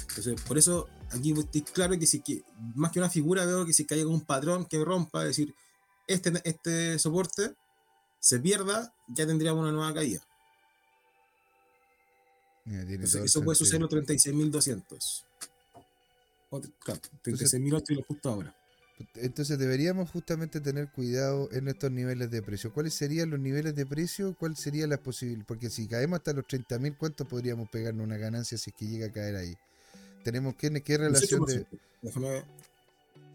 Entonces, 0.07 0.41
por 0.43 0.57
eso 0.57 0.88
aquí 1.11 1.34
estoy 1.38 1.63
claro 1.63 1.99
que 1.99 2.07
si 2.07 2.22
que, 2.22 2.43
más 2.76 2.93
que 2.93 2.99
una 2.99 3.09
figura 3.09 3.45
veo 3.45 3.65
que 3.65 3.74
si 3.74 3.84
cae 3.84 4.05
un 4.05 4.22
patrón 4.22 4.65
que 4.65 4.82
rompa, 4.86 5.24
es 5.24 5.28
decir, 5.28 5.53
este, 6.07 6.32
este 6.45 6.97
soporte 6.97 7.55
se 8.22 8.39
pierda, 8.39 8.93
ya 9.09 9.28
tendríamos 9.28 9.63
una 9.63 9.74
nueva 9.74 9.93
caída. 9.93 10.26
eso 12.65 13.43
puede 13.43 13.57
suceder 13.57 13.82
en 13.82 13.82
los 13.82 13.91
36.200 13.91 15.26
claro, 16.80 17.01
36.000 17.22 17.84
y 17.89 17.95
lo 17.95 18.03
justo 18.03 18.30
ahora. 18.30 18.55
Entonces 19.15 19.59
deberíamos 19.59 20.09
justamente 20.09 20.59
tener 20.59 20.89
cuidado 20.89 21.49
en 21.51 21.67
estos 21.67 21.91
niveles 21.91 22.31
de 22.31 22.41
precio. 22.41 22.73
¿Cuáles 22.73 22.95
serían 22.95 23.29
los 23.29 23.39
niveles 23.39 23.75
de 23.75 23.85
precio? 23.85 24.35
¿Cuál 24.39 24.55
sería 24.57 24.87
la 24.87 24.97
posibilidad? 24.97 25.45
Porque 25.45 25.69
si 25.69 25.87
caemos 25.87 26.17
hasta 26.17 26.33
los 26.33 26.45
30.000, 26.45 26.97
¿cuánto 26.97 27.27
podríamos 27.27 27.69
pegarnos 27.69 28.03
una 28.03 28.17
ganancia 28.17 28.57
si 28.57 28.71
es 28.71 28.75
que 28.75 28.87
llega 28.87 29.07
a 29.07 29.11
caer 29.11 29.35
ahí? 29.35 29.55
Tenemos 30.23 30.55
que, 30.55 30.81
¿qué 30.81 30.97
relación 30.97 31.45
de... 31.45 31.65
Déjame 32.01 32.43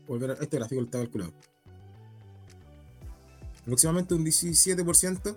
volver 0.06 0.32
a 0.32 0.34
este 0.34 0.56
gráfico, 0.56 0.82
está 0.82 0.98
calculado. 0.98 1.32
Aproximadamente 3.62 4.14
un 4.14 4.24
17%, 4.24 5.36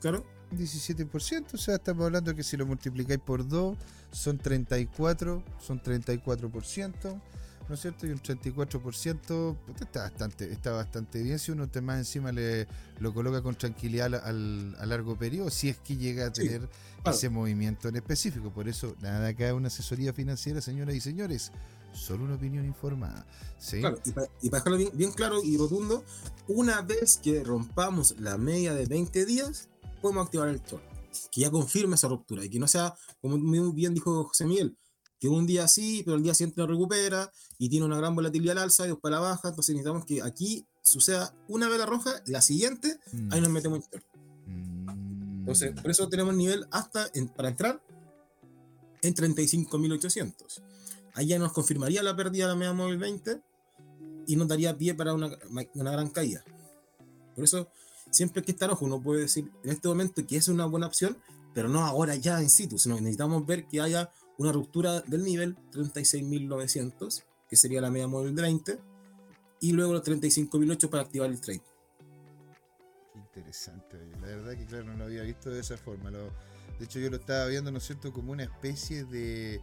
claro. 0.00 0.24
17%, 0.52 1.54
o 1.54 1.58
sea, 1.58 1.76
estamos 1.76 2.06
hablando 2.06 2.34
que 2.34 2.42
si 2.42 2.56
lo 2.56 2.66
multiplicáis 2.66 3.20
por 3.20 3.46
2, 3.46 3.76
son 4.12 4.38
34, 4.38 5.42
son 5.60 5.82
34%. 5.82 7.20
¿No 7.68 7.74
es 7.74 7.80
cierto? 7.80 8.06
Y 8.06 8.10
un 8.10 8.20
34% 8.20 9.56
está 9.80 10.02
bastante, 10.02 10.52
está 10.52 10.72
bastante 10.72 11.22
bien 11.22 11.38
si 11.38 11.52
uno 11.52 11.68
te 11.68 11.80
más 11.80 11.98
encima 11.98 12.32
le 12.32 12.66
lo 12.98 13.14
coloca 13.14 13.42
con 13.42 13.54
tranquilidad 13.54 14.14
al, 14.14 14.76
a 14.78 14.86
largo 14.86 15.16
periodo, 15.16 15.50
si 15.50 15.68
es 15.68 15.78
que 15.78 15.96
llega 15.96 16.26
a 16.26 16.32
tener 16.32 16.68
ese 17.04 17.30
movimiento 17.30 17.88
en 17.88 17.96
específico. 17.96 18.50
Por 18.50 18.68
eso, 18.68 18.94
nada 19.00 19.28
acá 19.28 19.48
es 19.48 19.52
una 19.52 19.68
asesoría 19.68 20.12
financiera, 20.12 20.60
señoras 20.60 20.94
y 20.94 21.00
señores. 21.00 21.52
Solo 21.92 22.24
una 22.24 22.34
opinión 22.34 22.64
informada. 22.64 23.26
Claro, 23.68 23.98
y, 24.04 24.12
para, 24.12 24.28
dejarlo 24.40 24.90
bien, 24.92 25.12
claro 25.12 25.42
y 25.42 25.56
rotundo, 25.56 26.04
una 26.46 26.82
vez 26.82 27.18
que 27.22 27.42
rompamos 27.42 28.14
la 28.18 28.38
media 28.38 28.74
de 28.74 28.86
20 28.86 29.26
días, 29.26 29.68
podemos 30.00 30.26
activar 30.26 30.48
el 30.48 30.60
tono. 30.60 30.82
Que 31.32 31.40
ya 31.40 31.50
confirme 31.50 31.96
esa 31.96 32.06
ruptura 32.06 32.44
y 32.44 32.48
que 32.48 32.60
no 32.60 32.68
sea, 32.68 32.94
como 33.20 33.38
muy 33.38 33.72
bien 33.72 33.94
dijo 33.94 34.24
José 34.24 34.44
Miguel, 34.44 34.76
que 35.20 35.28
un 35.28 35.46
día 35.46 35.68
sí, 35.68 36.02
pero 36.04 36.16
el 36.16 36.22
día 36.22 36.34
siguiente 36.34 36.62
lo 36.62 36.66
recupera 36.66 37.30
y 37.58 37.68
tiene 37.68 37.84
una 37.84 37.98
gran 37.98 38.14
volatilidad 38.14 38.56
al 38.56 38.64
alza 38.64 38.86
y 38.86 38.88
después 38.88 39.12
la 39.12 39.20
baja. 39.20 39.50
Entonces 39.50 39.74
necesitamos 39.74 40.06
que 40.06 40.22
aquí 40.22 40.66
suceda 40.82 41.34
una 41.46 41.68
vela 41.68 41.86
roja, 41.86 42.22
la 42.26 42.40
siguiente, 42.40 42.98
ahí 43.30 43.40
nos 43.40 43.50
metemos 43.50 43.84
en 43.92 44.00
mm. 44.46 45.40
Entonces, 45.40 45.72
por 45.80 45.90
eso 45.90 46.08
tenemos 46.08 46.34
nivel 46.34 46.66
hasta 46.70 47.10
para 47.36 47.50
entrar 47.50 47.82
en 49.02 49.14
35.800. 49.14 50.62
Ahí 51.14 51.26
ya 51.26 51.38
nos 51.38 51.52
confirmaría 51.52 52.02
la 52.02 52.16
pérdida 52.16 52.46
de 52.46 52.52
la 52.52 52.56
media 52.56 52.72
móvil 52.72 52.98
20 52.98 53.40
y 54.26 54.36
nos 54.36 54.48
daría 54.48 54.76
pie 54.76 54.94
para 54.94 55.12
una, 55.12 55.30
una 55.74 55.90
gran 55.90 56.08
caída. 56.08 56.44
Por 57.34 57.44
eso, 57.44 57.68
siempre 58.10 58.40
hay 58.40 58.46
que 58.46 58.52
estar 58.52 58.70
ojo. 58.70 58.84
Uno 58.84 59.02
puede 59.02 59.22
decir 59.22 59.50
en 59.64 59.70
este 59.70 59.88
momento 59.88 60.26
que 60.26 60.36
es 60.36 60.48
una 60.48 60.66
buena 60.66 60.86
opción, 60.86 61.18
pero 61.52 61.68
no 61.68 61.84
ahora 61.84 62.14
ya 62.14 62.40
en 62.40 62.50
situ, 62.50 62.78
sino 62.78 62.96
necesitamos 62.96 63.44
ver 63.46 63.66
que 63.66 63.80
haya 63.80 64.10
una 64.40 64.52
ruptura 64.52 65.02
del 65.02 65.22
nivel 65.22 65.54
36.900, 65.70 67.24
que 67.46 67.56
sería 67.56 67.82
la 67.82 67.90
media 67.90 68.08
móvil 68.08 68.34
de 68.34 68.40
20, 68.40 68.78
y 69.60 69.72
luego 69.72 69.92
los 69.92 70.02
35.008 70.02 70.88
para 70.88 71.02
activar 71.02 71.28
el 71.28 71.38
trade. 71.42 71.60
Interesante, 73.14 73.98
la 74.18 74.28
verdad 74.28 74.56
que 74.56 74.64
claro, 74.64 74.84
no 74.84 74.94
lo 74.94 75.04
había 75.04 75.24
visto 75.24 75.50
de 75.50 75.60
esa 75.60 75.76
forma. 75.76 76.10
de 76.10 76.30
hecho, 76.82 76.98
yo 76.98 77.10
lo 77.10 77.16
estaba 77.16 77.44
viendo, 77.48 77.70
¿no 77.70 77.76
es 77.76 77.84
cierto?, 77.84 78.14
como 78.14 78.32
una 78.32 78.44
especie 78.44 79.04
de, 79.04 79.60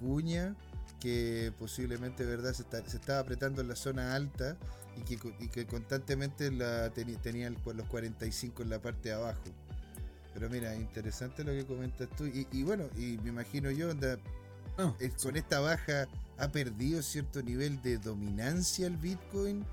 cuña 0.00 0.56
que 0.98 1.52
posiblemente 1.58 2.24
verdad 2.24 2.54
se, 2.54 2.62
estaba 2.62 3.18
apretando 3.18 3.60
en 3.60 3.68
la 3.68 3.76
zona 3.76 4.14
alta 4.14 4.56
y 4.96 5.02
que, 5.02 5.18
que 5.50 5.66
constantemente 5.66 6.50
la 6.50 6.90
tenía 6.90 7.50
los 7.50 7.86
45 7.86 8.62
en 8.62 8.70
la 8.70 8.80
parte 8.80 9.10
de 9.10 9.14
abajo. 9.14 9.42
Pero 10.36 10.50
mira, 10.50 10.76
interesante 10.76 11.42
lo 11.44 11.52
que 11.52 11.64
comentas 11.64 12.10
tú. 12.14 12.26
Y, 12.26 12.62
bueno, 12.62 12.84
y 12.94 13.16
me 13.22 13.30
imagino 13.30 13.70
yo, 13.70 13.88
onda, 13.88 14.18
ah, 14.76 14.94
con 15.22 15.34
esta 15.34 15.60
baja, 15.60 16.06
¿ha 16.36 16.48
perdido 16.48 17.02
cierto 17.02 17.42
nivel 17.42 17.80
de 17.80 17.96
dominancia 17.96 18.86
el 18.86 18.98
Bitcoin? 18.98 19.64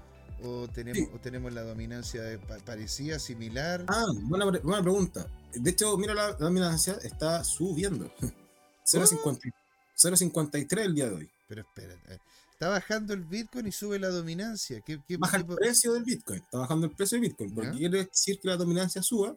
¿O 0.42 0.70
tenemos, 0.70 1.10
o 1.14 1.20
tenemos 1.20 1.52
la 1.52 1.64
dominancia 1.64 2.24
parecida, 2.66 3.20
similar? 3.20 3.84
Ah, 3.90 4.06
buena, 4.22 4.46
buena, 4.46 4.82
pregunta. 4.82 5.28
De 5.54 5.70
hecho, 5.70 5.98
mira, 5.98 6.14
la, 6.14 6.32
dominancia 6.32 6.98
está 7.04 7.44
subiendo. 7.44 8.10
0.53 8.86 10.80
el 10.80 10.96
día 10.96 11.10
de 11.10 11.14
hoy. 11.14 11.30
Pero 11.50 11.60
espera, 11.60 11.94
eh, 12.08 12.20
está 12.54 12.70
bajando 12.70 13.14
el 13.14 13.26
Bitcoin 13.26 13.68
y 13.68 13.74
sube 13.74 14.00
la 14.00 14.08
dominancia. 14.08 14.80
¿Qué, 14.80 14.98
Baja 15.18 15.36
el 15.36 15.46
precio 15.46 15.92
del 15.92 16.06
Bitcoin. 16.06 16.40
Está 16.40 16.60
bajando 16.60 16.86
el 16.86 16.94
precio 16.94 17.20
del 17.20 17.28
Bitcoin. 17.28 17.54
Porque 17.54 17.72
quiere 17.72 18.06
decir 18.06 18.40
que 18.40 18.48
la 18.48 18.56
dominancia 18.56 19.04
suba 19.04 19.36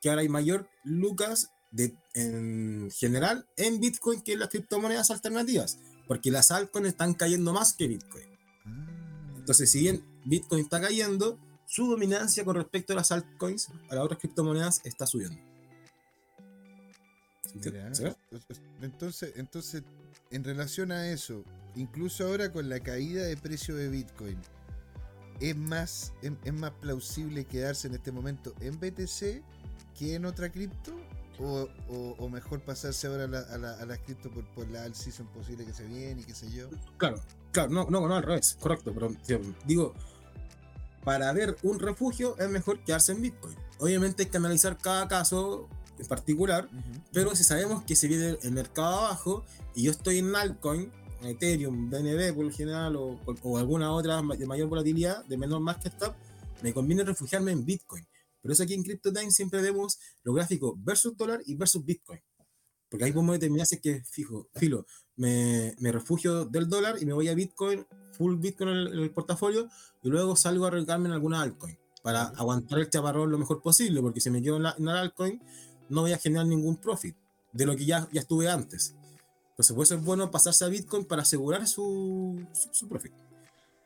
que 0.00 0.08
ahora 0.08 0.22
hay 0.22 0.28
mayor 0.28 0.68
lucas 0.84 1.50
de, 1.70 1.96
en 2.14 2.90
general 2.90 3.46
en 3.56 3.80
Bitcoin 3.80 4.20
que 4.22 4.32
en 4.32 4.40
las 4.40 4.48
criptomonedas 4.48 5.10
alternativas, 5.10 5.78
porque 6.08 6.30
las 6.30 6.50
altcoins 6.50 6.88
están 6.88 7.14
cayendo 7.14 7.52
más 7.52 7.72
que 7.72 7.88
Bitcoin. 7.88 8.26
Entonces, 9.36 9.70
si 9.70 9.80
bien 9.80 10.04
Bitcoin 10.24 10.62
está 10.62 10.80
cayendo, 10.80 11.38
su 11.66 11.86
dominancia 11.86 12.44
con 12.44 12.56
respecto 12.56 12.92
a 12.92 12.96
las 12.96 13.12
altcoins, 13.12 13.68
a 13.88 13.94
las 13.94 14.04
otras 14.04 14.20
criptomonedas, 14.20 14.80
está 14.84 15.06
subiendo. 15.06 15.40
entonces, 18.82 19.32
entonces, 19.36 19.82
en 20.30 20.44
relación 20.44 20.92
a 20.92 21.08
eso, 21.10 21.44
incluso 21.74 22.26
ahora 22.26 22.52
con 22.52 22.68
la 22.68 22.80
caída 22.80 23.24
de 23.24 23.36
precio 23.36 23.74
de 23.74 23.88
Bitcoin, 23.88 24.38
¿es 25.40 25.56
más, 25.56 26.12
es 26.22 26.52
más 26.52 26.72
plausible 26.72 27.44
quedarse 27.44 27.88
en 27.88 27.94
este 27.94 28.12
momento 28.12 28.54
en 28.60 28.78
BTC 28.78 29.42
que 30.00 30.14
en 30.14 30.24
otra 30.24 30.50
cripto? 30.50 30.92
O, 31.38 31.68
o, 32.18 32.28
mejor 32.28 32.60
pasarse 32.60 33.06
ahora 33.06 33.24
a 33.24 33.26
la, 33.26 33.38
a 33.40 33.56
la, 33.56 33.72
a 33.72 33.86
la 33.86 33.96
cripto 33.96 34.30
por, 34.30 34.44
por 34.48 34.68
la 34.68 34.84
all 34.84 34.94
season 34.94 35.26
posible 35.28 35.64
que 35.64 35.72
se 35.72 35.86
viene 35.86 36.20
y 36.20 36.24
qué 36.24 36.34
sé 36.34 36.50
yo? 36.50 36.68
Claro, 36.98 37.18
claro, 37.50 37.70
no, 37.70 37.86
no, 37.88 38.06
no 38.06 38.14
al 38.14 38.22
revés, 38.22 38.58
correcto, 38.60 38.92
pero 38.92 39.10
digo, 39.64 39.94
para 41.02 41.32
ver 41.32 41.56
un 41.62 41.78
refugio 41.78 42.36
es 42.38 42.50
mejor 42.50 42.84
quedarse 42.84 43.12
en 43.12 43.22
Bitcoin. 43.22 43.56
Obviamente 43.78 44.24
hay 44.24 44.28
que 44.28 44.36
analizar 44.36 44.76
cada 44.76 45.08
caso 45.08 45.66
en 45.98 46.06
particular, 46.06 46.68
pero 47.10 47.34
si 47.34 47.42
sabemos 47.42 47.84
que 47.84 47.96
se 47.96 48.06
viene 48.06 48.36
el 48.42 48.52
mercado 48.52 48.98
abajo 48.98 49.42
y 49.74 49.84
yo 49.84 49.92
estoy 49.92 50.18
en 50.18 50.36
altcoin, 50.36 50.92
Ethereum, 51.22 51.88
BNB 51.88 52.34
por 52.34 52.44
lo 52.44 52.50
general 52.50 52.96
o, 52.96 53.18
o, 53.42 53.58
alguna 53.58 53.92
otra 53.92 54.20
de 54.20 54.46
mayor 54.46 54.68
volatilidad, 54.68 55.24
de 55.24 55.38
menor 55.38 55.60
market 55.60 55.96
cap, 55.98 56.14
me 56.62 56.74
conviene 56.74 57.02
refugiarme 57.02 57.52
en 57.52 57.64
Bitcoin. 57.64 58.06
Por 58.42 58.52
eso 58.52 58.62
aquí 58.62 58.74
en 58.74 58.82
CryptoTime 58.82 59.30
siempre 59.30 59.60
vemos 59.60 59.98
los 60.22 60.34
gráficos 60.34 60.74
versus 60.82 61.16
dólar 61.16 61.40
y 61.46 61.54
versus 61.54 61.84
Bitcoin. 61.84 62.20
Porque 62.88 63.04
ahí 63.04 63.12
podemos 63.12 63.34
determinar 63.34 63.66
si 63.66 63.76
es 63.76 63.80
que, 63.80 64.02
fijo, 64.04 64.48
filo, 64.54 64.84
me, 65.16 65.74
me, 65.78 65.92
refugio 65.92 66.44
del 66.46 66.68
dólar 66.68 66.96
y 67.00 67.06
me 67.06 67.12
voy 67.12 67.28
a 67.28 67.34
Bitcoin, 67.34 67.86
full 68.12 68.36
Bitcoin 68.36 68.70
en 68.70 68.76
el, 68.98 69.10
portafolio, 69.12 69.68
y 70.02 70.08
luego 70.08 70.34
salgo 70.34 70.64
a 70.64 70.68
arriesgarme 70.68 71.08
en 71.08 71.12
alguna 71.12 71.40
altcoin 71.40 71.78
para 72.02 72.22
aguantar 72.22 72.80
el 72.80 72.90
chaparrón 72.90 73.30
lo 73.30 73.38
mejor 73.38 73.62
posible, 73.62 74.00
porque 74.00 74.20
si 74.20 74.30
me 74.30 74.42
quedo 74.42 74.56
en 74.56 74.64
la, 74.64 74.74
en 74.76 74.88
altcoin, 74.88 75.40
no 75.88 76.00
voy 76.00 76.12
a 76.12 76.18
generar 76.18 76.46
ningún 76.46 76.78
profit 76.78 77.14
de 77.52 77.66
lo 77.66 77.76
que 77.76 77.84
ya, 77.84 78.08
ya 78.12 78.22
estuve 78.22 78.48
antes. 78.48 78.94
Entonces, 79.50 79.74
puede 79.74 79.86
ser 79.86 79.98
bueno 79.98 80.30
pasarse 80.30 80.64
a 80.64 80.68
Bitcoin 80.68 81.04
para 81.04 81.22
asegurar 81.22 81.68
su, 81.68 82.44
su, 82.52 82.70
su 82.72 82.88
profit, 82.88 83.12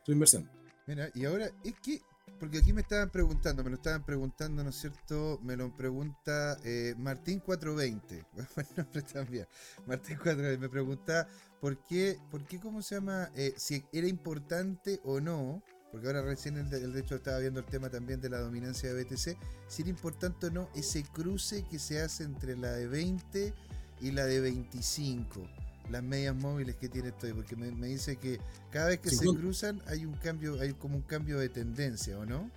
su 0.03 0.13
inversión. 0.13 0.49
Mira, 0.87 1.09
y 1.13 1.25
ahora 1.25 1.51
es 1.63 1.75
que 1.83 2.01
porque 2.39 2.59
aquí 2.59 2.73
me 2.73 2.81
estaban 2.81 3.09
preguntando, 3.09 3.63
me 3.63 3.69
lo 3.69 3.77
estaban 3.77 4.03
preguntando, 4.03 4.63
¿no 4.63 4.69
es 4.69 4.75
cierto? 4.75 5.39
Me 5.43 5.55
lo 5.55 5.75
pregunta 5.75 6.57
eh, 6.63 6.95
Martín 6.97 7.39
420. 7.39 8.25
Buen 8.55 8.67
nombre 8.75 9.01
también. 9.01 9.47
Martín 9.85 10.17
420 10.17 10.57
me 10.57 10.69
pregunta 10.69 11.27
por 11.61 11.77
qué, 11.83 12.19
por 12.29 12.45
qué, 12.45 12.59
¿cómo 12.59 12.81
se 12.81 12.95
llama? 12.95 13.29
Eh, 13.35 13.53
si 13.57 13.85
era 13.91 14.07
importante 14.07 14.99
o 15.03 15.19
no, 15.19 15.63
porque 15.91 16.07
ahora 16.07 16.21
recién 16.21 16.57
el 16.57 16.69
de, 16.69 16.99
hecho 16.99 17.15
estaba 17.15 17.39
viendo 17.39 17.61
el 17.61 17.65
tema 17.65 17.89
también 17.89 18.19
de 18.19 18.29
la 18.29 18.39
dominancia 18.39 18.93
de 18.93 19.03
BTC, 19.03 19.37
si 19.67 19.81
era 19.81 19.89
importante 19.89 20.47
o 20.47 20.51
no 20.51 20.69
ese 20.75 21.03
cruce 21.03 21.63
que 21.63 21.79
se 21.79 22.01
hace 22.01 22.23
entre 22.23 22.57
la 22.57 22.71
de 22.71 22.87
20 22.87 23.53
y 24.01 24.11
la 24.11 24.25
de 24.25 24.41
25 24.41 25.64
las 25.89 26.03
medias 26.03 26.35
móviles 26.35 26.75
que 26.75 26.89
tiene 26.89 27.09
esto, 27.09 27.27
porque 27.35 27.55
me, 27.55 27.87
dice 27.87 28.17
que 28.17 28.39
cada 28.71 28.89
vez 28.89 28.99
que 28.99 29.09
se 29.09 29.25
cruzan 29.25 29.81
hay 29.87 30.05
un 30.05 30.13
cambio, 30.13 30.59
hay 30.59 30.73
como 30.73 30.95
un 30.95 31.03
cambio 31.03 31.39
de 31.39 31.49
tendencia, 31.49 32.17
¿o 32.17 32.25
no? 32.25 32.49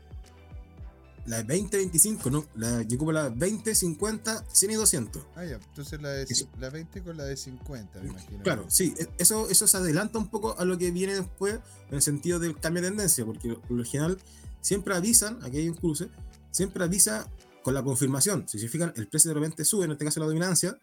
La 1.26 1.42
20-25, 1.42 2.30
¿no? 2.30 2.46
La, 2.54 2.82
yo 2.82 2.96
como 2.96 3.12
la 3.12 3.30
20-50, 3.30 4.44
100 4.50 4.70
y 4.70 4.74
200. 4.74 5.26
Ah, 5.36 5.44
ya, 5.44 5.56
entonces 5.56 6.00
la, 6.00 6.08
de, 6.08 6.26
la 6.58 6.70
20 6.70 7.02
con 7.02 7.18
la 7.18 7.24
de 7.24 7.36
50, 7.36 8.00
me 8.00 8.08
imagino. 8.08 8.42
Claro, 8.42 8.64
sí, 8.68 8.94
e, 8.98 9.08
eso, 9.18 9.48
eso 9.50 9.66
se 9.66 9.76
adelanta 9.76 10.18
un 10.18 10.28
poco 10.28 10.58
a 10.58 10.64
lo 10.64 10.78
que 10.78 10.90
viene 10.90 11.14
después 11.14 11.60
en 11.90 11.96
el 11.96 12.02
sentido 12.02 12.38
del 12.38 12.58
cambio 12.58 12.82
de 12.82 12.88
tendencia, 12.88 13.26
porque 13.26 13.54
por 13.54 13.76
lo 13.76 13.84
general 13.84 14.16
siempre 14.62 14.94
avisan, 14.94 15.38
aquí 15.44 15.58
hay 15.58 15.68
un 15.68 15.74
cruce, 15.74 16.08
siempre 16.50 16.82
avisa 16.82 17.28
con 17.68 17.74
la 17.74 17.82
confirmación, 17.82 18.48
si 18.48 18.58
se 18.58 18.66
fijan, 18.66 18.94
el 18.96 19.08
precio 19.08 19.28
de 19.28 19.34
repente 19.34 19.62
sube, 19.62 19.84
en 19.84 19.90
este 19.90 20.02
caso 20.02 20.20
la 20.20 20.26
dominancia, 20.26 20.78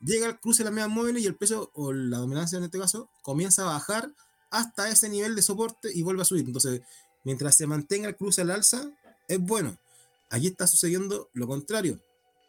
llega 0.00 0.28
al 0.28 0.38
cruce 0.38 0.62
de 0.62 0.66
la 0.66 0.70
media 0.70 0.86
móvil 0.86 1.18
y 1.18 1.26
el 1.26 1.34
precio, 1.34 1.72
o 1.74 1.92
la 1.92 2.18
dominancia 2.18 2.58
en 2.58 2.62
este 2.62 2.78
caso, 2.78 3.10
comienza 3.22 3.62
a 3.62 3.72
bajar 3.72 4.14
hasta 4.52 4.88
ese 4.88 5.08
nivel 5.08 5.34
de 5.34 5.42
soporte 5.42 5.90
y 5.92 6.02
vuelve 6.02 6.22
a 6.22 6.24
subir. 6.24 6.44
Entonces, 6.46 6.82
mientras 7.24 7.56
se 7.56 7.66
mantenga 7.66 8.06
el 8.08 8.14
cruce 8.14 8.42
al 8.42 8.52
alza, 8.52 8.88
es 9.26 9.40
bueno. 9.40 9.80
Allí 10.30 10.46
está 10.46 10.68
sucediendo 10.68 11.28
lo 11.32 11.48
contrario, 11.48 12.00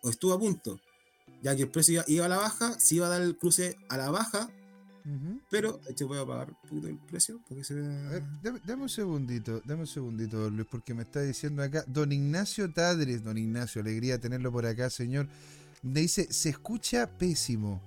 o 0.04 0.12
estuvo 0.12 0.34
a 0.34 0.40
punto, 0.40 0.80
ya 1.42 1.56
que 1.56 1.64
el 1.64 1.72
precio 1.72 2.04
iba 2.06 2.28
a 2.28 2.30
la 2.30 2.38
baja, 2.38 2.80
si 2.80 2.98
iba 2.98 3.08
a 3.08 3.10
dar 3.10 3.24
el 3.24 3.40
cruce 3.40 3.76
a 3.90 3.98
la 3.98 4.12
baja, 4.12 4.52
Pero 5.50 5.80
te 5.96 6.04
voy 6.04 6.20
a 6.20 6.26
pagar 6.26 6.50
un 6.50 6.70
poquito 6.70 6.88
el 6.88 6.98
precio 6.98 7.42
porque 7.48 7.64
se 7.64 7.76
dame, 7.76 8.84
un 8.84 8.90
segundito, 8.90 9.62
dame 9.66 9.82
un 9.82 9.88
segundito, 9.88 10.50
Luis, 10.50 10.68
porque 10.70 10.94
me 10.94 11.04
está 11.04 11.22
diciendo 11.22 11.64
acá, 11.64 11.84
don 11.88 12.12
Ignacio 12.12 12.72
Tadres, 12.72 13.24
don 13.24 13.38
Ignacio, 13.38 13.82
alegría 13.82 14.20
tenerlo 14.20 14.52
por 14.52 14.66
acá, 14.66 14.90
señor. 14.90 15.28
Me 15.82 16.02
dice, 16.02 16.32
se 16.32 16.50
escucha 16.50 17.08
pésimo. 17.18 17.82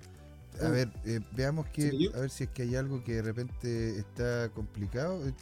A 0.61 0.69
oh. 0.69 0.71
ver, 0.71 0.93
eh, 1.05 1.21
veamos 1.35 1.67
que, 1.69 2.11
a 2.15 2.21
ver 2.21 2.31
si 2.31 2.45
es 2.45 2.51
que 2.51 2.63
hay 2.63 2.77
algo 2.77 3.03
que 3.03 3.15
de 3.15 3.23
repente 3.23 3.99
está 3.99 4.51
complicado. 4.51 5.27
Eh, 5.27 5.35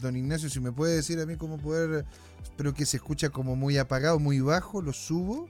don 0.00 0.16
Ignacio, 0.16 0.48
si 0.48 0.60
me 0.60 0.72
puede 0.72 0.96
decir 0.96 1.18
a 1.20 1.26
mí 1.26 1.36
cómo 1.36 1.58
poder, 1.58 2.04
espero 2.42 2.74
que 2.74 2.86
se 2.86 2.98
escucha 2.98 3.30
como 3.30 3.56
muy 3.56 3.78
apagado, 3.78 4.18
muy 4.18 4.40
bajo, 4.40 4.82
lo 4.82 4.92
subo, 4.92 5.48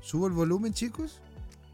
subo 0.00 0.26
el 0.26 0.32
volumen, 0.32 0.72
chicos. 0.72 1.20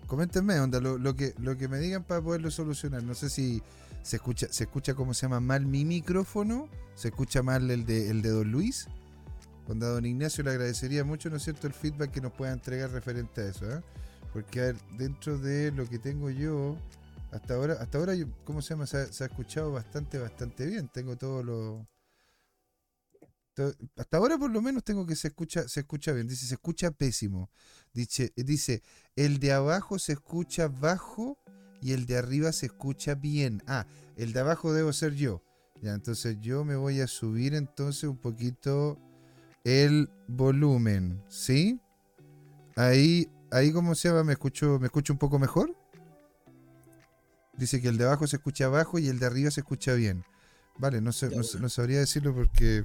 Coméntenme, 0.07 0.61
onda, 0.61 0.81
lo, 0.81 1.17
que, 1.17 1.35
lo 1.39 1.57
que 1.57 1.69
me 1.69 1.79
digan 1.79 2.05
para 2.05 2.21
poderlo 2.21 2.51
solucionar. 2.51 3.03
No 3.03 3.15
sé 3.15 3.31
si 3.31 3.63
se 4.03 4.17
escucha, 4.17 4.47
se 4.51 4.65
escucha 4.65 4.95
cómo 4.95 5.15
se 5.15 5.23
llama 5.23 5.41
mal 5.41 5.67
mi 5.67 5.85
micrófono, 5.85 6.69
se 6.95 7.09
escucha 7.09 7.43
mal 7.43 7.71
el 7.71 7.87
de, 7.87 8.11
el 8.11 8.23
de 8.23 8.31
Don 8.31 8.51
Luis. 8.51 8.87
Onda, 9.67 9.89
Don 9.89 10.05
Ignacio 10.05 10.45
le 10.45 10.51
agradecería 10.51 11.05
mucho, 11.05 11.31
¿no 11.31 11.37
es 11.37 11.43
cierto?, 11.43 11.67
el 11.67 11.73
feedback 11.73 12.11
que 12.11 12.21
nos 12.21 12.33
pueda 12.33 12.53
entregar 12.53 12.91
referente 12.91 13.41
a 13.41 13.49
eso, 13.49 13.71
¿eh? 13.71 13.81
Porque 14.33 14.61
a 14.61 14.65
ver, 14.65 14.77
dentro 14.99 15.39
de 15.39 15.71
lo 15.71 15.89
que 15.89 15.99
tengo 15.99 16.29
yo, 16.29 16.77
hasta 17.35 17.55
ahora, 17.55 17.75
hasta 17.81 17.99
ahora, 17.99 18.15
¿cómo 18.45 18.63
se 18.63 18.71
llama? 18.71 18.87
Se 18.87 18.99
ha, 18.99 19.27
escuchado 19.27 19.73
bastante, 19.73 20.19
bastante 20.19 20.67
bien. 20.67 20.89
Tengo 20.89 21.17
todo 21.17 21.43
lo. 21.43 21.87
Hasta 23.97 24.17
ahora 24.17 24.39
por 24.39 24.51
lo 24.51 24.61
menos 24.61 24.85
tengo 24.85 25.07
que 25.07 25.17
se 25.17 25.29
escucha, 25.29 25.69
se 25.69 25.81
escucha 25.81 26.13
bien. 26.13 26.27
Dice, 26.29 26.47
se 26.47 26.55
escucha 26.55 26.91
pésimo. 26.91 27.51
Dice, 27.93 28.33
dice, 28.37 28.83
el 29.17 29.39
de 29.39 29.53
abajo 29.53 29.99
se 29.99 30.13
escucha 30.13 30.69
bajo 30.69 31.39
y 31.81 31.93
el 31.93 32.07
de 32.07 32.17
arriba 32.17 32.53
se 32.53 32.67
escucha 32.67 33.15
bien. 33.15 33.63
Ah, 33.67 33.87
el 34.17 34.33
de 34.33 34.41
abajo 34.41 34.73
debo 34.73 34.93
ser 34.93 35.15
yo. 35.15 35.43
Ya, 35.83 35.93
entonces 35.93 36.39
yo 36.41 36.65
me 36.65 36.77
voy 36.77 37.01
a 37.01 37.07
subir 37.07 37.55
entonces 37.55 38.05
un 38.05 38.17
poquito 38.17 38.99
el 39.65 40.09
volumen, 40.29 41.23
¿sí? 41.29 41.79
Ahí, 42.77 43.29
ahí 43.51 43.73
como 43.73 43.95
se 43.95 44.09
llama, 44.09 44.25
me 44.25 44.33
escucho, 44.33 44.79
me 44.79 44.87
escucho 44.87 45.13
un 45.13 45.19
poco 45.19 45.39
mejor. 45.39 45.75
Dice 47.57 47.81
que 47.81 47.89
el 47.89 47.99
de 47.99 48.05
abajo 48.05 48.27
se 48.27 48.37
escucha 48.37 48.65
abajo 48.65 48.99
y 48.99 49.09
el 49.09 49.19
de 49.19 49.27
arriba 49.27 49.51
se 49.51 49.61
escucha 49.61 49.95
bien. 49.95 50.25
Vale, 50.79 51.01
no, 51.01 51.13
sé, 51.13 51.31
no, 51.31 51.69
sabría 51.69 52.01
decirlo 52.01 52.35
porque 52.35 52.85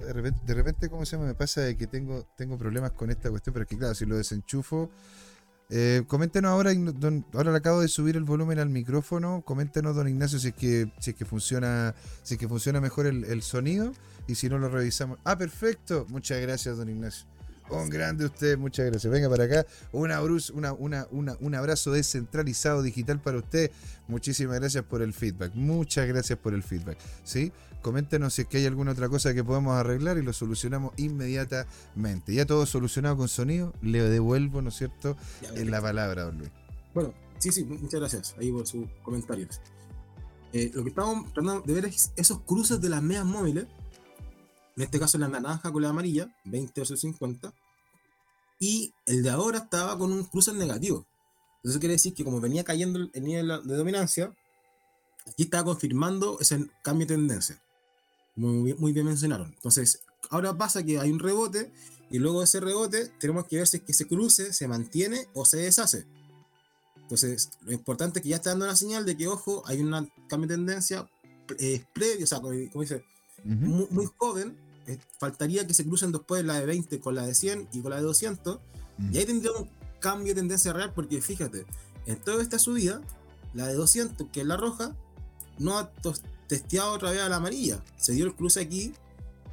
de 0.00 0.54
repente, 0.54 0.88
¿cómo 0.88 1.04
se 1.04 1.16
llama? 1.16 1.28
Me 1.28 1.34
pasa 1.34 1.60
de 1.60 1.76
que 1.76 1.86
tengo, 1.86 2.26
tengo 2.36 2.56
problemas 2.56 2.92
con 2.92 3.10
esta 3.10 3.30
cuestión, 3.30 3.52
pero 3.52 3.64
es 3.64 3.68
que 3.68 3.78
claro, 3.78 3.94
si 3.94 4.06
lo 4.06 4.16
desenchufo. 4.16 4.90
Eh, 5.72 6.02
coméntenos 6.08 6.50
ahora, 6.50 6.72
ahora 7.32 7.52
le 7.52 7.56
acabo 7.56 7.80
de 7.80 7.86
subir 7.86 8.16
el 8.16 8.24
volumen 8.24 8.58
al 8.58 8.68
micrófono. 8.68 9.42
Coméntenos, 9.44 9.94
don 9.94 10.08
Ignacio, 10.08 10.38
si 10.38 10.48
es 10.48 10.54
que, 10.54 10.92
si 10.98 11.10
es 11.10 11.16
que 11.16 11.24
funciona, 11.24 11.94
si 12.22 12.34
es 12.34 12.40
que 12.40 12.48
funciona 12.48 12.80
mejor 12.80 13.06
el, 13.06 13.42
sonido. 13.42 13.92
Y 14.26 14.34
si 14.34 14.48
no 14.48 14.58
lo 14.58 14.68
revisamos. 14.68 15.18
Ah, 15.24 15.38
perfecto. 15.38 16.06
Muchas 16.08 16.40
gracias, 16.40 16.76
don 16.76 16.88
Ignacio. 16.88 17.26
Un 17.68 17.88
grande 17.88 18.24
usted, 18.24 18.58
muchas 18.58 18.86
gracias. 18.86 19.12
Venga 19.12 19.30
para 19.30 19.44
acá. 19.44 19.66
Una, 19.92 20.20
una, 20.20 20.72
una, 20.74 21.36
un 21.40 21.54
abrazo 21.54 21.92
descentralizado 21.92 22.82
digital 22.82 23.20
para 23.20 23.38
usted. 23.38 23.70
Muchísimas 24.08 24.58
gracias 24.58 24.84
por 24.84 25.02
el 25.02 25.14
feedback. 25.14 25.54
Muchas 25.54 26.08
gracias 26.08 26.36
por 26.36 26.52
el 26.52 26.64
feedback. 26.64 26.98
¿sí? 27.22 27.52
Coméntenos 27.82 28.34
si 28.34 28.42
es 28.42 28.48
que 28.48 28.58
hay 28.58 28.66
alguna 28.66 28.92
otra 28.92 29.08
cosa 29.08 29.34
que 29.34 29.42
podemos 29.42 29.74
arreglar 29.74 30.18
y 30.18 30.22
lo 30.22 30.32
solucionamos 30.32 30.92
inmediatamente. 30.96 32.34
Ya 32.34 32.46
todo 32.46 32.66
solucionado 32.66 33.16
con 33.16 33.28
sonido, 33.28 33.72
le 33.82 34.02
devuelvo, 34.02 34.62
¿no 34.62 34.68
es 34.68 34.76
cierto?, 34.76 35.16
en 35.54 35.70
la 35.70 35.80
palabra, 35.80 36.24
don 36.24 36.38
Luis. 36.38 36.50
Bueno, 36.94 37.14
sí, 37.38 37.52
sí, 37.52 37.64
muchas 37.64 38.00
gracias 38.00 38.34
ahí 38.38 38.50
por 38.50 38.66
sus 38.66 38.86
comentarios. 39.02 39.60
Eh, 40.52 40.70
lo 40.74 40.82
que 40.82 40.88
estamos 40.88 41.32
tratando 41.32 41.60
de 41.60 41.74
ver 41.74 41.84
es 41.86 42.12
esos 42.16 42.40
cruces 42.40 42.80
de 42.80 42.88
las 42.88 43.02
medias 43.02 43.24
móviles 43.24 43.66
en 44.80 44.84
este 44.84 44.98
caso 44.98 45.18
la 45.18 45.28
naranja 45.28 45.70
con 45.70 45.82
la 45.82 45.90
amarilla, 45.90 46.34
20 46.44 46.80
versus 46.80 47.00
50. 47.00 47.52
Y 48.58 48.94
el 49.04 49.22
de 49.22 49.28
ahora 49.28 49.58
estaba 49.58 49.98
con 49.98 50.10
un 50.10 50.24
cruce 50.24 50.54
negativo. 50.54 51.06
Eso 51.62 51.78
quiere 51.78 51.94
decir 51.94 52.14
que 52.14 52.24
como 52.24 52.40
venía 52.40 52.64
cayendo 52.64 53.10
el 53.12 53.22
nivel 53.22 53.48
de 53.64 53.76
dominancia, 53.76 54.34
aquí 55.26 55.42
estaba 55.42 55.64
confirmando 55.64 56.38
ese 56.40 56.66
cambio 56.82 57.06
de 57.06 57.14
tendencia. 57.14 57.62
Muy, 58.40 58.74
muy 58.74 58.92
bien 58.92 59.04
mencionaron. 59.04 59.52
Entonces, 59.52 60.00
ahora 60.30 60.56
pasa 60.56 60.82
que 60.82 60.98
hay 60.98 61.10
un 61.10 61.18
rebote 61.18 61.70
y 62.10 62.18
luego 62.18 62.38
de 62.38 62.46
ese 62.46 62.58
rebote 62.60 63.12
tenemos 63.20 63.46
que 63.46 63.56
ver 63.56 63.66
si 63.66 63.76
es 63.76 63.82
que 63.82 63.92
ese 63.92 64.06
cruce 64.06 64.54
se 64.54 64.66
mantiene 64.66 65.28
o 65.34 65.44
se 65.44 65.58
deshace. 65.58 66.06
Entonces, 66.96 67.50
lo 67.62 67.72
importante 67.72 68.18
es 68.18 68.22
que 68.22 68.30
ya 68.30 68.36
está 68.36 68.50
dando 68.50 68.64
una 68.64 68.76
señal 68.76 69.04
de 69.04 69.14
que, 69.16 69.28
ojo, 69.28 69.62
hay 69.66 69.80
un 69.80 70.10
cambio 70.26 70.48
de 70.48 70.54
tendencia 70.54 71.06
eh, 71.58 71.84
previo, 71.92 72.24
o 72.24 72.26
sea, 72.26 72.40
como 72.40 72.52
dice, 72.52 73.04
muy, 73.44 73.86
muy, 73.90 74.06
joven, 74.16 74.56
eh, 74.86 74.98
faltaría 75.18 75.66
que 75.66 75.74
se 75.74 75.84
crucen 75.84 76.10
después 76.10 76.42
la 76.42 76.58
de 76.58 76.66
20 76.66 76.98
con 77.00 77.14
la 77.14 77.26
de 77.26 77.34
100 77.34 77.68
y 77.72 77.82
con 77.82 77.90
la 77.90 77.96
de 77.96 78.02
200. 78.02 78.58
Y 79.12 79.18
ahí 79.18 79.26
tendría 79.26 79.52
un 79.52 79.68
cambio 79.98 80.34
de 80.34 80.40
tendencia 80.40 80.72
real 80.72 80.92
porque 80.94 81.20
fíjate, 81.20 81.66
en 82.06 82.16
toda 82.20 82.42
esta 82.42 82.58
subida, 82.58 83.02
la 83.52 83.66
de 83.66 83.74
200, 83.74 84.28
que 84.32 84.40
es 84.40 84.46
la 84.46 84.56
roja, 84.56 84.96
no 85.58 85.78
ha 85.78 85.90
testeado 86.50 86.92
otra 86.94 87.12
vez 87.12 87.20
a 87.20 87.28
la 87.28 87.36
amarilla. 87.36 87.80
Se 87.96 88.12
dio 88.12 88.26
el 88.26 88.34
cruce 88.34 88.60
aquí 88.60 88.92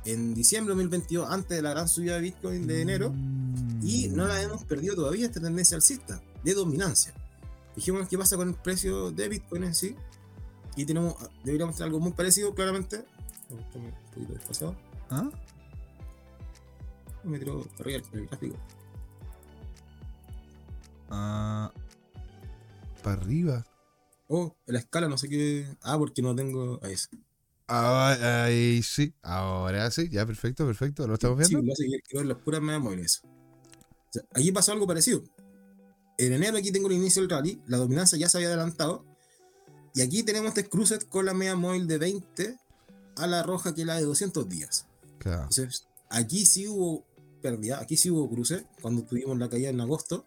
en 0.03 0.33
diciembre 0.33 0.73
de 0.73 0.81
2022, 0.81 1.29
antes 1.29 1.55
de 1.55 1.61
la 1.61 1.69
gran 1.69 1.87
subida 1.87 2.15
de 2.15 2.21
Bitcoin 2.21 2.65
de 2.65 2.81
enero, 2.81 3.13
y 3.83 4.07
no 4.07 4.25
la 4.25 4.41
hemos 4.41 4.63
perdido 4.63 4.95
todavía 4.95 5.27
esta 5.27 5.39
tendencia 5.39 5.75
alcista 5.75 6.19
de 6.43 6.53
dominancia. 6.55 7.13
Dijimos 7.75 8.07
qué 8.07 8.17
pasa 8.17 8.35
con 8.35 8.49
el 8.49 8.55
precio 8.55 9.11
de 9.11 9.29
Bitcoin 9.29 9.65
en 9.65 9.75
sí, 9.75 9.95
y 10.75 10.85
tenemos, 10.85 11.15
deberíamos 11.43 11.75
tener 11.75 11.87
algo 11.87 11.99
muy 11.99 12.13
parecido, 12.13 12.55
claramente. 12.55 13.05
Un 13.49 13.63
poquito 14.13 14.33
desfasado. 14.33 14.75
¿Ah? 15.11 15.29
Me 17.23 17.37
tiró 17.37 17.63
arriba 17.79 18.01
el 18.13 18.25
gráfico. 18.25 18.55
Ah. 21.11 21.71
Para 23.03 23.21
arriba. 23.21 23.63
Oh, 24.27 24.55
la 24.65 24.79
escala 24.79 25.07
no 25.07 25.17
sé 25.17 25.29
qué. 25.29 25.67
Ah, 25.81 25.97
porque 25.97 26.21
no 26.21 26.35
tengo. 26.35 26.79
Ahí 26.83 26.97
sí. 26.97 27.07
Ah, 27.67 28.43
ahí 28.45 28.81
sí. 28.83 29.13
Ahora 29.21 29.89
sí. 29.91 30.09
Ya, 30.09 30.25
perfecto, 30.25 30.65
perfecto. 30.65 31.07
¿Lo 31.07 31.15
estamos 31.15 31.37
viendo? 31.37 31.75
Sí, 31.75 31.89
sé, 31.89 32.01
quiero 32.07 32.25
ver 32.25 32.35
las 32.35 32.43
puras 32.43 32.61
medias 32.61 32.81
móviles. 32.81 33.21
O 33.23 34.13
sea, 34.13 34.23
allí 34.33 34.51
pasó 34.51 34.71
algo 34.71 34.87
parecido. 34.87 35.23
En 36.17 36.33
enero 36.33 36.57
aquí 36.57 36.71
tengo 36.71 36.87
el 36.87 36.95
inicio 36.95 37.21
del 37.21 37.29
rally. 37.29 37.61
La 37.67 37.77
dominancia 37.77 38.17
ya 38.17 38.29
se 38.29 38.37
había 38.37 38.49
adelantado. 38.49 39.05
Y 39.93 40.01
aquí 40.01 40.23
tenemos 40.23 40.49
este 40.49 40.67
cruce 40.67 40.99
con 40.99 41.25
la 41.25 41.33
media 41.33 41.55
móvil 41.55 41.87
de 41.87 41.97
20 41.97 42.57
a 43.15 43.27
la 43.27 43.43
roja 43.43 43.73
que 43.73 43.81
es 43.81 43.87
la 43.87 43.95
de 43.95 44.03
200 44.03 44.47
días. 44.47 44.85
Entonces, 45.25 45.87
aquí 46.09 46.45
sí 46.45 46.67
hubo 46.67 47.03
pérdida, 47.41 47.79
aquí 47.81 47.97
sí 47.97 48.09
hubo 48.09 48.29
cruce, 48.29 48.65
cuando 48.81 49.03
tuvimos 49.03 49.37
la 49.37 49.49
caída 49.49 49.69
en 49.69 49.81
agosto. 49.81 50.25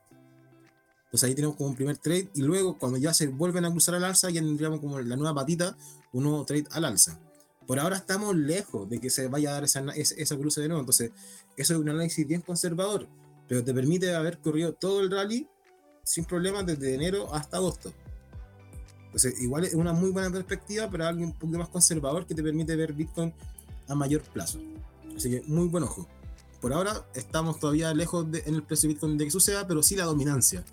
Pues 1.10 1.24
ahí 1.24 1.34
tenemos 1.34 1.56
como 1.56 1.70
un 1.70 1.76
primer 1.76 1.98
trade 1.98 2.30
y 2.34 2.42
luego 2.42 2.78
cuando 2.78 2.98
ya 2.98 3.12
se 3.12 3.26
vuelven 3.26 3.64
a 3.64 3.70
cruzar 3.70 3.96
al 3.96 4.04
alza 4.04 4.30
ya 4.30 4.40
tendríamos 4.40 4.80
como 4.80 5.00
la 5.00 5.16
nueva 5.16 5.34
patita, 5.34 5.76
un 6.12 6.24
nuevo 6.24 6.44
trade 6.44 6.66
al 6.70 6.84
alza. 6.84 7.18
Por 7.66 7.78
ahora 7.78 7.96
estamos 7.96 8.36
lejos 8.36 8.88
de 8.88 9.00
que 9.00 9.10
se 9.10 9.28
vaya 9.28 9.50
a 9.50 9.52
dar 9.54 9.64
esa, 9.64 9.80
esa, 9.94 10.36
cruce 10.36 10.60
de 10.60 10.68
nuevo, 10.68 10.80
entonces 10.80 11.10
eso 11.56 11.74
es 11.74 11.80
un 11.80 11.88
análisis 11.88 12.26
bien 12.26 12.40
conservador, 12.40 13.08
pero 13.48 13.62
te 13.64 13.74
permite 13.74 14.14
haber 14.14 14.38
corrido 14.38 14.72
todo 14.72 15.00
el 15.00 15.10
rally 15.10 15.48
sin 16.04 16.24
problemas 16.24 16.66
desde 16.66 16.94
enero 16.94 17.32
hasta 17.34 17.56
agosto. 17.56 17.92
Entonces 19.06 19.40
igual 19.40 19.64
es 19.64 19.74
una 19.74 19.92
muy 19.92 20.10
buena 20.10 20.30
perspectiva, 20.30 20.88
pero 20.88 21.06
algo 21.06 21.24
un 21.24 21.32
poquito 21.32 21.58
más 21.58 21.68
conservador 21.68 22.26
que 22.26 22.34
te 22.34 22.42
permite 22.42 22.76
ver 22.76 22.92
Bitcoin 22.92 23.34
a 23.88 23.94
mayor 23.94 24.22
plazo. 24.22 24.60
Así 25.16 25.30
que 25.30 25.42
muy 25.46 25.66
buen 25.66 25.82
ojo. 25.84 26.08
Por 26.60 26.72
ahora 26.72 27.04
estamos 27.14 27.58
todavía 27.58 27.92
lejos 27.94 28.26
en 28.32 28.54
el 28.54 28.62
precio 28.62 28.88
de 28.88 28.94
Bitcoin 28.94 29.18
de 29.18 29.24
que 29.24 29.30
suceda, 29.30 29.66
pero 29.66 29.82
sí 29.82 29.96
la 29.96 30.04
dominancia. 30.04 30.64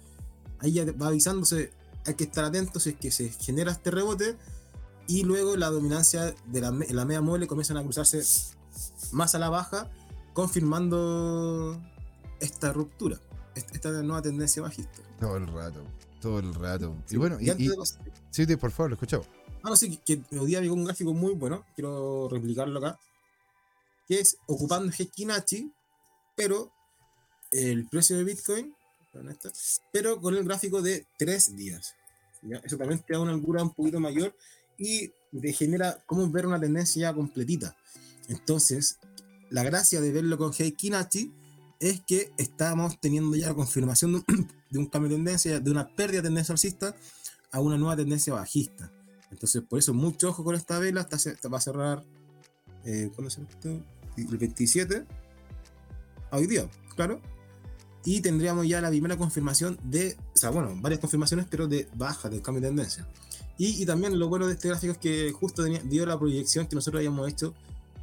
Ahí 0.60 0.74
ya 0.74 0.86
va 0.92 1.08
avisándose, 1.08 1.72
hay 2.06 2.16
que 2.16 2.26
estar 2.26 2.46
atentos 2.46 2.84
si 2.84 2.92
es 2.92 2.96
que 2.96 3.12
se 3.12 3.30
genera 3.30 3.72
este 3.72 3.92
rebote 3.92 4.38
y 5.08 5.24
luego 5.24 5.56
la 5.56 5.70
dominancia 5.70 6.36
de 6.46 6.62
la, 6.62 6.72
la 6.72 7.06
media 7.06 7.22
móvil 7.22 7.48
comienzan 7.48 7.78
a 7.78 7.84
cruzarse 7.84 8.22
más 9.12 9.36
a 9.36 9.40
la 9.40 9.50
baja, 9.50 9.90
confirmando 10.34 11.82
esta 12.40 12.74
ruptura, 12.74 13.20
esta 13.56 13.90
nueva 14.04 14.22
tendencia 14.22 14.62
bajista. 14.62 15.02
Todo 15.20 15.38
el 15.38 15.48
rato, 15.48 15.84
todo 16.22 16.40
el 16.40 16.54
rato. 16.54 16.96
y 17.10 17.18
bueno, 17.18 17.38
y, 17.40 17.52
sí, 18.32 18.46
por 18.58 18.72
favor, 18.72 18.92
lo 18.92 18.96
escuchamos. 18.96 19.28
Ah, 19.64 19.70
no, 19.70 19.76
sí, 19.76 20.00
que, 20.06 20.22
hoy 20.38 20.48
día 20.48 20.60
vi 20.60 20.70
un 20.70 20.86
gráfico 20.86 21.14
muy 21.14 21.34
bueno, 21.34 21.66
quiero 21.76 22.28
replicarlo 22.30 22.80
acá 22.80 23.00
que 24.08 24.20
es 24.20 24.38
ocupando 24.48 24.92
Hekinachi, 24.98 25.72
pero 26.36 26.72
el 27.52 27.88
precio 27.88 28.18
de 28.18 28.24
Bitcoin, 28.24 28.74
pero 29.92 30.20
con 30.22 30.36
el 30.36 30.44
gráfico 30.44 30.82
de 30.82 31.06
tres 31.18 31.56
días. 31.56 31.96
Eso 32.64 32.78
también 32.78 33.00
te 33.00 33.14
da 33.14 33.20
una 33.20 33.34
altura 33.34 33.64
un 33.64 33.74
poquito 33.74 34.00
mayor 34.00 34.36
y 34.78 35.12
te 35.40 35.54
genera 35.54 35.98
como 36.06 36.30
ver 36.30 36.46
una 36.46 36.60
tendencia 36.60 37.14
completita. 37.14 37.76
Entonces, 38.30 39.00
la 39.50 39.64
gracia 39.64 40.02
de 40.02 40.12
verlo 40.12 40.38
con 40.38 40.54
Heikinachi 40.58 41.34
es 41.80 42.02
que 42.02 42.32
estamos 42.38 43.00
teniendo 43.00 43.36
ya 43.36 43.48
la 43.48 43.56
confirmación 43.56 44.24
de 44.70 44.80
un, 44.80 44.88
cambio 44.88 45.10
de 45.10 45.16
tendencia, 45.16 45.60
de 45.60 45.72
una 45.72 45.88
pérdida 45.88 46.22
de 46.22 46.28
tendencia 46.28 46.54
alcista, 46.54 46.96
a 47.52 47.60
una 47.62 47.78
nueva 47.78 47.96
tendencia 47.96 48.34
bajista. 48.34 48.92
Entonces, 49.32 49.62
por 49.62 49.80
eso, 49.80 49.94
mucho 49.94 50.30
ojo 50.30 50.44
con 50.44 50.56
esta 50.56 50.80
vela. 50.80 51.08
Esta, 51.10 51.50
va 51.50 51.58
a 51.58 51.62
cerrar. 51.62 52.04
Eh, 52.86 53.10
¿Cuándo? 53.16 53.34
El 54.18 54.38
27. 54.38 55.06
Hoy 56.32 56.48
día, 56.48 56.70
claro. 56.96 57.22
Y 58.08 58.22
tendríamos 58.22 58.66
ya 58.66 58.80
la 58.80 58.88
primera 58.88 59.18
confirmación 59.18 59.78
de. 59.84 60.16
O 60.34 60.38
sea, 60.38 60.50
bueno, 60.50 60.74
varias 60.80 61.02
confirmaciones, 61.02 61.46
pero 61.50 61.68
de 61.68 61.90
baja, 61.94 62.30
del 62.30 62.42
cambio 62.42 62.62
de 62.62 62.70
tendencia. 62.70 63.06
Y, 63.58 63.86
también 63.86 64.18
lo 64.18 64.30
bueno 64.30 64.48
de 64.48 64.54
este 64.54 64.70
gráfico 64.70 64.94
es 64.94 64.98
que 64.98 65.30
justo 65.34 65.66
dio 65.66 66.06
la 66.06 66.18
proyección 66.18 66.68
que 66.68 66.76
nosotros 66.76 67.00
habíamos 67.02 67.28
hecho 67.28 67.54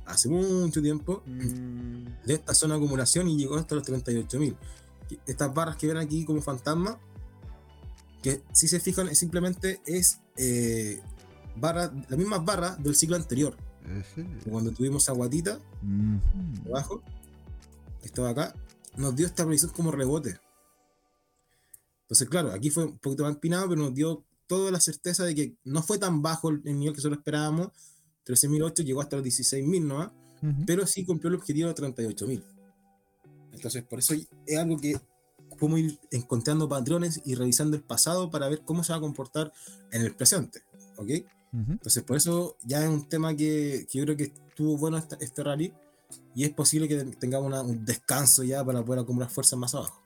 hace 0.04 0.28
mucho 0.28 0.82
tiempo 0.82 1.22
mm. 1.24 2.26
de 2.26 2.34
esta 2.34 2.52
zona 2.52 2.74
de 2.74 2.80
acumulación 2.80 3.28
y 3.28 3.38
llegó 3.38 3.56
hasta 3.56 3.76
los 3.76 3.88
38.000. 3.88 4.54
Estas 5.26 5.54
barras 5.54 5.76
que 5.76 5.86
ven 5.86 5.96
aquí 5.96 6.26
como 6.26 6.42
fantasma, 6.42 7.00
que 8.22 8.42
si 8.52 8.68
se 8.68 8.80
fijan 8.80 9.14
simplemente 9.16 9.80
es 9.86 10.20
eh, 10.36 11.00
barra, 11.56 11.90
las 12.10 12.18
mismas 12.18 12.44
barras 12.44 12.82
del 12.82 12.94
ciclo 12.94 13.16
anterior. 13.16 13.56
Cuando 14.50 14.70
tuvimos 14.70 15.04
esa 15.04 15.12
guatita 15.12 15.58
abajo, 16.66 17.02
estaba 18.02 18.28
acá, 18.28 18.54
nos 18.96 19.14
dio 19.16 19.26
esta 19.26 19.44
proyección 19.44 19.72
como 19.72 19.90
rebote. 19.90 20.38
Entonces, 22.02 22.28
claro, 22.28 22.52
aquí 22.52 22.70
fue 22.70 22.84
un 22.84 22.98
poquito 22.98 23.24
más 23.24 23.34
empinado, 23.34 23.68
pero 23.68 23.82
nos 23.82 23.94
dio 23.94 24.24
toda 24.46 24.70
la 24.70 24.80
certeza 24.80 25.24
de 25.24 25.34
que 25.34 25.56
no 25.64 25.82
fue 25.82 25.98
tan 25.98 26.22
bajo 26.22 26.50
el 26.50 26.62
nivel 26.78 26.94
que 26.94 27.00
solo 27.00 27.16
esperábamos. 27.16 27.68
13.008 28.26 28.84
llegó 28.84 29.00
hasta 29.00 29.16
los 29.16 29.24
16.000, 29.24 29.82
¿no? 29.82 30.12
Pero 30.66 30.86
sí 30.86 31.06
cumplió 31.06 31.30
el 31.30 31.36
objetivo 31.36 31.68
de 31.68 31.74
38.000. 31.74 32.42
Entonces, 33.52 33.82
por 33.82 33.98
eso 33.98 34.14
es 34.46 34.58
algo 34.58 34.78
que 34.78 35.00
podemos 35.58 35.80
ir 35.80 35.98
encontrando 36.10 36.68
patrones 36.68 37.22
y 37.24 37.34
revisando 37.34 37.76
el 37.76 37.82
pasado 37.82 38.30
para 38.30 38.48
ver 38.48 38.60
cómo 38.62 38.84
se 38.84 38.92
va 38.92 38.98
a 38.98 39.00
comportar 39.00 39.52
en 39.90 40.02
el 40.02 40.14
presente. 40.14 40.62
¿Ok? 40.96 41.10
Entonces, 41.52 42.02
por 42.02 42.16
eso 42.16 42.56
ya 42.64 42.82
es 42.82 42.88
un 42.88 43.08
tema 43.08 43.34
que, 43.34 43.86
que 43.90 43.98
yo 43.98 44.04
creo 44.04 44.16
que 44.16 44.32
estuvo 44.48 44.76
bueno 44.76 44.98
este, 44.98 45.16
este 45.20 45.42
rally 45.42 45.72
y 46.34 46.44
es 46.44 46.50
posible 46.50 46.88
que 46.88 47.04
tengamos 47.16 47.52
un 47.62 47.84
descanso 47.84 48.42
ya 48.42 48.64
para 48.64 48.84
poder 48.84 49.02
acumular 49.02 49.30
fuerzas 49.30 49.58
más 49.58 49.74
abajo. 49.74 50.03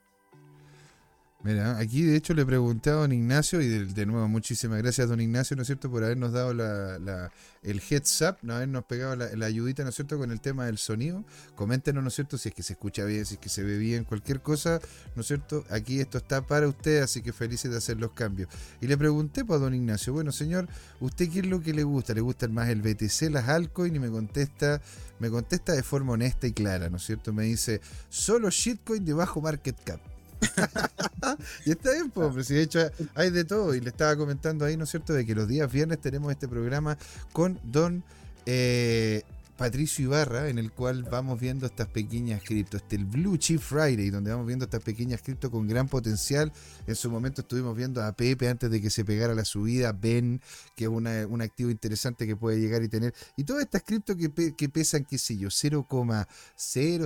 Mira, 1.44 1.78
aquí 1.78 2.02
de 2.02 2.16
hecho 2.16 2.34
le 2.34 2.44
pregunté 2.44 2.90
a 2.90 2.94
don 2.94 3.12
Ignacio, 3.12 3.60
y 3.60 3.68
de, 3.68 4.06
nuevo 4.06 4.26
muchísimas 4.26 4.82
gracias 4.82 5.08
don 5.08 5.20
Ignacio, 5.20 5.54
¿no 5.54 5.62
es 5.62 5.68
cierto?, 5.68 5.88
por 5.88 6.02
habernos 6.02 6.32
dado 6.32 6.52
la, 6.52 7.30
el 7.62 7.80
heads 7.88 8.22
up, 8.22 8.38
¿no? 8.42 8.54
habernos 8.54 8.84
pegado 8.86 9.14
la, 9.14 9.46
ayudita, 9.46 9.84
¿no 9.84 9.90
es 9.90 9.94
cierto?, 9.94 10.18
con 10.18 10.32
el 10.32 10.40
tema 10.40 10.66
del 10.66 10.78
sonido. 10.78 11.24
Coméntenos, 11.54 12.02
¿no 12.02 12.08
es 12.08 12.16
cierto?, 12.16 12.38
si 12.38 12.48
es 12.48 12.54
que 12.56 12.64
se 12.64 12.72
escucha 12.72 13.04
bien, 13.04 13.24
si 13.24 13.34
es 13.34 13.40
que 13.40 13.48
se 13.48 13.62
ve 13.62 13.78
bien, 13.78 14.02
cualquier 14.02 14.40
cosa, 14.40 14.80
¿no 15.14 15.20
es 15.20 15.28
cierto? 15.28 15.64
Aquí 15.70 16.00
esto 16.00 16.18
está 16.18 16.44
para 16.44 16.66
usted, 16.66 17.02
así 17.02 17.22
que 17.22 17.32
felices 17.32 17.70
de 17.70 17.76
hacer 17.76 17.98
los 17.98 18.10
cambios. 18.10 18.48
Y 18.80 18.88
le 18.88 18.98
pregunté 18.98 19.44
pues, 19.44 19.60
a 19.60 19.62
don 19.62 19.74
Ignacio, 19.74 20.12
bueno, 20.12 20.32
señor, 20.32 20.68
¿usted 20.98 21.30
qué 21.30 21.38
es 21.38 21.46
lo 21.46 21.62
que 21.62 21.72
le 21.72 21.84
gusta? 21.84 22.14
¿Le 22.14 22.20
gusta 22.20 22.48
más 22.48 22.68
el 22.68 22.82
BTC, 22.82 23.30
las 23.30 23.48
altcoins? 23.48 23.94
Y 23.94 24.00
me 24.00 24.10
contesta, 24.10 24.82
me 25.20 25.30
contesta 25.30 25.72
de 25.72 25.84
forma 25.84 26.14
honesta 26.14 26.48
y 26.48 26.52
clara, 26.52 26.90
¿no 26.90 26.96
es 26.96 27.04
cierto? 27.04 27.32
Me 27.32 27.44
dice, 27.44 27.80
solo 28.08 28.50
shitcoin 28.50 29.04
de 29.04 29.12
bajo 29.12 29.40
market 29.40 29.76
cap. 29.84 30.00
y 31.66 31.70
está 31.70 31.92
bien, 31.92 32.10
pues, 32.10 32.46
si 32.46 32.54
de 32.54 32.62
hecho 32.62 32.80
hay 33.14 33.30
de 33.30 33.44
todo. 33.44 33.74
Y 33.74 33.80
le 33.80 33.90
estaba 33.90 34.16
comentando 34.16 34.64
ahí, 34.64 34.76
¿no 34.76 34.84
es 34.84 34.90
cierto?, 34.90 35.12
de 35.12 35.26
que 35.26 35.34
los 35.34 35.48
días 35.48 35.70
viernes 35.70 36.00
tenemos 36.00 36.30
este 36.30 36.48
programa 36.48 36.96
con 37.32 37.58
don 37.64 38.04
eh, 38.46 39.22
Patricio 39.58 40.04
Ibarra, 40.04 40.48
en 40.48 40.58
el 40.58 40.70
cual 40.70 41.02
vamos 41.02 41.40
viendo 41.40 41.66
estas 41.66 41.88
pequeñas 41.88 42.42
criptos. 42.44 42.80
Este 42.80 42.94
el 42.94 43.04
Blue 43.04 43.36
Chip 43.36 43.60
Friday, 43.60 44.08
donde 44.08 44.30
vamos 44.30 44.46
viendo 44.46 44.64
estas 44.66 44.84
pequeñas 44.84 45.20
criptos 45.20 45.50
con 45.50 45.66
gran 45.66 45.88
potencial. 45.88 46.52
En 46.86 46.94
su 46.94 47.10
momento 47.10 47.40
estuvimos 47.40 47.76
viendo 47.76 48.00
a 48.00 48.12
Pepe 48.12 48.48
antes 48.48 48.70
de 48.70 48.80
que 48.80 48.88
se 48.88 49.04
pegara 49.04 49.34
la 49.34 49.44
subida, 49.44 49.90
Ben, 49.90 50.40
que 50.76 50.84
es 50.84 50.90
un 50.90 51.42
activo 51.42 51.70
interesante 51.70 52.24
que 52.24 52.36
puede 52.36 52.60
llegar 52.60 52.84
y 52.84 52.88
tener. 52.88 53.12
Y 53.36 53.42
todas 53.42 53.64
estas 53.64 53.82
criptos 53.82 54.16
que, 54.16 54.54
que 54.54 54.68
pesan, 54.68 55.04
qué 55.04 55.18
sé 55.18 55.36
yo, 55.36 55.48
0,00000, 55.48 57.00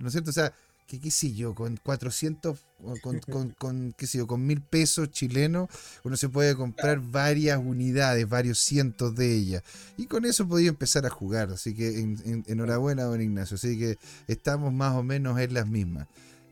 ¿no 0.00 0.06
es 0.06 0.12
cierto? 0.12 0.30
O 0.30 0.32
sea, 0.32 0.54
que 0.90 0.98
qué 0.98 1.12
sé 1.12 1.32
yo, 1.32 1.54
con 1.54 1.76
400, 1.76 2.58
con, 3.00 3.20
con, 3.20 3.50
con, 3.50 3.94
qué 3.96 4.08
sé 4.08 4.18
yo, 4.18 4.26
con 4.26 4.44
mil 4.44 4.60
pesos 4.60 5.12
chilenos, 5.12 5.68
uno 6.02 6.16
se 6.16 6.28
puede 6.28 6.56
comprar 6.56 6.98
varias 6.98 7.58
unidades, 7.58 8.28
varios 8.28 8.58
cientos 8.58 9.14
de 9.14 9.36
ellas. 9.36 9.62
Y 9.96 10.06
con 10.06 10.24
eso 10.24 10.48
podía 10.48 10.68
empezar 10.68 11.06
a 11.06 11.10
jugar. 11.10 11.50
Así 11.52 11.76
que 11.76 12.16
enhorabuena, 12.48 13.04
don 13.04 13.22
Ignacio. 13.22 13.54
Así 13.54 13.78
que 13.78 13.98
estamos 14.26 14.72
más 14.72 14.96
o 14.96 15.04
menos 15.04 15.38
en 15.38 15.54
las 15.54 15.68
mismas. 15.68 16.08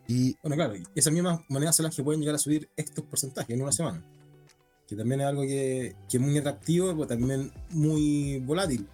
Y, 0.07 0.37
bueno, 0.41 0.55
claro, 0.55 0.75
esas 0.95 1.13
mismas 1.13 1.41
monedas 1.49 1.75
son 1.75 1.85
las 1.87 1.97
que 1.97 2.05
pueden 2.05 2.21
llegar 2.21 2.37
a 2.37 2.39
subir 2.39 2.69
estos 2.77 3.05
porcentajes 3.07 3.53
en 3.53 3.61
una 3.61 3.73
semana. 3.73 4.05
Que 4.87 4.95
también 4.95 5.21
es 5.21 5.27
algo 5.27 5.43
que, 5.43 5.97
que 6.09 6.17
es 6.19 6.23
muy 6.23 6.39
atractivo, 6.39 6.93
pero 6.93 7.09
también 7.09 7.51
muy 7.71 8.39
volátil. 8.39 8.87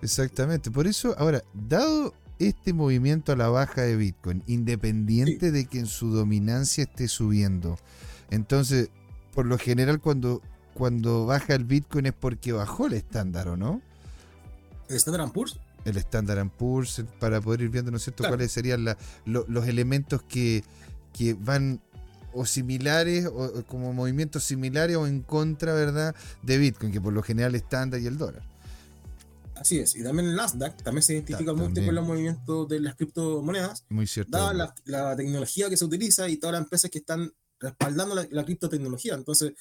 Exactamente. 0.00 0.70
Por 0.70 0.86
eso, 0.86 1.14
ahora, 1.18 1.44
dado 1.52 2.14
este 2.40 2.72
movimiento 2.72 3.32
a 3.32 3.36
la 3.36 3.48
baja 3.48 3.82
de 3.82 3.96
Bitcoin, 3.96 4.42
independiente 4.46 5.52
de 5.52 5.66
que 5.66 5.78
en 5.78 5.86
su 5.86 6.10
dominancia 6.10 6.84
esté 6.84 7.06
subiendo. 7.06 7.78
Entonces, 8.30 8.88
por 9.34 9.46
lo 9.46 9.58
general, 9.58 10.00
cuando, 10.00 10.42
cuando 10.74 11.26
baja 11.26 11.54
el 11.54 11.64
Bitcoin 11.64 12.06
es 12.06 12.14
porque 12.14 12.52
bajó 12.52 12.86
el 12.86 12.94
estándar, 12.94 13.48
¿o 13.48 13.56
no? 13.56 13.82
¿El 14.88 14.96
Standard 14.96 15.30
Poor's? 15.30 15.60
El 15.84 15.96
Standard 15.98 16.48
Poor's, 16.48 17.04
para 17.18 17.40
poder 17.40 17.60
ir 17.62 17.68
viendo, 17.68 17.90
¿no 17.90 17.98
es 17.98 18.04
cierto?, 18.04 18.24
cuáles 18.26 18.50
serían 18.50 18.84
los 19.26 19.68
elementos 19.68 20.22
que, 20.22 20.64
que 21.12 21.34
van 21.34 21.80
o 22.32 22.46
similares, 22.46 23.26
o 23.26 23.64
como 23.66 23.92
movimientos 23.92 24.44
similares 24.44 24.96
o 24.96 25.06
en 25.06 25.20
contra, 25.20 25.74
¿verdad?, 25.74 26.14
de 26.42 26.58
Bitcoin, 26.58 26.90
que 26.90 27.00
por 27.00 27.12
lo 27.12 27.22
general 27.22 27.54
estándar 27.54 28.00
y 28.00 28.06
el 28.06 28.16
dólar. 28.18 28.42
Así 29.60 29.78
es, 29.78 29.94
y 29.94 30.02
también 30.02 30.26
el 30.30 30.36
Nasdaq 30.36 30.82
también 30.82 31.02
se 31.02 31.12
identifica 31.12 31.52
mucho 31.52 31.84
con 31.84 31.94
los 31.94 32.06
movimientos 32.06 32.66
de 32.66 32.80
las 32.80 32.96
criptomonedas. 32.96 33.84
Muy 33.90 34.06
cierto. 34.06 34.30
Dada 34.38 34.74
la, 34.86 35.16
tecnología 35.16 35.68
que 35.68 35.76
se 35.76 35.84
utiliza 35.84 36.30
y 36.30 36.38
todas 36.38 36.54
las 36.54 36.62
empresas 36.62 36.90
que 36.90 36.96
están 36.96 37.30
respaldando 37.58 38.14
la, 38.14 38.44
criptotecnología. 38.46 39.12
Entonces, 39.12 39.52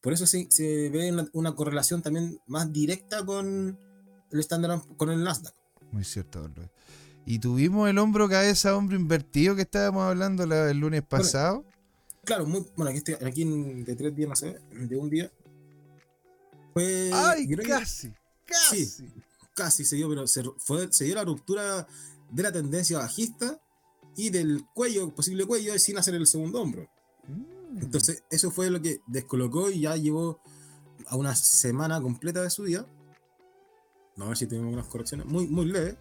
por 0.00 0.14
eso 0.14 0.26
se, 0.26 0.50
se 0.50 0.88
ve 0.88 1.28
una, 1.34 1.54
correlación 1.54 2.00
también 2.00 2.40
más 2.46 2.72
directa 2.72 3.26
con 3.26 3.78
el 4.30 4.40
estándar, 4.40 4.80
con 4.96 5.10
el 5.10 5.22
Nasdaq. 5.22 5.54
Muy 5.90 6.04
cierto, 6.04 6.50
Y 7.26 7.38
tuvimos 7.38 7.90
el 7.90 7.98
hombro 7.98 8.30
cabeza 8.30 8.74
hombro 8.74 8.96
invertido 8.96 9.54
que 9.54 9.62
estábamos 9.62 10.04
hablando 10.04 10.44
el 10.44 10.78
lunes 10.78 11.02
pasado. 11.02 11.66
claro, 12.24 12.46
muy, 12.46 12.64
bueno, 12.74 12.88
aquí, 12.88 12.98
estoy, 12.98 13.28
aquí 13.28 13.42
en, 13.42 13.84
de 13.84 13.96
tres 13.96 14.16
días, 14.16 14.30
no 14.30 14.36
sé, 14.36 14.58
de 14.70 14.96
un 14.96 15.10
día. 15.10 15.30
Fue, 16.72 17.10
¡Ay, 17.12 17.46
casi! 17.56 18.14
casi 18.46 19.12
casi 19.54 19.84
se 19.84 19.96
dio, 19.96 20.08
pero 20.08 20.26
se, 20.26 20.42
fue, 20.58 20.92
se 20.92 21.04
dio 21.04 21.14
la 21.14 21.24
ruptura 21.24 21.86
de 22.30 22.42
la 22.42 22.52
tendencia 22.52 22.98
bajista 22.98 23.60
y 24.16 24.30
del 24.30 24.64
cuello, 24.74 25.14
posible 25.14 25.46
cuello, 25.46 25.78
sin 25.78 25.98
hacer 25.98 26.14
el 26.14 26.26
segundo 26.26 26.60
hombro. 26.60 26.88
Mm. 27.28 27.78
Entonces, 27.82 28.24
eso 28.30 28.50
fue 28.50 28.70
lo 28.70 28.80
que 28.80 29.00
descolocó 29.06 29.70
y 29.70 29.80
ya 29.80 29.96
llevó 29.96 30.40
a 31.06 31.16
una 31.16 31.34
semana 31.34 32.00
completa 32.00 32.42
de 32.42 32.50
su 32.50 32.64
día. 32.64 32.86
Vamos 34.16 34.26
a 34.26 34.28
ver 34.28 34.36
si 34.36 34.46
tenemos 34.46 34.72
unas 34.72 34.86
correcciones 34.86 35.26
muy, 35.26 35.46
muy 35.46 35.66
leves. 35.66 35.96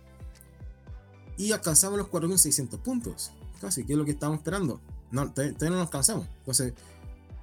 Y 1.38 1.54
alcanzamos 1.54 1.97
los 1.97 2.08
4.600 2.08 2.82
puntos. 2.82 3.32
Casi, 3.62 3.86
que 3.86 3.93
es 3.93 3.97
lo 3.97 4.06
que 4.06 4.12
estábamos 4.12 4.39
esperando. 4.39 4.82
No, 5.12 5.32
todavía 5.32 5.56
no 5.70 5.78
nos 5.78 5.88
alcanzamos. 5.88 6.28
Entonces, 6.39 6.74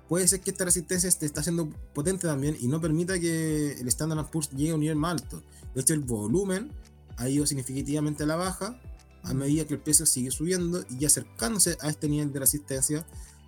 puede 0.09 0.27
ser 0.27 0.41
que 0.41 0.51
esta 0.51 0.65
resistencia 0.65 1.09
esté 1.09 1.27
está 1.27 1.43
siendo 1.43 1.69
potente 1.95 2.27
también 2.27 2.57
y 2.59 2.67
no 2.67 2.81
permita 2.81 3.19
que 3.21 3.73
el 3.73 3.89
Standard 3.89 4.31
Poor's 4.31 4.51
llegue 4.51 4.71
a 4.71 4.75
un 4.75 4.81
nivel 4.81 4.97
más 4.97 5.21
alto. 5.21 5.43
De 5.75 5.83
hecho, 5.83 5.95
el 5.95 6.01
volumen 6.01 6.73
ha 7.17 7.29
ido 7.29 7.47
significativamente 7.47 8.25
a 8.25 8.27
la 8.27 8.37
baja 8.37 8.81
a 9.23 9.35
medida 9.35 9.67
que 9.67 9.75
el 9.75 9.81
precio 9.81 10.07
sigue 10.07 10.31
subiendo 10.31 10.85
y 10.99 11.05
acercándose 11.05 11.77
a 11.81 11.89
este 11.89 12.09
nivel 12.09 12.33
de 12.33 12.41
resistencia 12.41 13.07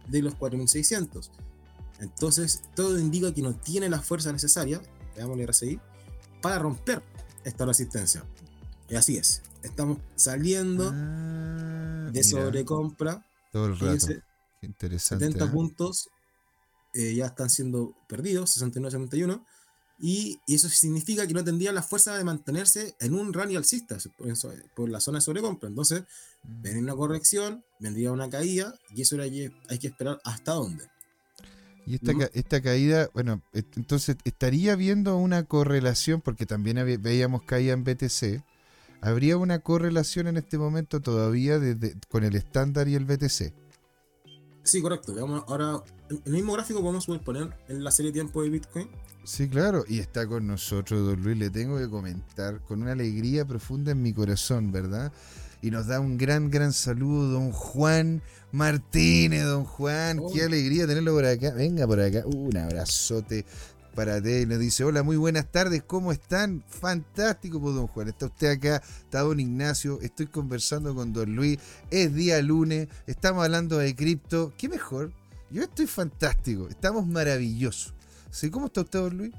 de 0.08 0.22
los 0.22 0.34
4600. 0.34 1.30
Entonces, 2.00 2.62
todo 2.74 2.98
indica 2.98 3.32
que 3.32 3.42
no 3.42 3.54
tiene 3.54 3.88
la 3.88 4.00
fuerza 4.00 4.32
necesaria, 4.32 4.82
veamos 5.16 5.38
el 5.38 5.48
RSI, 5.48 5.80
para 6.42 6.58
romper 6.58 7.02
esta 7.44 7.64
resistencia. 7.64 8.24
Y 8.88 8.96
así 8.96 9.16
es. 9.16 9.42
Estamos 9.62 9.98
saliendo 10.16 10.90
ah, 10.92 12.10
de 12.12 12.24
sobrecompra. 12.24 13.24
Todo 13.52 13.66
el 13.66 13.78
rato. 13.78 14.06
interesante. 14.62 15.26
70 15.26 15.44
¿eh? 15.44 15.48
puntos 15.48 16.08
eh, 16.94 17.14
ya 17.14 17.26
están 17.26 17.50
siendo 17.50 17.94
perdidos, 18.08 18.56
69-71 18.58 19.44
y, 20.02 20.40
eso 20.48 20.68
significa 20.68 21.26
que 21.26 21.34
no 21.34 21.44
tendría 21.44 21.72
la 21.72 21.82
fuerza 21.82 22.16
de 22.16 22.24
mantenerse 22.24 22.94
en 23.00 23.14
un 23.14 23.34
rally 23.34 23.54
alcista 23.56 23.98
por, 24.74 24.88
la 24.88 24.98
zona 24.98 25.18
de 25.18 25.22
sobrecompra. 25.22 25.68
Entonces, 25.68 26.02
mm. 26.42 26.62
vendría 26.62 26.82
una 26.82 26.96
corrección, 26.96 27.64
vendría 27.78 28.10
una 28.10 28.30
caída, 28.30 28.74
y 28.94 29.02
eso 29.02 29.20
hay, 29.20 29.52
hay 29.68 29.78
que 29.78 29.88
esperar 29.88 30.18
hasta 30.24 30.52
dónde. 30.52 30.84
Y 31.86 31.96
esta, 31.96 32.12
esta 32.32 32.62
caída, 32.62 33.10
bueno, 33.12 33.42
entonces 33.52 34.16
estaría 34.24 34.74
viendo 34.74 35.16
una 35.16 35.44
correlación, 35.44 36.22
porque 36.22 36.46
también 36.46 36.78
veíamos 37.02 37.42
caída 37.42 37.74
en 37.74 37.84
BTC. 37.84 38.42
¿Habría 39.02 39.36
una 39.36 39.58
correlación 39.58 40.28
en 40.28 40.36
este 40.36 40.56
momento 40.56 41.00
todavía 41.00 41.58
con 42.08 42.24
el 42.24 42.36
estándar 42.36 42.88
y 42.88 42.94
el 42.94 43.04
BTC? 43.04 43.52
Sí, 44.70 44.80
correcto. 44.80 45.12
Veamos 45.12 45.42
ahora 45.48 45.82
el 46.10 46.32
mismo 46.32 46.52
gráfico 46.52 46.80
podemos 46.80 47.04
poner 47.24 47.52
en 47.66 47.82
la 47.82 47.90
serie 47.90 48.12
tiempo 48.12 48.40
de 48.40 48.50
Bitcoin. 48.50 48.88
Sí, 49.24 49.48
claro, 49.48 49.84
y 49.88 49.98
está 49.98 50.28
con 50.28 50.46
nosotros, 50.46 51.04
don 51.04 51.20
Luis, 51.24 51.36
le 51.36 51.50
tengo 51.50 51.76
que 51.76 51.88
comentar 51.88 52.60
con 52.60 52.82
una 52.82 52.92
alegría 52.92 53.44
profunda 53.44 53.90
en 53.90 54.00
mi 54.00 54.12
corazón, 54.12 54.70
¿verdad? 54.70 55.12
Y 55.60 55.72
nos 55.72 55.88
da 55.88 55.98
un 55.98 56.16
gran, 56.16 56.50
gran 56.50 56.72
saludo, 56.72 57.30
don 57.32 57.50
Juan 57.50 58.22
Martínez, 58.52 59.42
don 59.42 59.64
Juan, 59.64 60.20
qué 60.32 60.44
alegría 60.44 60.86
tenerlo 60.86 61.14
por 61.14 61.24
acá. 61.24 61.50
Venga 61.50 61.84
por 61.88 62.00
acá, 62.00 62.22
un 62.24 62.56
abrazote 62.56 63.44
para 63.94 64.22
ti. 64.22 64.46
Nos 64.46 64.58
dice, 64.58 64.84
hola, 64.84 65.02
muy 65.02 65.16
buenas 65.16 65.50
tardes, 65.50 65.82
¿cómo 65.82 66.12
están? 66.12 66.64
Fantástico, 66.68 67.60
pues, 67.60 67.74
don 67.74 67.86
Juan. 67.86 68.08
Está 68.08 68.26
usted 68.26 68.50
acá, 68.50 68.82
está 69.00 69.20
don 69.20 69.40
Ignacio, 69.40 70.00
estoy 70.00 70.26
conversando 70.26 70.94
con 70.94 71.12
don 71.12 71.34
Luis, 71.34 71.58
es 71.90 72.14
día 72.14 72.40
lunes, 72.42 72.88
estamos 73.06 73.44
hablando 73.44 73.78
de 73.78 73.94
cripto. 73.94 74.52
¿Qué 74.56 74.68
mejor? 74.68 75.12
Yo 75.50 75.62
estoy 75.62 75.86
fantástico, 75.86 76.68
estamos 76.68 77.06
maravillosos. 77.06 77.94
¿Sí? 78.30 78.50
¿Cómo 78.50 78.66
está 78.66 78.82
usted, 78.82 79.00
don 79.00 79.18
Luis? 79.18 79.32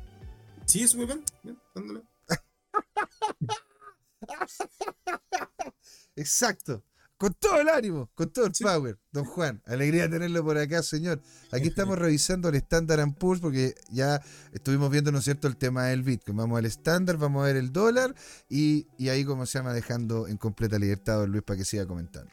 Sí, 0.66 0.88
súper 0.88 1.08
bien, 1.08 1.24
bien, 1.44 1.58
dándole. 1.74 2.02
Exacto. 6.16 6.84
Con 7.22 7.36
todo 7.36 7.62
el 7.62 7.70
ánimo, 7.70 8.10
con 8.16 8.34
todo 8.34 8.46
el 8.48 8.52
power, 8.60 8.98
don 9.12 9.26
Juan. 9.26 9.62
Alegría 9.68 10.10
tenerlo 10.10 10.44
por 10.44 10.58
acá, 10.58 10.82
señor. 10.82 11.22
Aquí 11.52 11.68
estamos 11.68 12.00
revisando 12.00 12.50
el 12.50 12.56
Standard 12.56 13.14
Poor's 13.14 13.40
porque 13.40 13.76
ya 13.92 14.20
estuvimos 14.54 14.90
viendo, 14.90 15.12
¿no 15.12 15.20
es 15.20 15.26
cierto?, 15.26 15.48
el 15.48 15.56
tema 15.56 15.86
del 15.86 16.02
Bitcoin. 16.02 16.36
Vamos 16.36 16.58
al 16.58 16.66
estándar, 16.66 17.18
vamos 17.18 17.44
a 17.44 17.46
ver 17.46 17.58
el 17.58 17.72
dólar 17.72 18.16
y, 18.50 18.88
ahí, 19.08 19.24
como 19.24 19.46
se 19.46 19.60
llama, 19.60 19.72
dejando 19.72 20.28
en 20.28 20.38
completa 20.38 20.80
libertad 20.80 21.18
a 21.18 21.20
don 21.20 21.32
Luis 21.32 21.44
para 21.44 21.58
que 21.58 21.64
siga 21.64 21.86
comentando. 21.86 22.32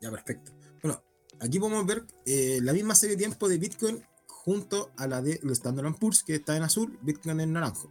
Ya, 0.00 0.12
perfecto. 0.12 0.52
Bueno, 0.80 1.02
aquí 1.40 1.58
podemos 1.58 1.84
ver 1.84 2.06
eh, 2.26 2.60
la 2.62 2.72
misma 2.72 2.94
serie 2.94 3.16
de 3.16 3.24
tiempo 3.24 3.48
de 3.48 3.58
Bitcoin 3.58 4.00
junto 4.28 4.92
a 4.96 5.08
la 5.08 5.20
del 5.20 5.50
Standard 5.50 5.96
Poor's 5.96 6.22
que 6.22 6.36
está 6.36 6.56
en 6.56 6.62
azul, 6.62 6.96
Bitcoin 7.02 7.40
en 7.40 7.54
naranjo. 7.54 7.90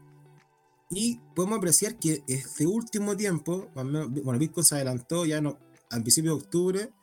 Y 0.89 1.19
podemos 1.35 1.57
apreciar 1.57 1.97
que 1.97 2.23
este 2.27 2.65
último 2.65 3.17
tiempo, 3.17 3.69
bueno, 3.73 4.39
Bitcoin 4.39 4.65
se 4.65 4.75
adelantó 4.75 5.25
ya 5.25 5.41
no, 5.41 5.57
al 5.89 6.01
principio 6.01 6.35
de 6.35 6.43
octubre, 6.43 6.93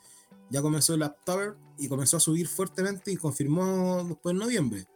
ya 0.51 0.62
comenzó 0.62 0.95
el 0.95 1.03
October 1.03 1.57
y 1.78 1.89
comenzó 1.89 2.16
a 2.16 2.20
subir 2.20 2.49
fuertemente 2.49 3.12
y 3.12 3.16
confirmó 3.16 4.05
después 4.05 4.32
en 4.32 4.39
noviembre. 4.39 4.87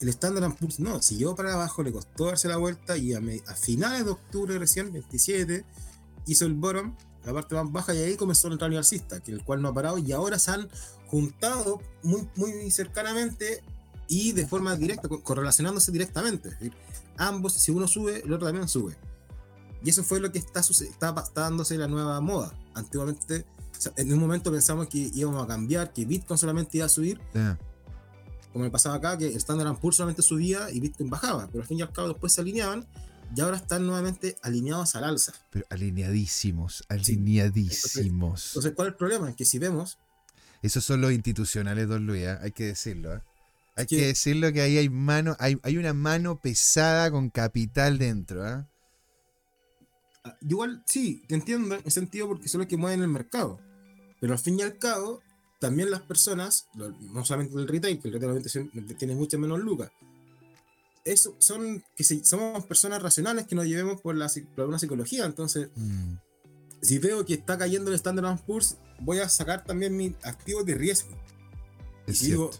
El 0.00 0.08
Standard 0.10 0.54
Poor's 0.56 0.80
no, 0.80 1.02
siguió 1.02 1.34
para 1.34 1.54
abajo, 1.54 1.82
le 1.82 1.92
costó 1.92 2.26
darse 2.26 2.48
la 2.48 2.56
vuelta 2.56 2.96
y 2.96 3.14
a, 3.14 3.20
a, 3.46 3.54
finales 3.54 4.04
de 4.04 4.12
octubre 4.12 4.58
recién, 4.58 4.92
27, 4.92 5.64
hizo 6.26 6.46
el 6.46 6.54
bottom, 6.54 6.96
la 7.24 7.32
parte 7.32 7.54
más 7.56 7.70
baja 7.70 7.94
y 7.94 7.98
ahí 7.98 8.16
comenzó 8.16 8.48
el 8.48 8.58
rally 8.58 8.76
alcista, 8.76 9.20
que 9.20 9.32
el 9.32 9.44
cual 9.44 9.60
no 9.60 9.68
ha 9.68 9.74
parado 9.74 9.98
y 9.98 10.12
ahora 10.12 10.38
se 10.38 10.52
han 10.52 10.68
juntado 11.08 11.80
muy, 12.02 12.28
muy 12.36 12.70
cercanamente 12.70 13.62
y 14.08 14.32
de 14.32 14.46
forma 14.46 14.76
directa, 14.76 15.08
correlacionándose 15.08 15.90
directamente 15.90 16.56
ambos, 17.18 17.52
si 17.52 17.70
uno 17.70 17.86
sube, 17.86 18.22
el 18.24 18.32
otro 18.32 18.46
también 18.46 18.68
sube. 18.68 18.96
Y 19.84 19.90
eso 19.90 20.02
fue 20.02 20.20
lo 20.20 20.32
que 20.32 20.38
está, 20.38 20.60
está, 20.60 21.14
está 21.22 21.40
dándose 21.40 21.76
la 21.76 21.86
nueva 21.86 22.20
moda. 22.20 22.52
Antiguamente, 22.74 23.46
en 23.96 24.12
un 24.12 24.18
momento 24.18 24.50
pensamos 24.50 24.88
que 24.88 25.10
íbamos 25.14 25.42
a 25.42 25.46
cambiar, 25.46 25.92
que 25.92 26.04
Bitcoin 26.04 26.38
solamente 26.38 26.78
iba 26.78 26.86
a 26.86 26.88
subir. 26.88 27.20
Como 28.52 28.64
me 28.64 28.70
pasaba 28.70 28.96
acá, 28.96 29.16
que 29.16 29.28
el 29.28 29.36
Standard 29.36 29.78
Poor's 29.78 29.96
solamente 29.96 30.22
subía 30.22 30.70
y 30.70 30.80
Bitcoin 30.80 31.10
bajaba. 31.10 31.46
Pero 31.48 31.62
al 31.62 31.68
fin 31.68 31.78
y 31.78 31.82
al 31.82 31.92
cabo 31.92 32.08
después 32.08 32.32
se 32.32 32.40
alineaban 32.40 32.86
y 33.34 33.40
ahora 33.40 33.58
están 33.58 33.86
nuevamente 33.86 34.36
alineados 34.42 34.96
al 34.96 35.04
alza. 35.04 35.32
Pero 35.50 35.66
alineadísimos, 35.70 36.84
alineadísimos. 36.88 38.48
Entonces, 38.48 38.72
¿cuál 38.74 38.88
es 38.88 38.92
el 38.92 38.96
problema? 38.96 39.36
Que 39.36 39.44
si 39.44 39.58
vemos... 39.58 39.98
Esos 40.60 40.82
son 40.82 41.00
los 41.00 41.12
institucionales, 41.12 41.86
don 41.86 42.06
Luis, 42.06 42.22
¿eh? 42.22 42.38
hay 42.40 42.50
que 42.50 42.64
decirlo. 42.64 43.14
¿eh? 43.14 43.22
Hay 43.78 43.86
que, 43.86 44.06
decirlo 44.08 44.52
que 44.52 44.60
ahí 44.60 44.76
hay 44.76 44.88
mano, 44.88 45.36
hay, 45.38 45.56
hay, 45.62 45.76
una 45.76 45.94
mano 45.94 46.40
pesada 46.40 47.12
con 47.12 47.30
capital 47.30 47.96
dentro, 47.96 48.44
¿eh? 48.44 48.64
Igual, 50.40 50.82
sí, 50.84 51.22
te 51.28 51.36
entiendo 51.36 51.76
en 51.76 51.90
sentido 51.92 52.26
porque 52.26 52.48
son 52.48 52.58
los 52.58 52.68
que 52.68 52.76
mueven 52.76 53.02
el 53.02 53.08
mercado. 53.08 53.60
Pero 54.20 54.32
al 54.32 54.40
fin 54.40 54.58
y 54.58 54.62
al 54.62 54.78
cabo, 54.78 55.22
también 55.60 55.92
las 55.92 56.00
personas, 56.00 56.66
no 56.74 57.24
solamente 57.24 57.56
el 57.56 57.68
retail, 57.68 58.00
que 58.00 58.08
el 58.08 58.14
retail 58.14 58.96
tiene 58.98 59.14
mucho 59.14 59.38
menos 59.38 59.60
lucas, 59.60 59.92
eso 61.04 61.36
son 61.38 61.84
que 61.94 62.02
somos 62.02 62.66
personas 62.66 63.00
racionales 63.00 63.46
que 63.46 63.54
nos 63.54 63.66
llevemos 63.66 64.00
por, 64.00 64.16
la, 64.16 64.28
por 64.56 64.66
una 64.66 64.80
psicología. 64.80 65.24
Entonces, 65.24 65.68
mm. 65.76 66.14
si 66.82 66.98
veo 66.98 67.24
que 67.24 67.34
está 67.34 67.56
cayendo 67.56 67.90
el 67.90 67.94
Standard 67.94 68.40
Poor's, 68.44 68.76
voy 68.98 69.18
a 69.20 69.28
sacar 69.28 69.64
también 69.64 69.96
mis 69.96 70.14
activos 70.24 70.66
de 70.66 70.74
riesgo. 70.74 71.16
Es 72.08 72.24
y 72.24 72.32
digo, 72.32 72.50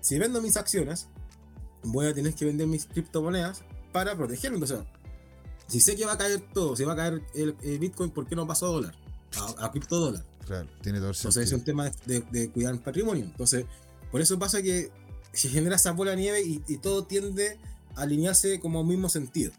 si 0.00 0.18
vendo 0.18 0.40
mis 0.40 0.56
acciones, 0.56 1.08
voy 1.82 2.06
a 2.06 2.14
tener 2.14 2.34
que 2.34 2.44
vender 2.44 2.66
mis 2.66 2.86
criptomonedas 2.86 3.62
para 3.92 4.16
protegerme. 4.16 4.56
Entonces, 4.56 4.86
si 5.66 5.80
sé 5.80 5.96
que 5.96 6.04
va 6.04 6.12
a 6.12 6.18
caer 6.18 6.40
todo, 6.52 6.76
si 6.76 6.84
va 6.84 6.94
a 6.94 6.96
caer 6.96 7.22
el, 7.34 7.78
Bitcoin, 7.78 8.10
¿por 8.10 8.26
qué 8.26 8.34
no 8.36 8.46
paso 8.46 8.66
a 8.66 8.70
dólar? 8.70 8.94
A, 9.58 9.66
a 9.66 9.70
criptodólar. 9.70 10.24
Claro, 10.46 10.68
tiene 10.80 10.98
todo 10.98 11.10
Entonces 11.10 11.44
es 11.44 11.52
un 11.52 11.62
tema 11.62 11.90
de, 12.06 12.50
cuidar 12.50 12.74
el 12.74 12.80
patrimonio. 12.80 13.24
Entonces, 13.24 13.66
por 14.10 14.20
eso 14.20 14.38
pasa 14.38 14.62
que 14.62 14.90
se 15.32 15.48
genera 15.48 15.76
esa 15.76 15.92
bola 15.92 16.12
de 16.12 16.16
nieve 16.16 16.42
y, 16.42 16.76
todo 16.78 17.04
tiende 17.04 17.58
a 17.94 18.02
alinearse 18.02 18.58
como 18.58 18.82
mismo 18.82 19.08
sentido. 19.08 19.52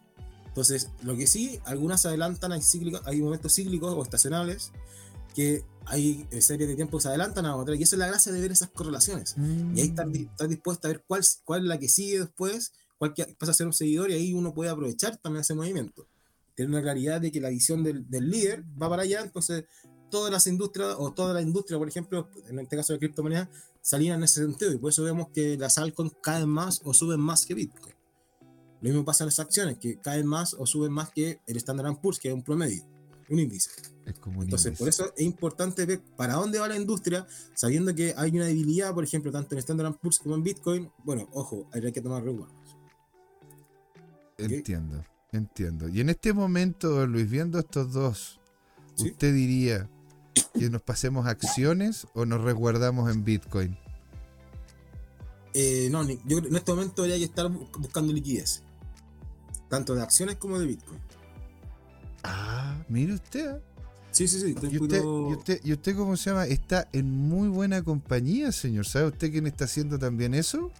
Entonces, 0.48 0.90
lo 1.02 1.16
que 1.16 1.28
sí, 1.28 1.62
algunas 1.64 2.02
se 2.02 2.10
adelantan, 2.10 2.52
hay, 2.52 2.62
cíclicos, 2.62 3.02
hay 3.06 3.22
momentos 3.22 3.56
cíclicos 3.56 3.94
o 3.94 4.04
estacionales 4.04 4.72
que 5.34 5.64
hay 5.86 6.28
series 6.40 6.70
de 6.70 6.76
tiempo 6.76 6.98
que 6.98 7.04
se 7.04 7.10
adelantan 7.10 7.46
a 7.46 7.56
otra, 7.56 7.76
y 7.76 7.84
eso 7.84 7.96
es 7.96 8.00
la 8.00 8.08
gracia 8.08 8.32
de 8.32 8.40
ver 8.40 8.52
esas 8.52 8.70
correlaciones. 8.70 9.36
Y 9.76 9.82
ahí 9.82 9.88
estás, 9.88 10.08
mm. 10.08 10.48
dispuesta 10.48 10.88
a 10.88 10.92
ver 10.92 11.04
cuál, 11.08 11.22
cuál 11.44 11.62
es 11.62 11.68
la 11.68 11.80
que 11.80 11.90
sigue 11.90 12.20
después, 12.20 12.74
cuál 12.98 13.14
pasa 13.38 13.52
a 13.52 13.56
ser 13.56 13.68
un 13.68 13.74
seguidor, 13.74 14.12
y 14.12 14.14
ahí 14.14 14.34
uno 14.34 14.54
puede 14.54 14.70
aprovechar 14.70 15.18
también 15.18 15.42
ese 15.42 15.56
movimiento. 15.56 16.08
Tiene 16.56 16.72
una 16.72 16.82
claridad 16.82 17.20
de 17.20 17.32
que 17.32 17.42
la 17.42 17.50
visión 17.50 17.84
del, 17.84 18.10
del 18.10 18.30
líder 18.30 18.64
va 18.82 18.90
para 18.90 19.04
allá, 19.04 19.22
entonces 19.22 19.66
todas 20.10 20.32
las 20.32 20.46
industrias, 20.48 20.96
o 20.98 21.12
toda 21.12 21.34
la 21.34 21.42
industria, 21.42 21.80
por 21.80 21.88
ejemplo, 21.88 22.30
en 22.48 22.60
este 22.60 22.76
caso 22.76 22.94
de 22.94 23.00
criptomonedas, 23.00 23.50
salían 23.82 24.20
en 24.20 24.26
ese 24.26 24.42
sentido, 24.42 24.72
y 24.72 24.78
por 24.78 24.92
eso 24.92 25.04
vemos 25.04 25.30
que 25.34 25.58
las 25.58 25.78
altcoins 25.78 26.14
caen 26.22 26.50
más 26.50 26.82
o 26.84 26.94
suben 26.94 27.20
más 27.20 27.46
que 27.46 27.56
Bitcoin. 27.56 27.96
Lo 28.82 28.90
mismo 28.90 29.06
pasa 29.06 29.24
en 29.24 29.28
las 29.28 29.40
acciones, 29.40 29.78
que 29.78 30.00
caen 30.00 30.26
más 30.26 30.54
o 30.54 30.66
suben 30.66 30.92
más 30.92 31.12
que 31.12 31.40
el 31.48 31.58
Standard 31.58 32.00
Poor's, 32.02 32.20
que 32.20 32.30
es 32.30 32.34
un 32.34 32.44
promedio, 32.44 32.84
un 33.30 33.40
índice. 33.40 33.70
Entonces, 34.06 34.78
por 34.78 34.90
eso 34.90 35.14
es 35.16 35.24
importante 35.24 35.86
ver 35.86 36.02
para 36.18 36.34
dónde 36.34 36.60
va 36.60 36.68
la 36.68 36.76
industria, 36.76 37.28
sabiendo 37.54 37.94
que 37.94 38.14
hay 38.18 38.32
una 38.32 38.46
debilidad, 38.46 38.94
por 38.94 39.04
ejemplo, 39.04 39.32
tanto 39.32 39.56
en 39.56 39.60
Standard 39.60 39.96
Poor's 39.96 40.20
como 40.20 40.36
en 40.36 40.44
Bitcoin. 40.44 40.92
Bueno, 41.04 41.30
ojo, 41.34 41.68
hay 41.72 41.92
que 41.92 42.02
tomar 42.02 42.24
resguardos. 42.24 42.56
Entiendo, 44.38 45.04
entiendo. 45.32 45.88
Y 45.90 46.02
en 46.02 46.10
este 46.10 46.34
momento, 46.34 47.06
Luis, 47.06 47.30
viendo 47.30 47.60
estos 47.60 47.94
dos, 47.94 48.40
¿usted 48.98 49.34
diría 49.34 49.90
que 50.54 50.70
nos 50.70 50.82
pasemos 50.82 51.28
acciones 51.28 52.08
o 52.14 52.26
nos 52.26 52.42
resguardamos 52.42 53.12
en 53.12 53.24
Bitcoin? 53.24 53.78
Eh, 55.54 55.90
no, 55.92 56.08
yo 56.26 56.40
en 56.40 56.56
este 56.56 56.72
momento 56.72 57.04
hay 57.04 57.20
que 57.20 57.26
estar 57.26 57.50
buscando 57.50 58.14
liquidez, 58.14 58.64
tanto 59.70 59.94
de 59.94 60.02
acciones 60.02 60.38
como 60.38 60.58
de 60.58 60.66
Bitcoin. 60.66 61.00
Ah, 62.24 62.84
mire 62.90 63.14
usted. 63.14 63.62
Sí, 64.22 64.28
sí, 64.28 64.40
sí. 64.40 64.68
¿Y 64.70 64.78
usted, 64.78 65.04
¿Y 65.04 65.34
usted, 65.34 65.62
¿Y 65.64 65.74
usted 65.74 65.96
cómo 65.96 66.16
se 66.16 66.30
llama? 66.30 66.46
Está 66.46 66.88
en 66.94 67.10
muy 67.10 67.48
buena 67.48 67.82
compañía, 67.82 68.52
señor. 68.52 68.86
¿Sabe 68.86 69.08
usted 69.08 69.32
quién 69.32 69.48
está 69.48 69.66
haciendo 69.66 69.98
también 69.98 70.36
eso? 70.36 70.72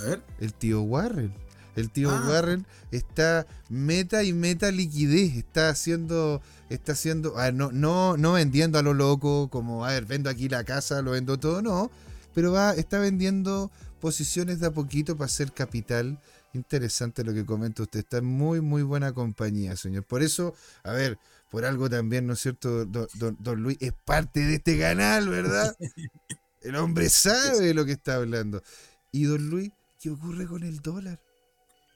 A 0.00 0.04
ver. 0.04 0.22
El 0.40 0.52
tío 0.52 0.82
Warren. 0.82 1.32
El 1.76 1.90
tío 1.90 2.10
ah. 2.10 2.26
Warren 2.28 2.66
está 2.90 3.46
meta 3.68 4.24
y 4.24 4.32
meta 4.32 4.72
liquidez. 4.72 5.36
Está 5.36 5.68
haciendo, 5.68 6.42
está 6.70 6.92
haciendo, 6.92 7.34
no, 7.52 7.70
no, 7.70 8.16
no 8.16 8.32
vendiendo 8.32 8.80
a 8.80 8.82
lo 8.82 8.94
loco, 8.94 9.48
como, 9.48 9.84
a 9.84 9.90
ver, 9.90 10.04
vendo 10.04 10.28
aquí 10.28 10.48
la 10.48 10.64
casa, 10.64 11.02
lo 11.02 11.12
vendo 11.12 11.38
todo, 11.38 11.62
no. 11.62 11.88
Pero 12.34 12.50
va, 12.50 12.72
está 12.72 12.98
vendiendo 12.98 13.70
posiciones 14.00 14.58
de 14.58 14.66
a 14.66 14.70
poquito 14.72 15.16
para 15.16 15.26
hacer 15.26 15.52
capital. 15.52 16.18
Interesante 16.52 17.22
lo 17.22 17.32
que 17.32 17.46
comenta 17.46 17.84
usted. 17.84 18.00
Está 18.00 18.18
en 18.18 18.24
muy, 18.24 18.60
muy 18.60 18.82
buena 18.82 19.12
compañía, 19.12 19.76
señor. 19.76 20.02
Por 20.02 20.22
eso, 20.22 20.54
a 20.82 20.90
ver, 20.90 21.16
por 21.52 21.66
algo 21.66 21.90
también, 21.90 22.26
¿no 22.26 22.32
es 22.32 22.40
cierto? 22.40 22.86
Don, 22.86 23.62
Luis 23.62 23.76
es 23.80 23.92
parte 23.92 24.40
de 24.40 24.54
este 24.54 24.78
canal, 24.78 25.28
¿verdad? 25.28 25.76
El 26.62 26.76
hombre 26.76 27.10
sabe 27.10 27.74
lo 27.74 27.84
que 27.84 27.92
está 27.92 28.14
hablando. 28.14 28.62
Y 29.10 29.24
don 29.24 29.50
Luis, 29.50 29.70
¿qué 30.00 30.10
ocurre 30.10 30.46
con 30.46 30.62
el 30.62 30.80
dólar? 30.80 31.20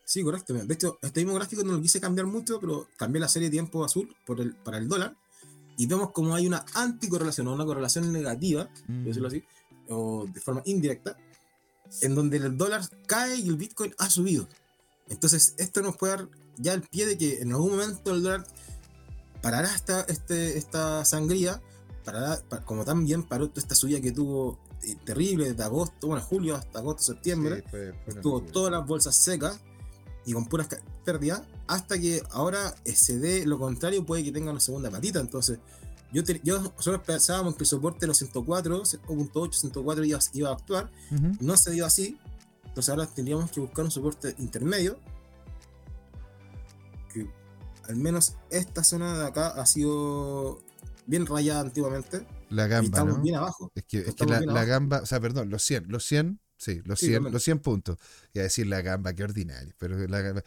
Sí, 0.04 0.22
correcto. 0.22 0.52
De 0.52 0.74
hecho, 0.74 0.98
este 1.00 1.20
mismo 1.20 1.34
gráfico 1.36 1.62
no 1.64 1.72
lo 1.72 1.80
quise 1.80 2.00
cambiar 2.00 2.26
mucho, 2.26 2.60
pero 2.60 2.86
cambié 2.98 3.18
la 3.18 3.28
serie 3.28 3.48
tiempo 3.48 3.82
azul 3.82 4.14
por 4.26 4.40
el, 4.40 4.54
para 4.56 4.76
el 4.76 4.88
dólar. 4.88 5.16
Y 5.78 5.86
vemos 5.86 6.10
como 6.10 6.34
hay 6.34 6.46
una 6.46 6.64
anticorrelación 6.74 7.46
o 7.46 7.54
una 7.54 7.64
correlación 7.64 8.12
negativa, 8.12 8.68
por 8.86 9.04
decirlo 9.04 9.28
así, 9.28 9.42
o 9.88 10.26
de 10.26 10.40
forma 10.40 10.62
indirecta, 10.66 11.16
en 12.02 12.14
donde 12.14 12.36
el 12.36 12.58
dólar 12.58 12.82
cae 13.06 13.36
y 13.36 13.48
el 13.48 13.56
Bitcoin 13.56 13.94
ha 13.98 14.10
subido. 14.10 14.48
Entonces, 15.08 15.54
esto 15.56 15.80
nos 15.80 15.96
puede 15.96 16.16
dar 16.16 16.28
ya 16.58 16.74
el 16.74 16.82
pie 16.82 17.06
de 17.06 17.16
que 17.16 17.40
en 17.40 17.52
algún 17.52 17.70
momento 17.70 18.14
el 18.14 18.22
dólar 18.22 18.46
parará 19.42 19.74
esta, 19.74 20.02
este, 20.02 20.58
esta 20.58 21.04
sangría, 21.04 21.60
parará, 22.04 22.40
como 22.64 22.84
también 22.84 23.22
paró 23.22 23.50
esta 23.54 23.74
subida 23.74 24.00
que 24.00 24.12
tuvo 24.12 24.58
terrible 25.04 25.50
desde 25.50 25.62
agosto, 25.62 26.08
bueno, 26.08 26.22
julio 26.22 26.54
hasta 26.54 26.78
agosto, 26.78 27.02
septiembre. 27.02 27.64
estuvo 28.06 28.40
todas 28.40 28.72
las 28.72 28.86
bolsas 28.86 29.16
secas 29.16 29.60
y 30.24 30.32
con 30.32 30.46
puras 30.46 30.68
pérdidas, 31.04 31.42
hasta 31.66 31.98
que 31.98 32.22
ahora 32.30 32.74
se 32.84 33.18
dé 33.18 33.46
lo 33.46 33.58
contrario, 33.58 34.04
puede 34.04 34.24
que 34.24 34.32
tenga 34.32 34.50
una 34.50 34.60
segunda 34.60 34.90
patita. 34.90 35.20
Entonces, 35.20 35.58
yo, 36.12 36.22
yo 36.42 36.60
nosotros 36.60 37.02
pensábamos 37.04 37.56
que 37.56 37.62
el 37.62 37.66
soporte 37.66 38.00
de 38.00 38.08
los 38.08 38.18
104, 38.18 38.82
0.8, 38.82 39.52
104 39.52 40.04
iba, 40.04 40.18
iba, 40.32 40.50
a 40.50 40.52
actuar, 40.52 40.90
no 41.40 41.56
se 41.56 41.70
dio 41.70 41.86
así. 41.86 42.18
Entonces, 42.64 42.90
ahora 42.90 43.06
tendríamos 43.06 43.50
que 43.50 43.60
buscar 43.60 43.84
un 43.84 43.90
soporte 43.90 44.34
intermedio. 44.38 44.98
Al 47.88 47.96
menos 47.96 48.36
esta 48.50 48.84
zona 48.84 49.18
de 49.18 49.26
acá 49.26 49.48
ha 49.48 49.66
sido 49.66 50.62
bien 51.06 51.26
rayada 51.26 51.60
antiguamente. 51.60 52.26
La 52.50 52.66
gamba. 52.66 52.86
estamos 52.86 53.22
bien 53.22 53.36
abajo. 53.36 53.72
Es 53.74 53.84
que, 53.84 53.98
es 53.98 54.14
que 54.14 54.26
la, 54.26 54.40
la, 54.40 54.64
gamba, 54.64 55.00
o 55.00 55.06
sea, 55.06 55.20
perdón, 55.20 55.50
los 55.50 55.62
100, 55.62 55.88
los 55.88 56.04
100 56.04 56.40
Sí, 56.58 56.80
los, 56.84 57.00
100, 57.00 57.24
los 57.32 57.42
100 57.42 57.58
puntos. 57.58 57.98
Y 58.32 58.38
a 58.38 58.42
decir 58.42 58.66
la 58.66 58.80
gamba, 58.80 59.12
qué 59.12 59.24
ordinario. 59.24 59.74
Pero 59.78 59.98
la 60.08 60.20
gamba. 60.20 60.42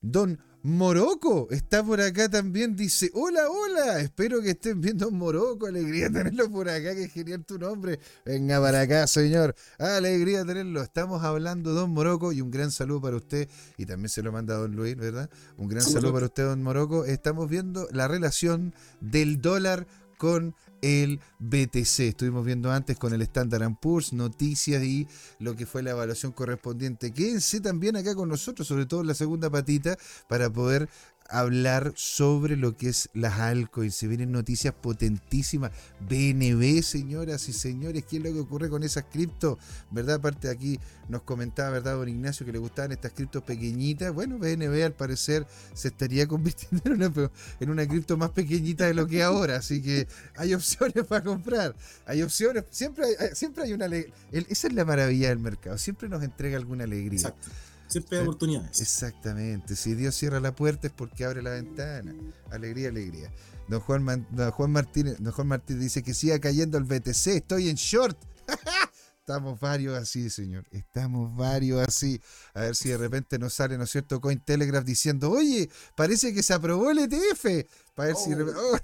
Don 0.00 0.38
Moroco 0.64 1.46
está 1.50 1.84
por 1.84 2.00
acá 2.00 2.26
también. 2.30 2.74
Dice: 2.74 3.10
Hola, 3.12 3.50
hola. 3.50 4.00
Espero 4.00 4.40
que 4.40 4.52
estén 4.52 4.80
viendo 4.80 5.10
Moroco. 5.10 5.66
Alegría 5.66 6.10
tenerlo 6.10 6.50
por 6.50 6.70
acá. 6.70 6.94
Qué 6.94 7.06
genial 7.10 7.44
tu 7.44 7.58
nombre. 7.58 8.00
Venga 8.24 8.62
para 8.62 8.80
acá, 8.80 9.06
señor. 9.06 9.54
Alegría 9.78 10.42
tenerlo. 10.42 10.82
Estamos 10.82 11.22
hablando, 11.22 11.74
Don 11.74 11.90
Moroco. 11.90 12.32
Y 12.32 12.40
un 12.40 12.50
gran 12.50 12.70
saludo 12.70 13.02
para 13.02 13.16
usted. 13.16 13.46
Y 13.76 13.84
también 13.84 14.08
se 14.08 14.22
lo 14.22 14.32
manda 14.32 14.54
Don 14.54 14.74
Luis, 14.74 14.96
¿verdad? 14.96 15.28
Un 15.58 15.68
gran 15.68 15.82
saludo 15.82 16.14
para 16.14 16.26
usted, 16.26 16.44
Don 16.44 16.62
Moroco. 16.62 17.04
Estamos 17.04 17.50
viendo 17.50 17.86
la 17.92 18.08
relación 18.08 18.74
del 19.02 19.42
dólar 19.42 19.86
con 20.16 20.54
el 20.84 21.20
BTC. 21.38 22.00
Estuvimos 22.00 22.44
viendo 22.44 22.70
antes 22.70 22.98
con 22.98 23.14
el 23.14 23.22
Standard 23.22 23.74
Poor's, 23.80 24.12
noticias 24.12 24.82
y 24.82 25.08
lo 25.38 25.56
que 25.56 25.64
fue 25.64 25.82
la 25.82 25.92
evaluación 25.92 26.32
correspondiente. 26.32 27.10
Quédense 27.12 27.60
también 27.60 27.96
acá 27.96 28.14
con 28.14 28.28
nosotros, 28.28 28.68
sobre 28.68 28.84
todo 28.84 29.00
en 29.00 29.06
la 29.06 29.14
segunda 29.14 29.48
patita, 29.48 29.96
para 30.28 30.52
poder 30.52 30.90
hablar 31.28 31.92
sobre 31.96 32.56
lo 32.56 32.76
que 32.76 32.88
es 32.88 33.08
las 33.14 33.38
altcoins. 33.38 33.94
Se 33.94 34.06
vienen 34.06 34.32
noticias 34.32 34.74
potentísimas. 34.74 35.72
BNB, 36.08 36.82
señoras 36.82 37.48
y 37.48 37.52
señores, 37.52 38.04
¿qué 38.04 38.18
es 38.18 38.22
lo 38.22 38.32
que 38.32 38.40
ocurre 38.40 38.68
con 38.68 38.82
esas 38.82 39.04
criptos? 39.10 39.58
¿Verdad? 39.90 40.16
Aparte 40.16 40.48
de 40.48 40.54
aquí 40.54 40.80
nos 41.08 41.22
comentaba, 41.22 41.70
¿verdad, 41.70 41.96
don 41.96 42.08
Ignacio, 42.08 42.44
que 42.44 42.52
le 42.52 42.58
gustaban 42.58 42.92
estas 42.92 43.12
criptos 43.12 43.42
pequeñitas? 43.42 44.12
Bueno, 44.12 44.38
BNB 44.38 44.84
al 44.84 44.92
parecer 44.92 45.46
se 45.72 45.88
estaría 45.88 46.26
convirtiendo 46.28 46.82
en 46.84 46.92
una, 46.92 47.30
en 47.60 47.70
una 47.70 47.86
cripto 47.86 48.16
más 48.16 48.30
pequeñita 48.30 48.86
de 48.86 48.94
lo 48.94 49.06
que 49.06 49.22
ahora. 49.22 49.56
Así 49.56 49.82
que 49.82 50.06
hay 50.36 50.54
opciones 50.54 51.04
para 51.06 51.24
comprar. 51.24 51.74
Hay 52.06 52.22
opciones. 52.22 52.64
Siempre 52.70 53.06
hay, 53.06 53.34
siempre 53.34 53.64
hay 53.64 53.72
una... 53.72 53.86
Esa 54.32 54.68
es 54.68 54.72
la 54.72 54.84
maravilla 54.84 55.28
del 55.28 55.38
mercado. 55.38 55.78
Siempre 55.78 56.08
nos 56.08 56.22
entrega 56.22 56.56
alguna 56.56 56.84
alegría. 56.84 57.18
Exacto. 57.18 57.48
Siempre 57.88 58.18
hay 58.18 58.24
eh, 58.24 58.26
oportunidades. 58.28 58.80
Exactamente. 58.80 59.76
Si 59.76 59.94
Dios 59.94 60.14
cierra 60.14 60.40
la 60.40 60.54
puerta 60.54 60.86
es 60.86 60.92
porque 60.92 61.24
abre 61.24 61.42
la 61.42 61.50
ventana. 61.50 62.14
Alegría, 62.50 62.88
alegría. 62.88 63.30
Don 63.68 63.80
Juan, 63.80 64.26
Juan 64.52 64.70
Martínez, 64.72 65.16
don 65.20 65.32
Juan 65.32 65.48
Martínez 65.48 65.82
dice 65.82 66.02
que 66.02 66.14
siga 66.14 66.38
cayendo 66.38 66.78
el 66.78 66.84
BTC. 66.84 67.26
Estoy 67.28 67.68
en 67.68 67.76
short. 67.76 68.18
Estamos 69.26 69.58
varios 69.58 69.96
así, 69.96 70.28
señor. 70.28 70.66
Estamos 70.70 71.34
varios 71.34 71.80
así. 71.88 72.20
A 72.52 72.60
ver 72.60 72.76
si 72.76 72.90
de 72.90 72.98
repente 72.98 73.38
nos 73.38 73.54
sale, 73.54 73.78
¿no 73.78 73.84
es 73.84 73.90
cierto? 73.90 74.20
Cointelegraph 74.20 74.84
diciendo, 74.84 75.30
oye, 75.30 75.70
parece 75.96 76.34
que 76.34 76.42
se 76.42 76.52
aprobó 76.52 76.90
el 76.90 76.98
ETF. 76.98 77.66
Para 77.94 78.08
ver 78.08 78.16
si. 78.16 78.34
Oh. 78.34 78.74
Oh, 78.74 78.78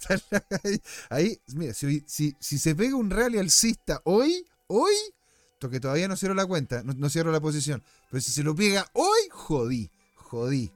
ahí, 1.10 1.38
mira, 1.48 1.74
si, 1.74 2.02
si, 2.06 2.34
si, 2.40 2.58
se 2.58 2.74
pega 2.74 2.96
un 2.96 3.10
rally 3.10 3.36
alcista 3.36 4.00
hoy, 4.04 4.46
hoy, 4.68 4.94
que 5.68 5.80
todavía 5.80 6.08
no 6.08 6.16
cierro 6.16 6.34
la 6.34 6.46
cuenta, 6.46 6.82
no, 6.82 7.10
cierro 7.10 7.32
la 7.32 7.40
posición. 7.40 7.82
Pero 8.10 8.20
si 8.20 8.30
se 8.30 8.42
lo 8.42 8.54
pega 8.54 8.86
hoy, 8.94 9.20
jodí, 9.30 9.90
jodí, 10.14 10.72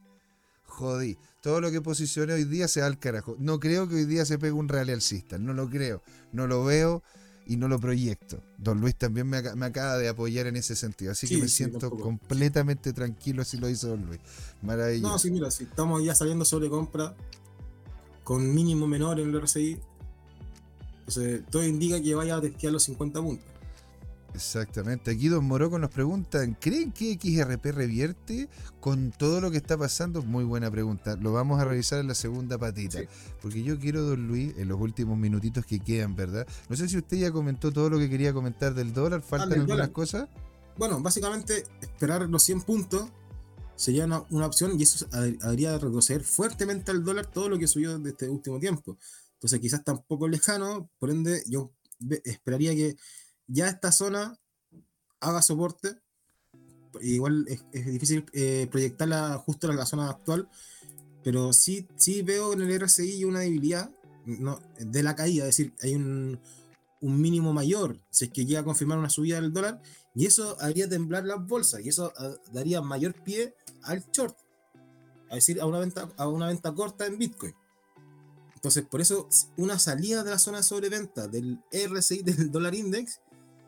jodí. 0.64 1.16
Todo 1.40 1.60
lo 1.60 1.70
que 1.70 1.80
posicione 1.80 2.32
hoy 2.32 2.44
día 2.44 2.68
se 2.68 2.80
da 2.80 2.86
al 2.86 2.98
carajo. 2.98 3.36
No 3.38 3.60
creo 3.60 3.88
que 3.88 3.96
hoy 3.96 4.04
día 4.04 4.24
se 4.24 4.38
pegue 4.38 4.52
un 4.52 4.68
real 4.68 4.90
alcista, 4.90 5.38
no 5.38 5.54
lo 5.54 5.70
creo, 5.70 6.02
no 6.32 6.46
lo 6.46 6.64
veo 6.64 7.02
y 7.46 7.56
no 7.56 7.68
lo 7.68 7.78
proyecto. 7.78 8.42
Don 8.58 8.80
Luis 8.80 8.96
también 8.96 9.28
me, 9.28 9.36
acaba 9.38 9.98
de 9.98 10.08
apoyar 10.08 10.46
en 10.46 10.56
ese 10.56 10.76
sentido, 10.76 11.12
así 11.12 11.28
que 11.28 11.38
me 11.38 11.48
siento 11.48 11.90
completamente 11.90 12.92
tranquilo 12.92 13.44
si 13.44 13.58
lo 13.58 13.68
hizo 13.68 13.88
Don 13.88 14.06
Luis. 14.06 14.20
Maravilloso. 14.62 15.12
No, 15.12 15.18
sí, 15.18 15.30
mira, 15.30 15.50
si 15.50 15.64
estamos 15.64 16.02
ya 16.02 16.14
saliendo 16.14 16.44
sobre 16.44 16.68
compra 16.68 17.14
con 18.22 18.54
mínimo 18.54 18.86
menor 18.86 19.20
en 19.20 19.28
el 19.28 19.42
RSI, 19.42 19.78
entonces 21.00 21.42
todo 21.50 21.64
indica 21.64 22.00
que 22.00 22.14
vaya 22.14 22.36
a 22.36 22.40
testear 22.40 22.72
los 22.72 22.84
50 22.84 23.20
puntos. 23.20 23.53
Exactamente. 24.34 25.12
Aquí 25.12 25.28
Don 25.28 25.44
Moroco 25.44 25.78
nos 25.78 25.90
preguntan, 25.90 26.56
¿creen 26.60 26.90
que 26.90 27.14
XRP 27.14 27.66
revierte 27.66 28.48
con 28.80 29.12
todo 29.12 29.40
lo 29.40 29.50
que 29.50 29.56
está 29.56 29.78
pasando? 29.78 30.22
Muy 30.22 30.44
buena 30.44 30.70
pregunta. 30.70 31.16
Lo 31.16 31.32
vamos 31.32 31.60
a 31.60 31.64
revisar 31.64 32.00
en 32.00 32.08
la 32.08 32.14
segunda 32.14 32.58
patita. 32.58 32.98
Porque 33.40 33.62
yo 33.62 33.78
quiero, 33.78 34.02
Don 34.02 34.26
Luis, 34.26 34.52
en 34.58 34.68
los 34.68 34.80
últimos 34.80 35.16
minutitos 35.16 35.64
que 35.64 35.78
quedan, 35.78 36.16
¿verdad? 36.16 36.46
No 36.68 36.74
sé 36.76 36.88
si 36.88 36.98
usted 36.98 37.16
ya 37.16 37.30
comentó 37.30 37.72
todo 37.72 37.88
lo 37.88 37.98
que 37.98 38.10
quería 38.10 38.32
comentar 38.32 38.74
del 38.74 38.92
dólar. 38.92 39.20
Ah, 39.24 39.28
¿Faltan 39.28 39.60
algunas 39.60 39.90
cosas? 39.90 40.28
Bueno, 40.76 41.00
básicamente 41.00 41.64
esperar 41.80 42.28
los 42.28 42.42
100 42.42 42.62
puntos 42.62 43.08
sería 43.76 44.04
una, 44.04 44.46
opción 44.46 44.78
y 44.78 44.82
eso 44.82 45.06
habría 45.42 45.78
retroceder 45.78 46.22
fuertemente 46.24 46.90
al 46.90 47.04
dólar 47.04 47.26
todo 47.26 47.48
lo 47.48 47.58
que 47.58 47.68
subió 47.68 47.98
de 47.98 48.10
este 48.10 48.28
último 48.28 48.58
tiempo. 48.58 48.98
Entonces 49.34 49.60
quizás 49.60 49.80
está 49.80 49.92
un 49.92 50.02
poco 50.02 50.26
lejano, 50.26 50.90
por 50.98 51.10
ende 51.10 51.42
yo 51.46 51.72
esperaría 52.24 52.74
que 52.74 52.96
ya 53.46 53.68
esta 53.68 53.92
zona 53.92 54.38
haga 55.20 55.42
soporte. 55.42 55.96
Igual 57.00 57.46
es, 57.48 57.84
difícil 57.84 58.24
eh, 58.32 58.68
proyectarla 58.70 59.38
justo 59.38 59.68
en 59.68 59.76
la 59.76 59.86
zona 59.86 60.10
actual, 60.10 60.48
pero 61.24 61.52
sí, 61.52 61.88
sí 61.96 62.22
veo 62.22 62.52
en 62.52 62.60
el 62.62 62.80
RSI 62.80 63.24
una 63.24 63.40
debilidad 63.40 63.90
no, 64.24 64.60
de 64.78 65.02
la 65.02 65.16
caída, 65.16 65.44
es 65.44 65.56
decir, 65.56 65.74
hay 65.82 65.94
un, 65.94 66.38
un 67.00 67.20
mínimo 67.20 67.52
mayor 67.52 68.00
si 68.10 68.26
es 68.26 68.30
que 68.30 68.46
llega 68.46 68.60
a 68.60 68.64
confirmar 68.64 68.98
una 68.98 69.10
subida 69.10 69.40
del 69.40 69.52
dólar, 69.52 69.82
y 70.14 70.26
eso 70.26 70.56
haría 70.60 70.88
temblar 70.88 71.24
las 71.24 71.44
bolsas, 71.44 71.80
y 71.84 71.88
eso 71.88 72.12
ah, 72.16 72.34
daría 72.52 72.80
mayor 72.80 73.14
pie 73.24 73.54
al 73.82 74.04
short, 74.12 74.36
es 75.28 75.34
decir, 75.34 75.60
a 75.60 75.66
una 75.66 75.80
venta, 75.80 76.08
a 76.16 76.28
una 76.28 76.46
venta 76.46 76.72
corta 76.72 77.06
en 77.06 77.18
Bitcoin. 77.18 77.54
Entonces, 78.54 78.86
por 78.86 79.02
eso, 79.02 79.28
una 79.58 79.78
salida 79.78 80.24
de 80.24 80.30
la 80.30 80.38
zona 80.38 80.58
de 80.58 80.64
sobreventa 80.64 81.28
del 81.28 81.60
RSI 81.70 82.22
del 82.22 82.50
dólar 82.50 82.74
index 82.74 83.20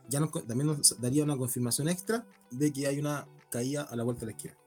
ya 0.09 0.20
también 0.46 0.66
nos 0.66 1.00
daría 1.00 1.24
una 1.24 1.36
confirmación 1.36 1.88
extra 1.88 2.26
de 2.50 2.72
que 2.72 2.86
hay 2.86 2.98
una 2.98 3.26
caída 3.50 3.82
a 3.82 3.96
la 3.96 4.04
vuelta 4.04 4.20
de 4.20 4.26
la 4.26 4.32
izquierda. 4.32 4.59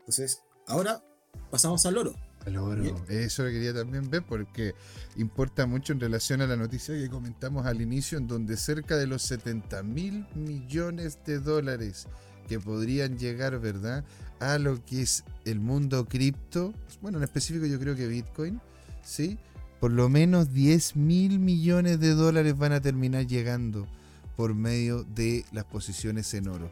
Entonces, 0.00 0.42
ahora 0.66 1.02
pasamos 1.50 1.84
al 1.86 1.98
oro. 1.98 2.14
Al 2.44 2.56
oro, 2.58 2.82
eso 3.08 3.42
lo 3.42 3.50
quería 3.50 3.74
también 3.74 4.08
ver 4.08 4.24
porque 4.24 4.74
importa 5.16 5.66
mucho 5.66 5.92
en 5.92 5.98
relación 5.98 6.42
a 6.42 6.46
la 6.46 6.56
noticia 6.56 6.94
que 6.94 7.10
comentamos 7.10 7.66
al 7.66 7.80
inicio, 7.80 8.18
en 8.18 8.28
donde 8.28 8.56
cerca 8.56 8.96
de 8.96 9.08
los 9.08 9.22
70 9.22 9.82
mil 9.82 10.26
millones 10.36 11.18
de 11.26 11.40
dólares 11.40 12.06
que 12.48 12.60
podrían 12.60 13.18
llegar, 13.18 13.58
¿verdad?, 13.58 14.04
a 14.38 14.58
lo 14.58 14.84
que 14.84 15.02
es 15.02 15.24
el 15.44 15.58
mundo 15.58 16.06
cripto, 16.06 16.72
bueno, 17.00 17.18
en 17.18 17.24
específico 17.24 17.66
yo 17.66 17.80
creo 17.80 17.96
que 17.96 18.06
Bitcoin, 18.06 18.60
¿sí? 19.02 19.38
Por 19.80 19.90
lo 19.90 20.08
menos 20.08 20.52
10 20.52 20.94
mil 20.96 21.40
millones 21.40 21.98
de 21.98 22.14
dólares 22.14 22.56
van 22.56 22.72
a 22.72 22.80
terminar 22.80 23.26
llegando 23.26 23.88
por 24.36 24.54
medio 24.54 25.04
de 25.04 25.44
las 25.52 25.64
posiciones 25.64 26.32
en 26.34 26.48
oro, 26.48 26.70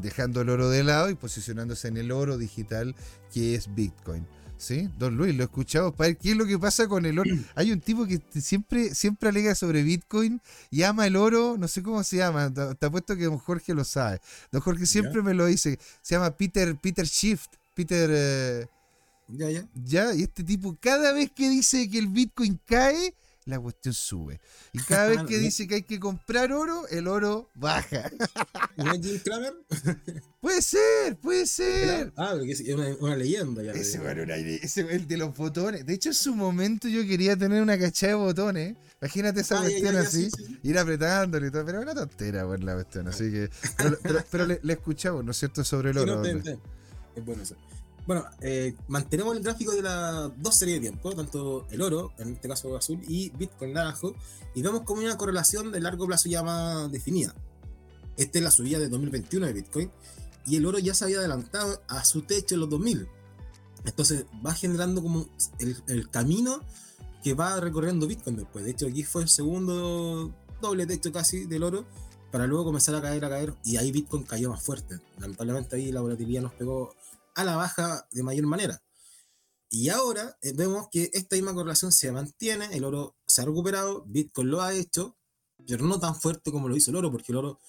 dejando 0.00 0.42
el 0.42 0.50
oro 0.50 0.68
de 0.68 0.84
lado 0.84 1.10
y 1.10 1.14
posicionándose 1.14 1.88
en 1.88 1.96
el 1.96 2.12
oro 2.12 2.38
digital 2.38 2.94
que 3.32 3.54
es 3.54 3.74
Bitcoin. 3.74 4.26
¿Sí? 4.58 4.90
Don 4.98 5.16
Luis, 5.16 5.36
lo 5.36 5.44
escuchamos 5.44 5.94
para 5.94 6.08
ver 6.08 6.16
qué 6.16 6.32
es 6.32 6.36
lo 6.36 6.44
que 6.44 6.58
pasa 6.58 6.88
con 6.88 7.06
el 7.06 7.16
oro. 7.20 7.30
Hay 7.54 7.70
un 7.70 7.80
tipo 7.80 8.06
que 8.06 8.20
siempre, 8.40 8.92
siempre 8.92 9.28
alega 9.28 9.54
sobre 9.54 9.84
Bitcoin 9.84 10.40
y 10.70 10.82
ama 10.82 11.06
el 11.06 11.14
oro, 11.14 11.56
no 11.56 11.68
sé 11.68 11.80
cómo 11.80 12.02
se 12.02 12.16
llama, 12.16 12.52
te 12.52 12.86
apuesto 12.86 13.16
que 13.16 13.24
don 13.24 13.38
Jorge 13.38 13.72
lo 13.72 13.84
sabe. 13.84 14.20
Don 14.50 14.60
Jorge 14.60 14.84
siempre 14.84 15.22
me 15.22 15.32
lo 15.32 15.46
dice, 15.46 15.78
se 16.02 16.16
llama 16.16 16.36
Peter, 16.36 16.76
Peter 16.76 17.06
Shift, 17.06 17.54
Peter... 17.74 18.10
Eh, 18.12 18.66
ya, 19.28 19.48
ya. 19.50 19.68
Ya, 19.74 20.14
y 20.14 20.22
este 20.22 20.42
tipo 20.42 20.76
cada 20.80 21.12
vez 21.12 21.30
que 21.30 21.48
dice 21.48 21.88
que 21.88 21.98
el 21.98 22.08
Bitcoin 22.08 22.58
cae, 22.66 23.14
la 23.48 23.58
cuestión 23.58 23.94
sube. 23.94 24.40
Y 24.72 24.78
cada 24.88 25.08
vez 25.08 25.22
que 25.24 25.38
dice 25.38 25.66
que 25.66 25.76
hay 25.76 25.82
que 25.82 25.98
comprar 25.98 26.52
oro, 26.52 26.86
el 26.88 27.08
oro 27.08 27.48
baja. 27.54 28.10
¿No 28.76 28.92
es 28.92 29.00
Jim 29.00 29.18
Cramer? 29.24 29.54
puede 30.40 30.62
ser, 30.62 31.16
puede 31.16 31.46
ser. 31.46 32.12
Ah, 32.16 32.34
porque 32.36 32.52
es 32.52 32.62
una, 33.00 33.16
leyenda 33.16 33.62
ya. 33.62 33.72
Ese, 33.72 33.98
bueno, 33.98 34.22
ese, 34.32 34.80
el 34.82 35.08
de 35.08 35.16
los 35.16 35.36
botones. 35.36 35.84
De 35.86 35.94
hecho, 35.94 36.10
en 36.10 36.14
su 36.14 36.34
momento 36.34 36.88
yo 36.88 37.06
quería 37.06 37.36
tener 37.36 37.62
una 37.62 37.78
cachada 37.78 38.12
de 38.12 38.18
botones. 38.18 38.76
Imagínate 39.00 39.40
esa 39.40 39.58
ah, 39.58 39.62
cuestión 39.62 39.96
así, 39.96 40.28
ir 40.62 40.78
apretándole 40.78 41.48
y 41.48 41.50
todo. 41.50 41.64
Pero 41.64 41.80
una 41.80 41.94
tontera, 41.94 42.44
bueno, 42.44 42.66
la 42.66 42.74
cuestión. 42.74 43.08
Así 43.08 43.30
que. 43.30 43.50
Pero, 44.30 44.46
le, 44.46 44.72
escuchamos, 44.72 45.24
¿no 45.24 45.30
es 45.30 45.38
cierto?, 45.38 45.64
sobre 45.64 45.90
el 45.90 45.98
oro. 45.98 46.22
es 46.24 47.24
bueno 47.24 47.42
eso. 47.42 47.56
Bueno, 48.08 48.24
eh, 48.40 48.74
mantenemos 48.88 49.36
el 49.36 49.42
gráfico 49.42 49.72
de 49.72 49.82
las 49.82 50.30
dos 50.40 50.56
series 50.56 50.78
de 50.78 50.88
tiempo, 50.88 51.12
tanto 51.12 51.66
el 51.70 51.82
oro, 51.82 52.14
en 52.16 52.32
este 52.32 52.48
caso 52.48 52.74
azul, 52.74 52.98
y 53.06 53.28
Bitcoin 53.36 53.74
naranjo, 53.74 54.14
y 54.54 54.62
vemos 54.62 54.84
como 54.84 55.02
una 55.02 55.18
correlación 55.18 55.70
de 55.70 55.78
largo 55.78 56.06
plazo 56.06 56.30
ya 56.30 56.42
más 56.42 56.90
definida. 56.90 57.34
Esta 58.16 58.38
es 58.38 58.44
la 58.44 58.50
subida 58.50 58.78
de 58.78 58.88
2021 58.88 59.44
de 59.44 59.52
Bitcoin, 59.52 59.90
y 60.46 60.56
el 60.56 60.64
oro 60.64 60.78
ya 60.78 60.94
se 60.94 61.04
había 61.04 61.18
adelantado 61.18 61.82
a 61.86 62.02
su 62.02 62.22
techo 62.22 62.54
en 62.54 62.62
los 62.62 62.70
2000. 62.70 63.06
Entonces 63.84 64.24
va 64.44 64.54
generando 64.54 65.02
como 65.02 65.28
el, 65.58 65.76
el 65.88 66.08
camino 66.08 66.62
que 67.22 67.34
va 67.34 67.60
recorriendo 67.60 68.06
Bitcoin 68.06 68.36
después. 68.36 68.64
De 68.64 68.70
hecho, 68.70 68.86
aquí 68.86 69.02
fue 69.02 69.20
el 69.20 69.28
segundo 69.28 70.34
doble 70.62 70.86
techo 70.86 71.12
casi 71.12 71.44
del 71.44 71.62
oro, 71.62 71.84
para 72.32 72.46
luego 72.46 72.64
comenzar 72.64 72.94
a 72.94 73.02
caer, 73.02 73.22
a 73.26 73.28
caer, 73.28 73.54
y 73.64 73.76
ahí 73.76 73.92
Bitcoin 73.92 74.22
cayó 74.22 74.48
más 74.48 74.62
fuerte. 74.62 74.98
Lamentablemente 75.18 75.76
ahí 75.76 75.92
la 75.92 76.00
volatilidad 76.00 76.40
nos 76.40 76.54
pegó 76.54 76.94
a 77.38 77.44
la 77.44 77.56
baja 77.56 78.06
de 78.10 78.22
mayor 78.22 78.46
manera. 78.46 78.82
Y 79.70 79.90
ahora 79.90 80.36
eh, 80.42 80.52
vemos 80.54 80.88
que 80.90 81.10
esta 81.12 81.36
misma 81.36 81.54
correlación 81.54 81.92
se 81.92 82.10
mantiene, 82.10 82.68
el 82.72 82.84
oro 82.84 83.16
se 83.26 83.42
ha 83.42 83.44
recuperado, 83.44 84.04
Bitcoin 84.06 84.50
lo 84.50 84.60
ha 84.60 84.74
hecho, 84.74 85.16
pero 85.66 85.84
no 85.84 86.00
tan 86.00 86.14
fuerte 86.14 86.50
como 86.50 86.68
lo 86.68 86.76
hizo 86.76 86.90
el 86.90 86.96
oro, 86.96 87.12
porque 87.12 87.32
el 87.32 87.38
oro 87.38 87.60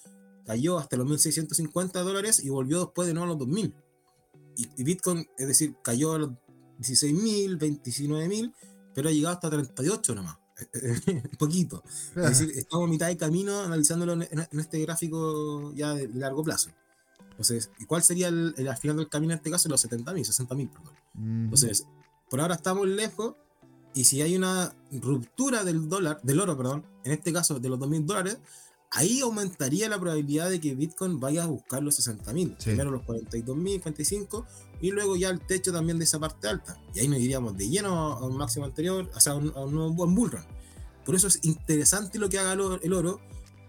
cayó 0.44 0.78
hasta 0.78 0.96
los 0.96 1.06
1.650 1.06 1.92
dólares 2.02 2.42
y 2.42 2.48
volvió 2.48 2.80
después 2.80 3.06
de 3.06 3.14
nuevo 3.14 3.32
a 3.32 3.36
los 3.36 3.46
2.000. 3.46 3.74
Y, 4.56 4.82
Bitcoin, 4.82 5.26
es 5.38 5.46
decir, 5.46 5.76
cayó 5.82 6.14
a 6.14 6.18
los 6.18 6.30
16.000, 6.80 7.58
29.000, 7.58 8.54
pero 8.94 9.08
ha 9.08 9.12
llegado 9.12 9.34
hasta 9.34 9.50
38 9.50 10.14
nomás. 10.14 10.36
Un 10.74 11.22
poquito. 11.38 11.82
Es 12.16 12.38
decir, 12.38 12.50
estamos 12.56 12.88
a 12.88 12.90
mitad 12.90 13.06
de 13.06 13.16
camino 13.16 13.60
analizándolo 13.60 14.14
en, 14.14 14.48
este 14.58 14.80
gráfico 14.80 15.72
ya 15.74 15.94
de 15.94 16.08
largo 16.08 16.42
plazo. 16.42 16.70
Entonces, 17.40 17.70
¿cuál 17.86 18.02
sería 18.02 18.28
el, 18.28 18.54
al 18.68 18.76
final 18.76 18.98
del 18.98 19.08
camino 19.08 19.32
en 19.32 19.38
este 19.38 19.50
caso? 19.50 19.70
Los 19.70 19.80
70 19.80 20.12
mil, 20.12 20.26
60 20.26 20.54
mil, 20.54 20.68
perdón. 20.68 20.92
Entonces, 21.14 21.86
por 22.28 22.38
ahora 22.38 22.56
estamos 22.56 22.86
lejos 22.86 23.34
y 23.94 24.04
si 24.04 24.20
hay 24.20 24.36
una 24.36 24.74
ruptura 24.92 25.64
del 25.64 25.88
dólar, 25.88 26.20
del 26.22 26.38
oro, 26.38 26.54
perdón, 26.54 26.84
en 27.02 27.12
este 27.12 27.32
caso 27.32 27.58
de 27.58 27.70
los 27.70 27.78
2 27.78 27.88
mil 27.88 28.04
dólares, 28.04 28.36
ahí 28.90 29.20
aumentaría 29.20 29.88
la 29.88 29.98
probabilidad 29.98 30.50
de 30.50 30.60
que 30.60 30.74
Bitcoin 30.74 31.18
vaya 31.18 31.44
a 31.44 31.46
buscar 31.46 31.82
los 31.82 31.94
60 31.94 32.30
mil. 32.34 32.54
Primero 32.62 32.90
los 32.90 33.04
42 33.04 33.56
mil, 33.56 33.80
45 33.80 34.44
y 34.82 34.90
luego 34.90 35.16
ya 35.16 35.30
el 35.30 35.40
techo 35.40 35.72
también 35.72 35.98
de 35.98 36.04
esa 36.04 36.18
parte 36.18 36.46
alta. 36.46 36.78
Y 36.94 37.00
ahí 37.00 37.08
nos 37.08 37.20
iríamos 37.20 37.56
de 37.56 37.70
lleno 37.70 37.88
a 37.88 38.26
un 38.26 38.36
máximo 38.36 38.66
anterior, 38.66 39.10
o 39.14 39.18
sea, 39.18 39.32
a 39.32 39.36
un, 39.36 39.96
buen 39.96 40.14
bull 40.14 40.32
run. 40.32 40.44
Por 41.06 41.14
eso 41.14 41.26
es 41.26 41.40
interesante 41.42 42.18
lo 42.18 42.28
que 42.28 42.38
haga 42.38 42.52
el 42.52 42.92
oro 42.92 43.18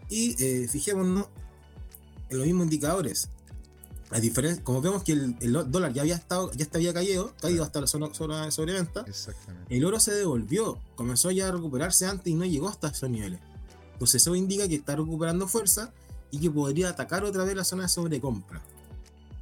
y 0.10 0.36
eh, 0.44 0.68
fijémonos 0.68 1.30
en 2.30 2.38
los 2.38 2.46
mismos 2.46 2.66
indicadores 2.66 3.30
diferencia, 4.20 4.64
como 4.64 4.82
vemos 4.82 5.04
que 5.04 5.14
el, 5.14 5.54
dólar 5.68 5.94
ya 5.94 6.02
había 6.02 6.16
estado, 6.16 6.52
ya 6.52 6.68
había 6.74 6.94
caído, 6.94 7.34
caído 7.40 7.64
hasta 7.64 7.82
la 7.82 7.88
zona, 7.88 8.14
zona 8.14 8.46
de 8.46 8.52
sobreventa, 8.52 9.06
el 9.70 9.86
oro 9.86 10.00
se 10.00 10.14
devolvió, 10.14 10.80
comenzó 10.96 11.32
ya 11.32 11.48
a 11.48 11.52
recuperarse 11.52 12.06
antes 12.06 12.28
y 12.28 12.36
no 12.36 12.46
llegó 12.46 12.68
hasta 12.68 12.90
esos 12.90 13.10
niveles. 13.10 13.40
Entonces 13.94 14.22
eso 14.22 14.36
indica 14.36 14.68
que 14.68 14.76
está 14.76 14.96
recuperando 14.96 15.48
fuerza 15.48 15.94
y 16.30 16.40
que 16.40 16.50
podría 16.50 16.90
atacar 16.90 17.24
otra 17.24 17.44
vez 17.44 17.56
la 17.56 17.64
zona 17.64 17.84
de 17.84 17.90
sobrecompra. 17.90 18.62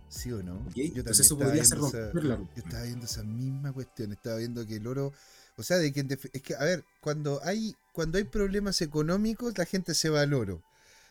¿Sí 0.09 0.31
o 0.31 0.43
no? 0.43 0.59
Yo 0.75 0.83
Entonces 0.83 1.25
eso 1.25 1.37
podría 1.37 1.63
ser 1.63 1.77
romper 1.77 2.23
la 2.23 2.37
Yo 2.37 2.47
estaba 2.55 2.83
viendo 2.83 3.05
esa 3.05 3.23
misma 3.23 3.71
cuestión, 3.71 4.11
estaba 4.11 4.37
viendo 4.37 4.65
que 4.65 4.75
el 4.77 4.87
oro, 4.87 5.13
o 5.55 5.63
sea, 5.63 5.77
de 5.77 5.93
que 5.93 6.05
es 6.33 6.41
que 6.41 6.55
a 6.55 6.63
ver, 6.63 6.83
cuando 6.99 7.39
hay 7.43 7.75
cuando 7.93 8.17
hay 8.17 8.23
problemas 8.23 8.81
económicos, 8.81 9.57
la 9.57 9.65
gente 9.65 9.93
se 9.93 10.09
va 10.09 10.21
al 10.21 10.33
oro. 10.33 10.61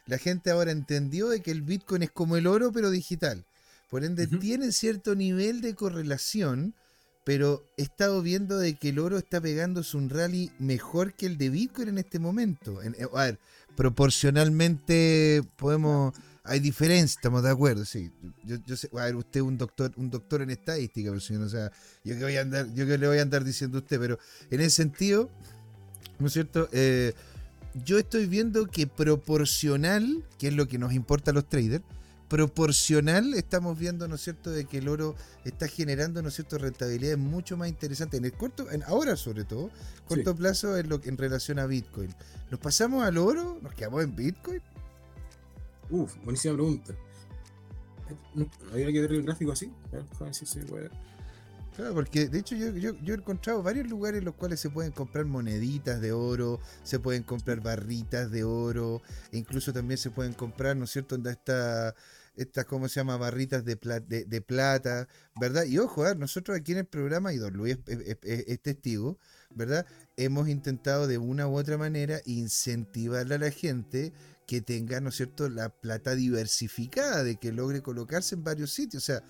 La 0.09 0.17
gente 0.19 0.51
ahora 0.51 0.73
entendió 0.73 1.29
de 1.29 1.43
que 1.43 1.51
el 1.51 1.61
Bitcoin 1.63 2.03
es 2.03 2.11
como 2.11 2.37
el 2.37 2.47
oro, 2.47 2.73
pero 2.73 2.91
digital. 2.91 3.45
Por 3.91 4.05
ende, 4.05 4.27
tienen 4.27 4.73
cierto 4.73 5.15
nivel 5.15 5.61
de 5.61 5.75
correlación, 5.75 6.75
pero 7.25 7.63
he 7.77 7.83
estado 7.83 8.23
viendo 8.23 8.59
de 8.59 8.75
que 8.75 8.89
el 8.89 8.99
oro 8.99 9.19
está 9.19 9.39
pegándose 9.39 9.99
un 9.99 10.09
rally 10.09 10.51
mejor 10.59 11.13
que 11.13 11.27
el 11.27 11.37
de 11.37 11.51
Bitcoin 11.51 11.89
en 11.89 11.99
este 11.99 12.19
momento. 12.19 12.83
Eh, 12.83 13.07
a 13.15 13.25
ver, 13.25 13.39
proporcionalmente 13.77 15.43
podemos... 15.57 16.15
Hay 16.43 16.61
diferencia, 16.61 17.19
estamos 17.19 17.43
de 17.43 17.51
acuerdo, 17.51 17.85
sí. 17.85 18.11
Yo, 18.45 18.77
sé, 18.79 18.89
a 18.95 19.05
ver, 19.05 19.17
usted 19.17 19.41
es 19.41 19.47
un 19.47 19.59
doctor, 19.59 19.93
un 19.97 20.09
doctor 20.09 20.41
en 20.41 20.49
estadística, 20.49 21.11
pero 21.11 21.21
señor, 21.21 21.43
o 21.43 21.49
sea, 21.51 21.71
yo 22.03 22.17
que 22.17 22.23
voy 22.25 22.37
a 22.39 22.41
andar, 22.41 22.73
yo 22.73 22.87
que 22.87 22.97
le 22.97 23.07
voy 23.07 23.19
a 23.19 23.23
andar 23.23 23.45
diciendo 23.45 23.77
a 23.77 23.81
usted, 23.83 24.01
pero 24.01 24.19
en 24.51 24.63
ese 24.63 24.71
sentido, 24.71 25.29
¿no 26.19 26.29
es 26.29 26.33
cierto? 26.33 26.71
Eh, 26.73 27.13
yo 27.85 27.99
estoy 27.99 28.27
viendo 28.27 28.67
que 28.67 28.87
proporcional, 28.87 30.25
que 30.39 30.49
es 30.49 30.55
lo 30.55 30.69
que 30.69 30.79
nos 30.79 30.93
importa 30.93 31.31
a 31.31 31.35
los 31.35 31.49
traders, 31.49 31.85
proporcional 32.29 33.35
estamos 33.35 33.79
viendo, 33.79 34.07
¿no 34.07 34.17
es 34.17 34.21
cierto?, 34.23 34.51
de 34.51 34.67
que 34.67 34.79
el 34.79 34.89
oro 34.89 35.17
está 35.45 35.67
generando, 35.67 36.23
¿no 36.23 36.29
es 36.29 36.35
cierto?, 36.35 36.59
rentabilidades 36.59 37.19
mucho 37.19 37.57
más 37.57 37.69
interesantes 37.69 38.19
en 38.19 38.27
el 38.27 38.33
corto, 38.33 38.71
en 38.71 38.83
ahora 38.83 39.17
sobre 39.17 39.45
todo, 39.45 39.71
corto 40.07 40.37
plazo 40.37 40.77
en, 40.77 40.89
lo, 40.89 41.01
en 41.03 41.17
relación 41.17 41.59
a 41.59 41.67
Bitcoin. 41.67 42.15
¿Nos 42.51 42.61
pasamos 42.61 43.05
al 43.05 43.17
oro? 43.17 43.59
¿Nos 43.63 43.75
quedamos 43.75 44.05
en 44.05 44.15
Bitcoin? 44.15 44.61
Uf, 45.91 46.15
buenísima 46.23 46.55
pregunta. 46.55 46.95
Habría 48.71 48.93
que 48.93 49.01
ver 49.01 49.13
el 49.13 49.23
gráfico 49.23 49.53
así. 49.53 49.73
A 49.93 50.25
ver 50.25 50.35
si 50.35 50.47
se 50.47 50.61
puede. 50.61 50.91
Claro, 51.79 51.95
porque 51.95 52.29
de 52.29 52.41
hecho 52.41 52.57
yo, 52.57 52.91
he 52.91 53.17
encontrado 53.17 53.63
varios 53.63 53.87
lugares 53.87 54.19
en 54.19 54.25
los 54.25 54.35
cuales 54.35 54.59
se 54.59 54.69
pueden 54.69 54.91
comprar 54.91 55.27
moneditas 55.27 56.01
de 56.01 56.11
oro, 56.11 56.59
se 56.83 56.99
pueden 56.99 57.23
comprar 57.23 57.61
barritas 57.61 58.33
de 58.33 58.43
oro, 58.43 59.01
e 59.31 59.39
incluso 59.39 59.73
también 59.73 59.97
se 59.97 60.11
pueden 60.11 60.33
comprar, 60.33 60.77
¿no 60.77 60.87
es 60.87 60.91
cierto?, 60.91 61.15
donde 61.15 61.31
está 61.31 61.95
estas, 62.35 62.65
¿cómo 62.65 62.89
se 62.89 62.97
llama?, 62.97 63.17
barritas 63.17 63.65
de, 63.65 63.77
de, 63.77 64.41
plata, 64.41 65.07
¿verdad? 65.41 65.67
Y 65.67 65.79
ojo, 65.79 66.05
¿eh? 66.05 66.17
nosotros 66.17 66.59
aquí 66.59 66.73
en 66.73 66.79
el 66.79 66.87
programa, 66.87 67.33
y 67.33 67.37
Don 67.37 67.55
Luis 67.55 67.79
es, 67.87 68.61
testigo, 68.61 69.17
¿verdad? 69.55 69.87
Hemos 70.17 70.49
intentado 70.49 71.07
de 71.07 71.19
una 71.19 71.47
u 71.47 71.57
otra 71.57 71.79
manera 71.79 72.21
incentivar 72.25 73.33
a 73.33 73.39
la 73.39 73.53
gente 73.53 74.13
que 74.49 74.61
tenga, 74.61 75.01
¿no 75.01 75.11
es 75.11 75.15
cierto?, 75.15 75.49
la 75.49 75.69
plata 75.69 76.17
diversificada, 76.17 77.23
de 77.23 77.37
que 77.37 77.53
logre 77.53 77.83
colocarse 77.83 78.35
en 78.35 78.43
varios 78.43 78.73
sitios, 78.73 79.05
o 79.05 79.07
sea, 79.07 79.23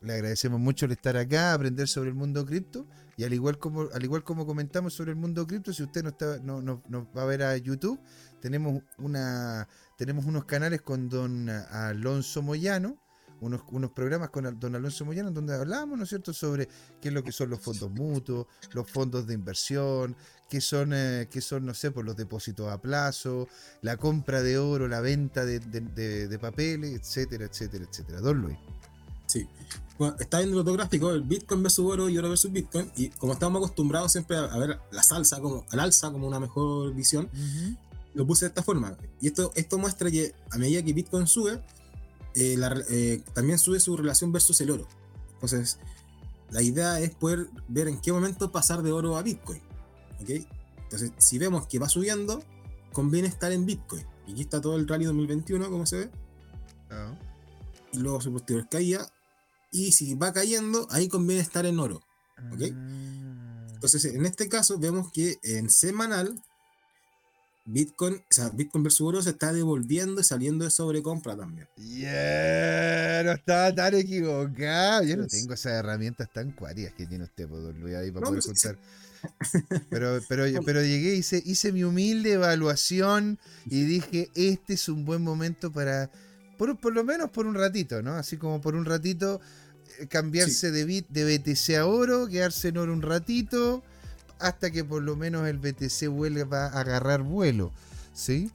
le 0.00 0.12
agradecemos 0.14 0.60
mucho 0.60 0.86
el 0.86 0.92
estar 0.92 1.16
acá, 1.16 1.52
aprender 1.52 1.88
sobre 1.88 2.10
el 2.10 2.14
mundo 2.14 2.44
cripto. 2.46 2.86
Y 3.16 3.24
al 3.24 3.32
igual 3.32 3.58
como, 3.58 3.88
al 3.92 4.04
igual 4.04 4.22
como 4.22 4.46
comentamos 4.46 4.94
sobre 4.94 5.10
el 5.10 5.16
mundo 5.16 5.46
cripto, 5.46 5.72
si 5.72 5.82
usted 5.82 6.04
no, 6.04 6.10
está, 6.10 6.38
no, 6.38 6.62
no, 6.62 7.12
va 7.12 7.22
a 7.22 7.26
ver 7.26 7.42
a 7.42 7.56
YouTube, 7.56 7.98
tenemos, 8.40 8.80
una, 8.98 9.68
tenemos 9.96 10.24
unos 10.24 10.44
canales 10.44 10.82
con 10.82 11.08
don 11.08 11.48
Alonso 11.48 12.42
Moyano, 12.42 12.96
unos, 13.40 13.62
unos 13.72 13.90
programas 13.90 14.30
con 14.30 14.58
don 14.60 14.76
Alonso 14.76 15.04
Moyano, 15.04 15.32
donde 15.32 15.52
hablamos, 15.52 15.98
¿no 15.98 16.04
es 16.04 16.10
cierto?, 16.10 16.32
sobre 16.32 16.68
qué 17.00 17.08
es 17.08 17.14
lo 17.14 17.24
que 17.24 17.32
son 17.32 17.50
los 17.50 17.60
fondos 17.60 17.90
mutuos, 17.90 18.46
los 18.72 18.88
fondos 18.88 19.26
de 19.26 19.34
inversión, 19.34 20.16
qué 20.48 20.60
son, 20.60 20.92
eh, 20.94 21.28
son 21.40 21.66
no 21.66 21.74
sé, 21.74 21.90
por 21.90 22.04
los 22.04 22.16
depósitos 22.16 22.70
a 22.70 22.80
plazo, 22.80 23.48
la 23.82 23.96
compra 23.96 24.42
de 24.42 24.58
oro, 24.58 24.86
la 24.86 25.00
venta 25.00 25.44
de, 25.44 25.58
de, 25.58 26.28
de 26.28 26.38
papeles, 26.38 26.92
etcétera, 26.92 27.46
etcétera, 27.46 27.84
etcétera. 27.84 28.20
Don 28.20 28.42
Luis. 28.42 28.58
Sí. 29.26 29.48
Bueno, 29.98 30.16
está 30.20 30.38
viendo 30.38 30.56
el 30.56 30.60
otro 30.60 30.74
gráfico, 30.74 31.10
el 31.10 31.22
Bitcoin 31.22 31.62
versus 31.62 31.84
oro 31.84 32.08
y 32.08 32.16
oro 32.16 32.28
versus 32.28 32.52
Bitcoin, 32.52 32.90
y 32.96 33.08
como 33.10 33.32
estamos 33.32 33.58
acostumbrados 33.58 34.12
siempre 34.12 34.36
a, 34.36 34.56
ver 34.56 34.78
la 34.92 35.02
salsa 35.02 35.40
como 35.40 35.66
al 35.70 35.80
alza 35.80 36.12
como 36.12 36.26
una 36.28 36.38
mejor 36.38 36.94
visión, 36.94 37.28
lo 38.14 38.26
puse 38.26 38.44
de 38.44 38.50
esta 38.50 38.62
forma. 38.62 38.96
Y 39.20 39.26
esto, 39.26 39.50
esto 39.56 39.76
muestra 39.76 40.10
que 40.10 40.34
a 40.50 40.58
medida 40.58 40.82
que 40.84 40.92
Bitcoin 40.92 41.26
sube, 41.26 41.60
eh, 42.34 42.56
eh, 42.90 43.22
también 43.34 43.58
sube 43.58 43.80
su 43.80 43.96
relación 43.96 44.30
versus 44.30 44.60
el 44.60 44.70
oro. 44.70 44.86
Entonces, 45.34 45.78
la 46.50 46.62
idea 46.62 47.00
es 47.00 47.10
poder 47.10 47.48
ver 47.66 47.88
en 47.88 48.00
qué 48.00 48.12
momento 48.12 48.52
pasar 48.52 48.82
de 48.82 48.92
oro 48.92 49.16
a 49.16 49.22
Bitcoin. 49.22 49.60
¿ok? 50.20 50.30
Entonces, 50.84 51.12
si 51.18 51.38
vemos 51.38 51.66
que 51.66 51.80
va 51.80 51.88
subiendo, 51.88 52.40
conviene 52.92 53.26
estar 53.26 53.50
en 53.50 53.66
Bitcoin. 53.66 54.04
Y 54.28 54.32
aquí 54.32 54.42
está 54.42 54.60
todo 54.60 54.76
el 54.76 54.86
rally 54.86 55.06
2021, 55.06 55.70
como 55.70 55.86
se 55.86 55.96
ve. 55.98 56.10
Ah. 56.90 57.14
Y 57.92 57.98
luego 57.98 58.20
su 58.20 58.32
posterior 58.32 58.68
caía 58.68 59.06
y 59.70 59.92
si 59.92 60.14
va 60.14 60.32
cayendo, 60.32 60.86
ahí 60.90 61.08
conviene 61.08 61.42
estar 61.42 61.66
en 61.66 61.78
oro. 61.78 62.02
¿Ok? 62.52 62.62
Ah. 62.74 63.48
Entonces, 63.74 64.04
en 64.06 64.26
este 64.26 64.48
caso, 64.48 64.78
vemos 64.78 65.12
que 65.12 65.36
en 65.42 65.70
semanal, 65.70 66.42
Bitcoin, 67.64 68.14
o 68.14 68.34
sea, 68.34 68.48
Bitcoin 68.48 68.82
versus 68.82 69.06
oro 69.06 69.22
se 69.22 69.30
está 69.30 69.52
devolviendo 69.52 70.20
y 70.20 70.24
saliendo 70.24 70.64
de 70.64 70.70
sobrecompra 70.70 71.36
también. 71.36 71.68
Yeah, 71.76 73.22
no 73.24 73.32
estaba 73.32 73.74
tan 73.74 73.94
equivocado. 73.94 75.04
Yo 75.04 75.16
no 75.16 75.26
tengo 75.26 75.52
esas 75.52 75.74
herramientas 75.74 76.28
tan 76.32 76.50
cuáticas 76.52 76.94
que 76.94 77.06
tiene 77.06 77.24
usted, 77.24 77.46
pues, 77.46 77.62
Luis, 77.76 77.94
ahí 77.94 78.10
para 78.10 78.26
poder 78.26 78.42
pues, 78.42 78.62
contar. 78.62 78.78
Pero, 79.90 80.20
pero, 80.28 80.44
pero 80.64 80.80
llegué, 80.80 81.16
hice, 81.16 81.42
hice 81.44 81.72
mi 81.72 81.82
humilde 81.82 82.34
evaluación 82.34 83.40
y 83.66 83.82
dije, 83.82 84.30
este 84.36 84.74
es 84.74 84.88
un 84.88 85.04
buen 85.04 85.22
momento 85.22 85.72
para 85.72 86.08
por, 86.58 86.76
por 86.78 86.92
lo 86.92 87.04
menos 87.04 87.30
por 87.30 87.46
un 87.46 87.54
ratito, 87.54 88.02
¿no? 88.02 88.12
Así 88.12 88.36
como 88.36 88.60
por 88.60 88.74
un 88.74 88.84
ratito 88.84 89.40
eh, 89.98 90.06
cambiarse 90.08 90.70
de, 90.70 90.84
bit, 90.84 91.08
de 91.08 91.38
BTC 91.38 91.76
a 91.76 91.86
oro, 91.86 92.28
quedarse 92.28 92.68
en 92.68 92.76
oro 92.76 92.92
un 92.92 93.00
ratito, 93.00 93.82
hasta 94.38 94.70
que 94.70 94.84
por 94.84 95.02
lo 95.02 95.16
menos 95.16 95.48
el 95.48 95.58
BTC 95.58 96.08
vuelva 96.08 96.66
a 96.66 96.80
agarrar 96.80 97.22
vuelo, 97.22 97.72
¿sí? 98.12 98.50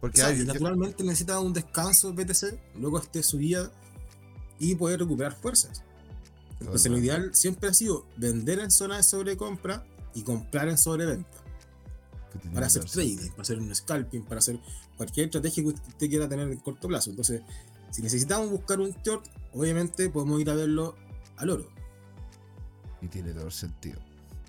Porque 0.00 0.22
naturalmente 0.44 1.02
necesita 1.02 1.40
un 1.40 1.52
descanso 1.52 2.08
el 2.08 2.14
BTC, 2.14 2.76
luego 2.78 2.98
esté 2.98 3.22
subida 3.22 3.70
y 4.58 4.74
poder 4.76 5.00
recuperar 5.00 5.34
fuerzas. 5.34 5.82
Entonces 6.60 6.90
lo 6.90 6.98
ideal 6.98 7.34
siempre 7.34 7.68
ha 7.68 7.74
sido 7.74 8.06
vender 8.16 8.60
en 8.60 8.70
zona 8.70 8.98
de 8.98 9.02
sobrecompra 9.02 9.84
y 10.14 10.22
comprar 10.22 10.68
en 10.68 10.78
sobreventa. 10.78 11.28
Para 12.52 12.66
hacer 12.66 12.84
trading, 12.84 13.30
para 13.30 13.42
hacer 13.42 13.58
un 13.58 13.74
scalping, 13.74 14.22
para 14.22 14.38
hacer 14.38 14.60
cualquier 14.96 15.26
estrategia 15.26 15.62
que 15.62 15.68
usted 15.68 16.08
quiera 16.08 16.28
tener 16.28 16.50
en 16.50 16.58
corto 16.58 16.88
plazo. 16.88 17.10
Entonces, 17.10 17.42
si 17.90 18.02
necesitamos 18.02 18.50
buscar 18.50 18.80
un 18.80 18.90
short, 19.04 19.26
obviamente 19.52 20.10
podemos 20.10 20.40
ir 20.40 20.50
a 20.50 20.54
verlo 20.54 20.96
al 21.36 21.50
oro. 21.50 21.70
Y 23.00 23.08
tiene 23.08 23.32
todo 23.32 23.46
el 23.46 23.52
sentido. 23.52 24.00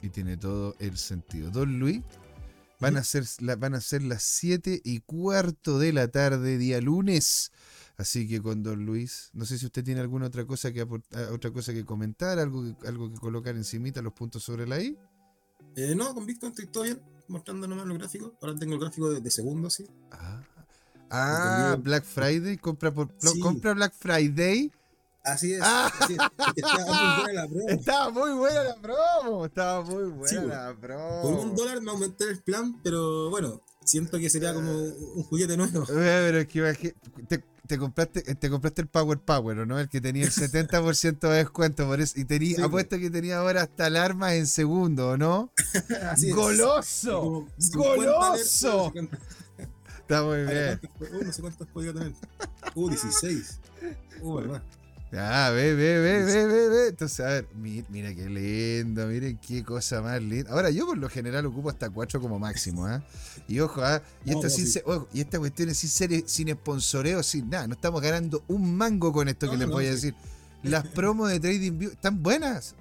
Y 0.02 0.10
tiene 0.10 0.38
todo 0.38 0.76
el 0.80 0.98
sentido. 0.98 1.50
Don 1.52 1.80
Luis, 1.80 2.02
van, 2.80 2.98
a, 2.98 3.04
ser, 3.04 3.24
van 3.58 3.76
a 3.76 3.82
ser 3.82 4.04
las 4.04 4.24
7 4.24 4.82
y 4.84 5.00
cuarto 5.00 5.80
de 5.80 5.93
la 5.93 6.08
tarde, 6.08 6.58
día 6.58 6.82
lunes. 6.82 7.52
Así 7.98 8.28
que 8.28 8.41
con 8.41 8.62
Don 8.62 8.86
Luis, 8.86 9.32
no 9.34 9.45
sé 9.45 9.58
si 9.58 9.66
usted 9.66 9.84
tiene 9.84 10.02
alguna 10.02 10.28
otra 10.28 10.45
cosa 10.45 10.72
que 10.72 10.82
aportar, 10.82 11.32
otra 11.32 11.52
cosa 11.52 11.74
que 11.74 11.84
comentar, 11.84 12.38
algo 12.38 12.64
que, 12.64 12.88
algo 12.88 13.12
que 13.12 13.18
colocar 13.18 13.56
encimita 13.56 14.04
los 14.04 14.14
puntos 14.14 14.43
sobre 14.43 14.68
la 14.68 14.80
I. 14.80 14.95
Eh, 15.76 15.95
no, 15.95 16.14
con 16.14 16.26
Víctor 16.26 16.50
estoy 16.50 16.68
todo 16.68 16.84
bien, 16.84 17.02
mostrando 17.28 17.67
nomás 17.67 17.86
los 17.86 17.97
gráficos. 17.97 18.34
Ahora 18.41 18.55
tengo 18.55 18.73
el 18.73 18.80
gráfico 18.80 19.09
de, 19.09 19.32
segundo, 19.32 19.69
sí. 19.69 19.86
Ah, 20.11 20.43
ah 21.09 21.78
Black 21.80 22.03
Friday, 22.03 22.57
compra 22.57 22.93
por 22.93 23.09
compra 23.41 23.73
Black 23.73 23.93
Friday. 23.93 24.71
Así 25.23 25.53
es. 25.53 25.61
Ah. 25.61 25.91
Estaba 26.55 26.80
muy 26.86 27.19
buena 27.19 27.43
la 27.43 27.47
promo. 27.47 27.69
Estaba 27.69 28.11
muy 28.11 28.32
buena 28.32 28.63
la 28.63 28.75
promo. 28.75 29.45
Estaba 29.45 29.82
muy 29.84 30.03
buena 30.05 30.67
la 30.67 30.75
promo. 30.80 31.21
Por 31.21 31.34
un 31.34 31.55
dólar 31.55 31.82
me 31.82 31.91
aumenté 31.91 32.30
el 32.30 32.41
plan, 32.41 32.80
pero 32.82 33.30
bueno, 33.30 33.61
siento 33.84 34.19
que 34.19 34.30
sería 34.30 34.53
como 34.53 34.71
un 34.71 35.23
juguete 35.23 35.57
nuevo. 35.57 35.84
Pero 35.86 36.39
es 36.39 36.78
que 36.78 36.95
te, 37.28 37.43
te 37.68 37.78
compraste, 37.78 38.22
te 38.36 38.49
compraste 38.49 38.82
el 38.82 38.88
Power 38.88 39.20
Power, 39.20 39.68
¿no? 39.68 39.80
El 39.80 39.89
que 39.89 40.01
tenía 40.01 40.26
el 40.26 40.32
70% 40.32 41.20
de 41.20 41.38
descuento 41.38 41.86
por 41.86 42.01
eso. 42.01 42.20
Y 42.20 42.26
tenía, 42.26 42.65
apuesto 42.65 42.97
que 42.97 43.09
tenía 43.09 43.38
ahora 43.38 43.63
hasta 43.63 43.86
alarmas 43.86 44.34
en 44.34 44.47
segundo, 44.47 45.18
¿no? 45.18 45.51
¡Goloso! 46.34 47.47
¡Goloso! 47.74 48.93
Está 49.99 50.24
muy 50.24 50.43
bien. 50.43 50.80
no 51.24 51.34
sé 51.34 51.41
cuántos 51.41 51.68
podía 51.68 51.93
tener. 51.93 52.13
Uh, 52.76 52.89
16. 52.89 53.59
Uh, 54.22 54.36
verdad. 54.36 54.63
Ah, 55.14 55.51
ve, 55.53 55.74
ve, 55.74 55.99
ve, 55.99 56.24
ve, 56.24 56.45
ve, 56.47 56.70
ve. 56.70 56.88
Entonces, 56.89 57.20
a 57.22 57.30
ver, 57.30 57.47
mira, 57.55 58.14
qué 58.14 58.30
lindo, 58.30 59.08
miren 59.08 59.38
qué 59.38 59.64
cosa 59.64 60.01
más 60.01 60.22
linda. 60.22 60.51
Ahora, 60.51 60.70
yo 60.70 60.86
por 60.86 60.97
lo 60.97 61.10
general 61.10 61.45
ocupo 61.45 61.70
hasta 61.70 61.89
4 61.89 62.20
como 62.20 62.39
máximo, 62.39 62.86
¿ah? 62.86 63.01
Y 63.47 63.60
ojo, 63.62 63.82
¿ah? 63.82 64.01
Y, 64.26 64.32
esto 64.32 64.49
sin 64.49 64.68
y 65.14 65.22
esta 65.22 65.39
cuestión 65.39 65.70
es 65.70 65.78
sin 65.78 65.89
ser, 65.89 66.24
sin 66.26 66.49
sponsoreo, 66.49 67.24
sin 67.24 67.49
nada. 67.49 67.68
No 67.68 67.76
estamos 67.76 68.01
ganando 68.01 68.43
un 68.47 68.76
mango 68.76 69.14
con 69.14 69.30
esto 69.30 69.49
que 69.49 69.58
les 69.58 69.68
voy 69.68 69.86
a 69.86 69.91
decir. 69.91 70.14
Las 70.64 70.86
promos 70.88 71.30
de 71.30 71.39
Trading 71.39 71.78
View 71.78 71.91
están 71.91 72.22
buenas 72.22 72.76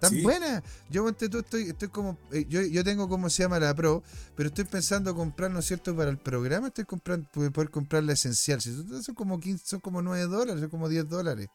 tan 0.00 0.22
buena. 0.22 0.62
Yo 0.90 1.08
estoy, 1.08 1.62
estoy 1.68 1.88
como, 1.88 2.18
eh, 2.32 2.46
yo, 2.48 2.62
yo 2.62 2.84
tengo 2.84 3.08
como 3.08 3.30
se 3.30 3.42
llama 3.42 3.58
la 3.58 3.74
Pro, 3.74 4.02
pero 4.34 4.48
estoy 4.48 4.64
pensando 4.64 5.14
comprar, 5.14 5.50
¿no 5.50 5.60
es 5.60 5.66
cierto? 5.66 5.94
Para 5.96 6.10
el 6.10 6.18
programa 6.18 6.68
estoy 6.68 6.84
comprando, 6.84 7.28
poder 7.30 7.70
comprar 7.70 8.02
la 8.04 8.12
esencial. 8.12 8.60
Si 8.60 8.72
son 9.02 9.14
como 9.14 9.40
15, 9.40 9.66
son 9.66 9.80
como 9.80 10.02
9 10.02 10.24
dólares, 10.24 10.60
son 10.60 10.70
como 10.70 10.88
10 10.88 11.08
dólares. 11.08 11.48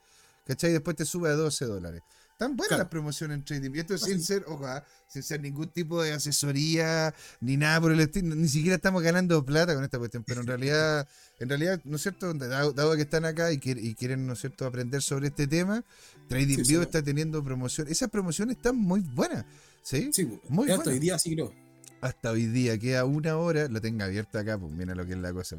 ¿Cachai? 0.46 0.72
Y 0.72 0.74
después 0.74 0.96
te 0.96 1.06
sube 1.06 1.30
a 1.30 1.34
12 1.34 1.66
dólares. 1.66 2.02
Tan 2.42 2.58
buenas 2.58 2.80
las 2.80 2.88
promociones 2.88 3.38
en 3.38 3.46
trading. 3.46 3.70
Y 3.76 3.80
esto 3.82 3.94
es 3.94 4.02
sin 4.02 4.20
ser, 4.20 4.46
ojalá, 4.48 4.84
sin 5.08 5.22
ser 5.22 5.42
ningún 5.42 5.68
tipo 5.68 6.02
de 6.02 6.14
asesoría, 6.14 7.14
ni 7.40 7.56
nada 7.56 7.80
por 7.80 7.92
el 7.92 8.00
estilo. 8.00 8.34
Ni 8.34 8.48
siquiera 8.48 8.78
estamos 8.78 9.04
ganando 9.04 9.46
plata 9.46 9.76
con 9.76 9.84
esta 9.84 10.00
cuestión. 10.00 10.24
Pero 10.24 10.42
en 10.42 10.48
realidad, 10.48 11.08
en 11.38 11.50
realidad, 11.50 11.80
¿no 11.84 11.98
es 11.98 12.02
cierto? 12.02 12.34
Dado, 12.34 12.96
que 12.96 13.04
están 13.04 13.26
acá 13.26 13.52
y, 13.52 13.60
quieren, 13.60 14.26
¿no 14.26 14.34
es 14.34 14.40
cierto?, 14.40 14.66
aprender 14.66 15.04
sobre 15.04 15.28
este 15.28 15.46
tema, 15.46 15.86
TradingView 16.30 16.82
está 16.82 17.04
teniendo 17.04 17.44
promoción. 17.44 17.88
Esas 17.88 18.10
promociones 18.10 18.58
están 18.58 18.76
muy 18.76 19.02
buenas. 19.02 19.46
Sí, 19.84 20.10
sí 20.12 20.28
muy 20.50 20.72
Hasta 20.72 20.90
hoy 20.90 20.98
día 20.98 21.20
sí 21.20 21.36
creo. 21.36 21.54
Hasta 22.02 22.32
hoy 22.32 22.48
día, 22.48 22.76
queda 22.80 23.06
una 23.06 23.38
hora, 23.38 23.68
lo 23.68 23.80
tenga 23.82 24.06
abierta 24.06 24.40
acá, 24.40 24.58
pues 24.58 24.74
mira 24.74 24.96
lo 24.96 25.06
que 25.06 25.14
es 25.14 25.20
la 25.20 25.32
cosa. 25.32 25.58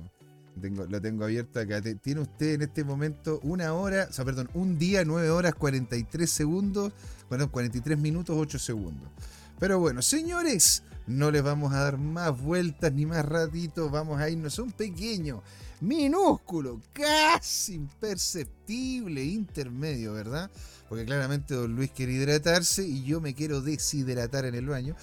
Tengo, 0.61 0.85
lo 0.85 1.01
tengo 1.01 1.25
abierto 1.25 1.61
acá. 1.61 1.81
Tiene 1.81 2.21
usted 2.21 2.55
en 2.55 2.63
este 2.63 2.85
momento 2.85 3.41
una 3.43 3.73
hora, 3.73 4.07
o 4.11 4.13
sea, 4.13 4.25
perdón, 4.25 4.51
un 4.55 4.79
día, 4.79 5.05
9 5.05 5.31
horas, 5.31 5.55
43 5.55 6.31
segundos, 6.31 6.93
bueno, 7.29 7.51
43 7.51 7.99
minutos, 7.99 8.37
8 8.39 8.59
segundos. 8.59 9.11
Pero 9.59 9.79
bueno, 9.79 10.03
señores, 10.03 10.83
no 11.07 11.31
les 11.31 11.43
vamos 11.43 11.73
a 11.73 11.85
dar 11.85 11.99
más 11.99 12.41
vueltas 12.41 12.93
ni 12.93 13.07
más 13.07 13.25
ratitos, 13.25 13.91
vamos 13.91 14.21
a 14.21 14.29
irnos 14.29 14.59
a 14.59 14.63
un 14.63 14.73
pequeño, 14.73 15.43
minúsculo, 15.81 16.81
casi 16.93 17.75
imperceptible 17.75 19.25
intermedio, 19.25 20.13
¿verdad? 20.13 20.51
Porque 20.89 21.05
claramente 21.05 21.55
don 21.55 21.75
Luis 21.75 21.91
quiere 21.91 22.13
hidratarse 22.13 22.87
y 22.87 23.03
yo 23.05 23.21
me 23.21 23.35
quiero 23.35 23.63
deshidratar 23.63 24.45
en 24.45 24.55
el 24.55 24.67
baño. 24.67 24.95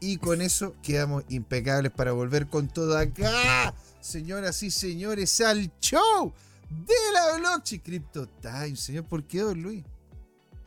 Y 0.00 0.18
con 0.18 0.42
eso 0.42 0.74
quedamos 0.82 1.24
impecables 1.28 1.92
para 1.92 2.12
volver 2.12 2.46
con 2.46 2.68
todo 2.68 2.96
acá 2.96 3.74
señoras 4.00 4.62
y 4.62 4.70
señores, 4.70 5.40
al 5.40 5.70
show 5.80 6.32
de 6.70 6.94
la 7.12 7.38
blockchain 7.38 7.80
Crypto 7.80 8.28
Time. 8.40 8.76
Señor, 8.76 9.04
¿por 9.04 9.26
qué, 9.26 9.40
don 9.40 9.62
Luis? 9.62 9.84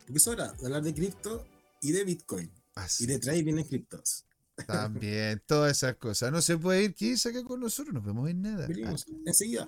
Porque 0.05 0.17
es 0.17 0.27
hora 0.27 0.53
de 0.53 0.65
hablar 0.65 0.83
de 0.83 0.93
cripto 0.93 1.45
y 1.81 1.91
de 1.91 2.03
Bitcoin. 2.03 2.51
Y 2.99 3.05
de 3.05 3.19
trading 3.19 3.57
en 3.57 3.63
criptos. 3.63 4.25
También, 4.65 5.41
todas 5.47 5.77
esas 5.77 5.95
cosas. 5.95 6.31
No 6.31 6.41
se 6.41 6.57
puede 6.57 6.83
ir, 6.83 6.95
¿quién 6.95 7.15
acá 7.15 7.43
con 7.43 7.59
nosotros? 7.59 7.93
Nos 7.93 8.05
vemos 8.05 8.29
en 8.29 8.41
nada. 8.41 8.67
Venimos 8.67 9.05
enseguida. 9.25 9.67